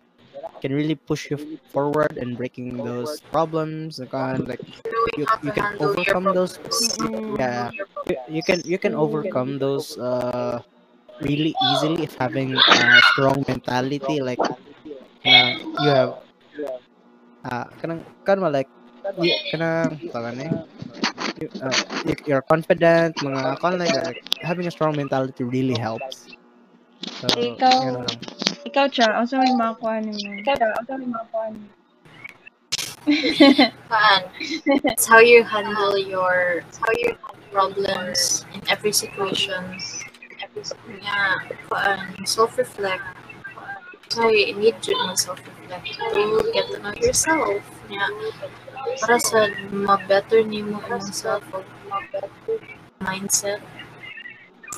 can 0.60 0.72
really 0.72 0.96
push 1.08 1.30
you 1.30 1.38
forward 1.72 2.16
and 2.20 2.36
breaking 2.36 2.82
those 2.82 3.20
problems 3.32 4.00
kind 4.10 4.46
like 4.48 4.60
you, 5.16 5.26
you 5.42 5.52
can 5.52 5.66
overcome 5.80 6.32
those 6.32 6.58
yeah 7.38 7.70
you, 8.08 8.16
you 8.28 8.42
can 8.42 8.60
you 8.64 8.78
can 8.78 8.94
overcome 8.94 9.58
those 9.58 9.96
uh 9.98 10.60
really 11.20 11.56
easily 11.60 12.02
if 12.04 12.14
having 12.18 12.62
a 12.68 13.00
strong 13.02 13.42
mentality 13.48 14.20
like 14.20 14.40
uh, 15.26 15.54
you 15.78 15.90
have 15.90 16.14
uh 17.50 17.66
kanang 17.80 18.00
like 18.52 18.68
you 19.16 19.32
kanang 19.52 19.96
tawag 20.12 20.34
na 20.36 20.44
eh. 20.48 20.54
you, 21.40 21.48
uh, 21.64 21.76
you- 22.06 22.22
you're 22.28 22.44
confident 22.52 23.16
mga 23.20 23.56
like, 23.80 23.94
like 23.96 24.20
having 24.42 24.66
a 24.66 24.72
strong 24.74 24.94
mentality 24.96 25.44
really 25.44 25.76
helps 25.76 26.28
so 27.20 27.28
Ikaw- 27.28 27.80
yun 27.80 27.96
ikaw 28.70 28.86
cha 28.86 29.18
unsa 29.18 29.42
may 29.42 29.50
makuha 29.58 29.98
nimo 29.98 30.30
Ikaw 30.46 30.54
daw, 30.54 30.70
ang 30.78 30.86
sabi 30.86 31.06
mo 31.10 31.18
po. 31.34 31.42
Fun. 33.90 34.22
It's 34.86 35.10
how 35.10 35.18
you 35.18 35.42
handle 35.42 35.98
your 35.98 36.62
how 36.78 36.92
you 36.94 37.18
problems 37.50 38.46
in 38.54 38.62
every 38.70 38.94
situation. 38.94 39.74
Every 40.38 40.62
yeah, 41.02 41.34
fun. 41.66 42.14
Self-reflect. 42.22 43.02
So 44.14 44.30
you 44.30 44.54
need 44.54 44.78
to 44.86 44.94
know 44.94 45.18
self-reflect 45.18 45.86
to 46.14 46.50
get 46.54 46.70
to 46.70 46.78
know 46.78 46.94
yourself. 47.02 47.66
Yeah. 47.90 48.06
Para 49.02 49.18
sa 49.18 49.50
ma-better 49.74 50.46
nimo 50.46 50.78
imong 50.78 51.10
self 51.10 51.42
o 51.50 51.66
ma-better 51.90 52.62
mindset 53.02 53.58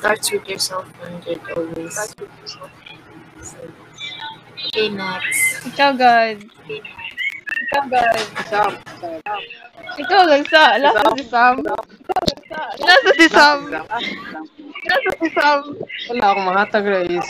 starts 0.01 0.33
with 0.33 0.49
yourself 0.49 0.89
and 1.05 1.21
it 1.29 1.43
always. 1.53 1.93
Okay, 3.43 4.87
next. 4.95 5.67
ikaw 5.67 5.91
god. 5.99 6.39
Ikaw 7.67 7.85
guys. 7.91 8.31
ikaw 9.99 10.21
lang 10.31 10.47
sa 10.47 10.79
lasa 10.79 11.11
si 11.19 11.25
Sam. 11.27 11.57
Lasa 12.79 13.11
si 13.19 13.27
Sam. 13.27 13.59
Lasa 14.87 15.11
si 15.19 15.29
Sam. 15.35 15.61
Wala 16.15 16.23
akong 16.23 16.47
mahatag 16.47 16.87
is 17.11 17.27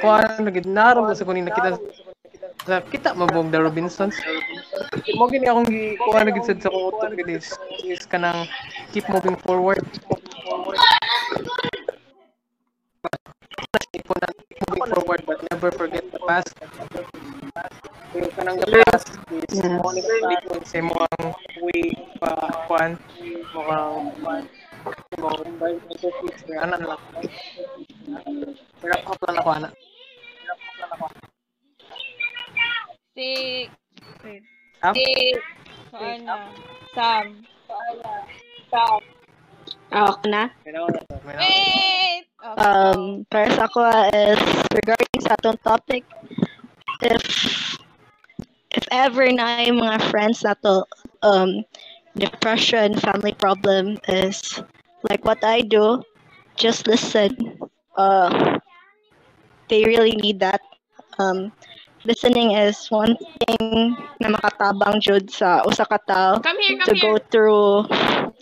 kuha 0.00 0.40
na 0.40 0.48
gid 0.48 0.64
naro 0.64 1.04
sa 1.12 1.28
kuning 1.28 1.44
nakita 1.44 1.76
sa 2.64 2.80
kita 2.88 3.12
mabog 3.12 3.52
the 3.52 3.60
Robinsons. 3.60 4.16
Mo 5.20 5.28
gini 5.28 5.52
akong 5.52 5.68
gi 5.68 6.00
kuha 6.00 6.24
na 6.24 6.32
gid 6.32 6.48
sa 6.48 6.56
utok 6.72 7.12
gid 7.12 7.28
is, 7.28 7.52
is 7.84 8.08
kanang 8.08 8.48
keep 8.96 9.04
moving 9.12 9.36
forward. 9.44 9.84
Keep 9.92 10.08
moving 13.68 14.04
forward 14.08 14.31
but 15.00 15.40
never 15.50 15.72
forget 15.72 16.04
the 16.12 16.20
past 16.28 16.52
yung 18.12 18.28
kanang 18.36 18.60
the 18.60 18.68
past 18.84 19.16
is 19.48 19.64
mo 19.64 19.88
ni 19.96 20.04
ka 20.04 20.12
sa 20.68 20.76
imong 20.84 21.24
way 21.64 21.96
pa 22.20 22.28
kuan 22.68 23.00
mo 23.56 23.60
kang 23.64 24.12
mo 25.16 25.28
by 25.56 25.72
the 25.72 25.96
future 25.96 26.60
ana 26.60 26.76
na 26.76 26.92
lang 26.92 27.00
wrap 28.84 29.00
up 29.08 29.16
lang 29.24 29.40
ako 29.40 29.50
ana 29.56 29.70
Si... 33.12 33.68
Wait. 34.24 34.40
Sam? 34.80 34.96
Ano? 35.92 36.36
Sam. 36.96 37.26
Ako 39.92 40.24
na. 40.32 40.48
May 40.64 40.72
nawa 40.72 40.88
na 40.88 41.00
to, 41.04 41.20
may 41.28 41.36
nawa 41.36 41.36
na. 41.36 41.44
Wait! 41.44 42.24
Okay. 42.42 42.58
Um, 42.58 43.00
sa 43.32 43.64
ako 43.64 43.80
is 44.12 44.40
regarding 44.76 45.20
sa 45.24 45.32
atong 45.40 45.56
topic, 45.64 46.04
if 47.00 47.24
if 48.76 48.84
ever 48.92 49.24
na 49.32 49.64
yung 49.64 49.80
mga 49.80 50.04
friends 50.12 50.44
na 50.44 50.52
to, 50.60 50.84
um, 51.24 51.64
depression, 52.16 52.92
family 53.00 53.32
problem 53.32 53.96
is 54.08 54.60
like 55.08 55.24
what 55.24 55.40
I 55.40 55.64
do, 55.64 56.04
just 56.60 56.84
listen. 56.84 57.56
Uh, 57.96 58.60
they 59.68 59.84
really 59.88 60.16
need 60.20 60.40
that. 60.40 60.60
Um, 61.16 61.52
listening 62.04 62.52
is 62.52 62.88
one 62.92 63.16
thing 63.16 63.96
na 64.20 64.28
makatabang 64.28 65.00
jud 65.00 65.32
sa 65.32 65.64
usa 65.64 65.88
ka 65.88 65.96
here, 66.60 66.78
to 66.84 66.92
come 66.92 67.00
go 67.00 67.16
here. 67.16 67.28
through 67.32 67.88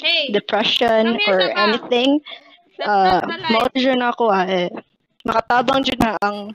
Hey! 0.03 0.32
depression 0.32 1.18
here, 1.22 1.38
or 1.38 1.41
anything 1.55 2.18
uh, 2.87 3.20
the 3.24 3.39
light. 3.39 3.51
mao 3.51 3.66
jud 3.76 3.99
na 3.99 4.12
ako 4.12 4.24
ah, 4.31 4.47
eh. 4.47 4.68
Makatabang 5.26 5.85
jud 5.85 6.01
na 6.01 6.16
ang 6.24 6.55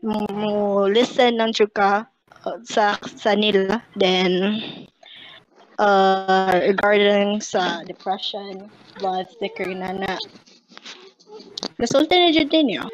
mo 0.00 0.88
listen 0.88 1.36
ng 1.36 1.52
jud 1.52 1.68
ka 1.76 2.08
uh, 2.46 2.58
sa 2.64 2.96
sa 3.04 3.36
nila. 3.36 3.84
Then 3.96 4.60
uh, 5.76 6.56
regarding 6.64 7.44
sa 7.44 7.84
depression 7.84 8.72
blood 9.00 9.28
sticker 9.28 9.68
na 9.72 9.92
na. 9.92 10.14
Resulta 11.76 12.16
na 12.16 12.32
jud 12.32 12.48
din 12.48 12.80
yun. 12.80 12.88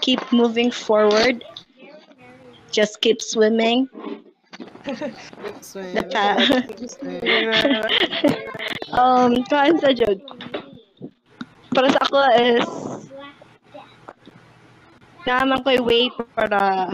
keep 0.00 0.20
moving 0.32 0.70
forward. 0.70 1.44
Just 2.70 3.00
keep 3.00 3.20
swimming. 3.20 3.88
The 4.84 6.04
pa 6.08 6.40
um 8.98 9.44
kuan 9.46 9.78
sa 9.78 9.92
jud 9.92 10.18
para 11.78 11.94
sa 11.94 12.02
ako 12.10 12.18
is 12.42 12.66
naman 15.30 15.62
ko 15.62 15.78
way 15.86 16.10
para 16.34 16.90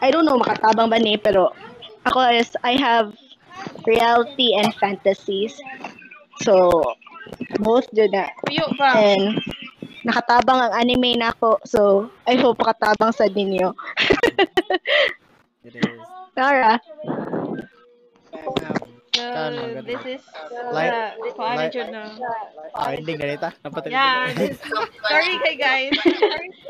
I 0.00 0.08
don't 0.08 0.24
know 0.24 0.40
makatabang 0.40 0.88
ba 0.88 0.96
ni 0.96 1.20
pero 1.20 1.52
ako 2.08 2.32
is 2.32 2.56
I 2.64 2.80
have 2.80 3.12
reality 3.84 4.56
and 4.56 4.72
fantasies. 4.80 5.52
So 6.40 6.80
both 7.60 7.84
do 7.92 8.08
na 8.08 8.32
and 8.96 9.36
nakatabang 10.00 10.64
ang 10.64 10.72
anime 10.72 11.20
na 11.20 11.36
ako 11.36 11.60
so 11.68 12.08
I 12.24 12.40
hope 12.40 12.64
makatabang 12.64 13.12
sa 13.12 13.28
ninyo. 13.28 13.68
Tara 16.38 16.80
Ganun. 19.34 19.84
this 19.84 20.02
is 20.06 20.22
Light- 20.72 20.92
uh, 20.94 21.10
paano 21.34 21.58
light- 21.64 21.72
jud 21.74 21.88
na? 21.90 22.02
Ah, 22.74 22.92
ending 22.92 23.18
na 23.18 23.26
nita. 23.26 23.50
Napatay. 23.64 23.90
Yeah, 23.90 24.30
this, 24.36 24.58
sorry 25.02 25.34
kay 25.44 25.56
guys. 25.56 25.92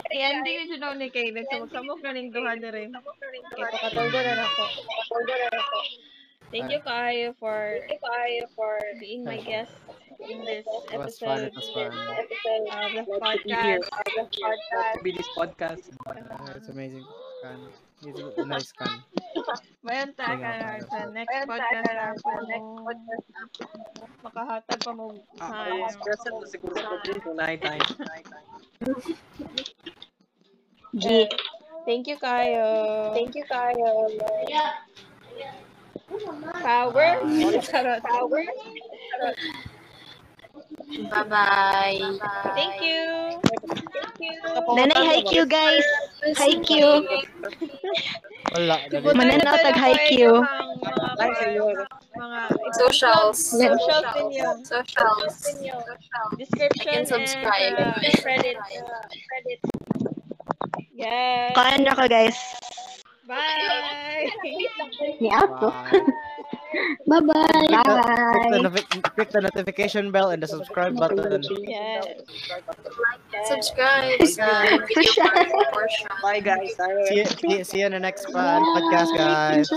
Ay, 0.09 0.19
ending 0.25 0.71
yun 0.71 0.81
na 0.81 0.95
ni 0.95 1.09
kay 1.11 1.29
nagsamok-samok 1.31 1.99
na 2.01 2.11
ning 2.15 2.31
duha 2.31 2.55
na 2.57 2.71
rin. 2.71 2.91
Kay 2.95 3.65
pakatulgo 3.69 4.19
na 4.19 4.45
ako. 4.45 4.65
Thank 6.49 6.73
you 6.73 6.81
Kai 6.81 7.29
for 7.37 7.77
for 8.57 8.81
being 8.97 9.21
my 9.21 9.37
guest 9.45 9.69
in 10.17 10.41
this 10.49 10.65
It 10.89 10.97
was 10.97 11.21
fun. 11.21 11.45
episode 11.45 11.93
It 11.93 12.25
was 12.25 12.41
fun. 12.41 12.65
of 12.73 12.91
the 12.97 13.05
podcast. 13.21 13.85
to 14.97 14.99
be 15.05 15.13
this 15.13 15.29
podcast 15.37 15.93
Uh, 16.09 16.57
it's 16.57 16.73
amazing. 16.73 17.05
It's 17.99 18.39
a 18.39 18.47
nice 18.47 18.71
fun. 18.79 19.03
Mayon 19.83 20.15
ta 20.15 20.39
ka 20.39 20.49
na 20.55 20.79
sa 20.87 21.11
next 21.11 21.35
podcast 21.51 21.83
na 21.83 22.15
mo 22.47 22.87
makahatag 24.23 24.81
pa 24.87 24.93
mo 24.95 25.19
Ah, 25.43 25.67
time. 25.67 25.99
present 26.03 26.35
na 26.39 26.47
siguro 26.47 26.75
sa 26.79 26.95
pag 26.95 27.19
kung 27.23 27.37
naay 27.39 27.59
time 27.59 27.83
G 31.03 31.27
Thank 31.89 32.05
you 32.07 32.21
Kayo. 32.21 32.69
Thank 33.17 33.33
you 33.33 33.45
Kayo. 33.49 34.13
Power. 36.61 37.17
Charot. 37.65 38.03
Power. 38.05 38.45
Bye-bye. 40.89 42.01
Thank 42.57 42.81
you. 42.81 43.37
Nanay 44.73 45.05
Haikyuu 45.05 45.45
guys 45.45 45.85
Haikyuu 46.41 47.05
Wala. 48.57 48.77
dali. 48.89 49.05
Mananaw 49.13 49.57
tag 49.61 49.77
Ay, 49.77 50.17
ayun. 50.17 51.77
mga 52.17 52.41
Socials. 52.81 53.39
socials 53.53 54.07
ninyo. 54.17 54.49
Socials. 54.65 55.35
Description 56.41 56.93
And 56.97 57.07
subscribe. 57.07 57.77
uh, 57.77 57.93
credits. 58.25 58.65
credits. 59.29 59.65
Yes. 60.97 61.53
Kaan 61.55 61.85
ako 61.87 62.05
guys 62.09 62.39
Bye. 63.29 64.25
Ni 65.21 65.29
Apo 66.69 67.33
Bye. 67.33 67.69
Bye-bye 67.71 68.49
Click 68.49 68.63
the, 68.63 69.11
click 69.15 69.31
the 69.31 69.41
notification 69.41 70.11
bell 70.11 70.31
and 70.31 70.43
the 70.43 70.49
subscribe 70.49 70.97
button. 70.97 71.43
Yes. 71.65 72.05
Subscribe 73.47 74.21
sa 74.27 74.77
video 74.89 75.25
portion. 75.73 76.09
bye 76.23 76.41
guys 76.41 76.77
See 77.09 77.17
you, 77.17 77.25
see, 77.25 77.65
see 77.65 77.81
you 77.81 77.87
in 77.87 77.93
the 77.93 78.01
next 78.01 78.31
fun 78.31 78.63
podcast, 78.77 79.17
guys. 79.17 79.69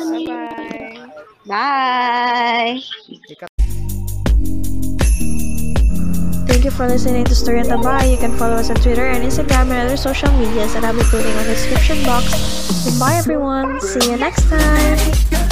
Bye-bye. 1.47 2.81
Thank 6.47 6.65
you 6.65 6.71
for 6.71 6.87
listening 6.87 7.25
to 7.25 7.35
Story 7.35 7.59
at 7.61 7.69
the 7.69 7.77
Bar. 7.77 8.05
You 8.05 8.17
can 8.17 8.37
follow 8.37 8.55
us 8.55 8.69
on 8.69 8.75
Twitter 8.75 9.07
and 9.07 9.23
Instagram 9.23 9.71
and 9.71 9.87
other 9.87 9.97
social 9.97 10.31
medias 10.37 10.75
and 10.75 10.85
I'll 10.85 10.93
be 10.93 11.03
putting 11.07 11.31
on 11.39 11.47
the 11.47 11.53
description 11.55 12.03
box. 12.03 12.85
Goodbye 12.85 13.15
everyone. 13.15 13.79
See 13.79 14.11
you 14.11 14.17
next 14.17 14.49
time. 14.49 15.50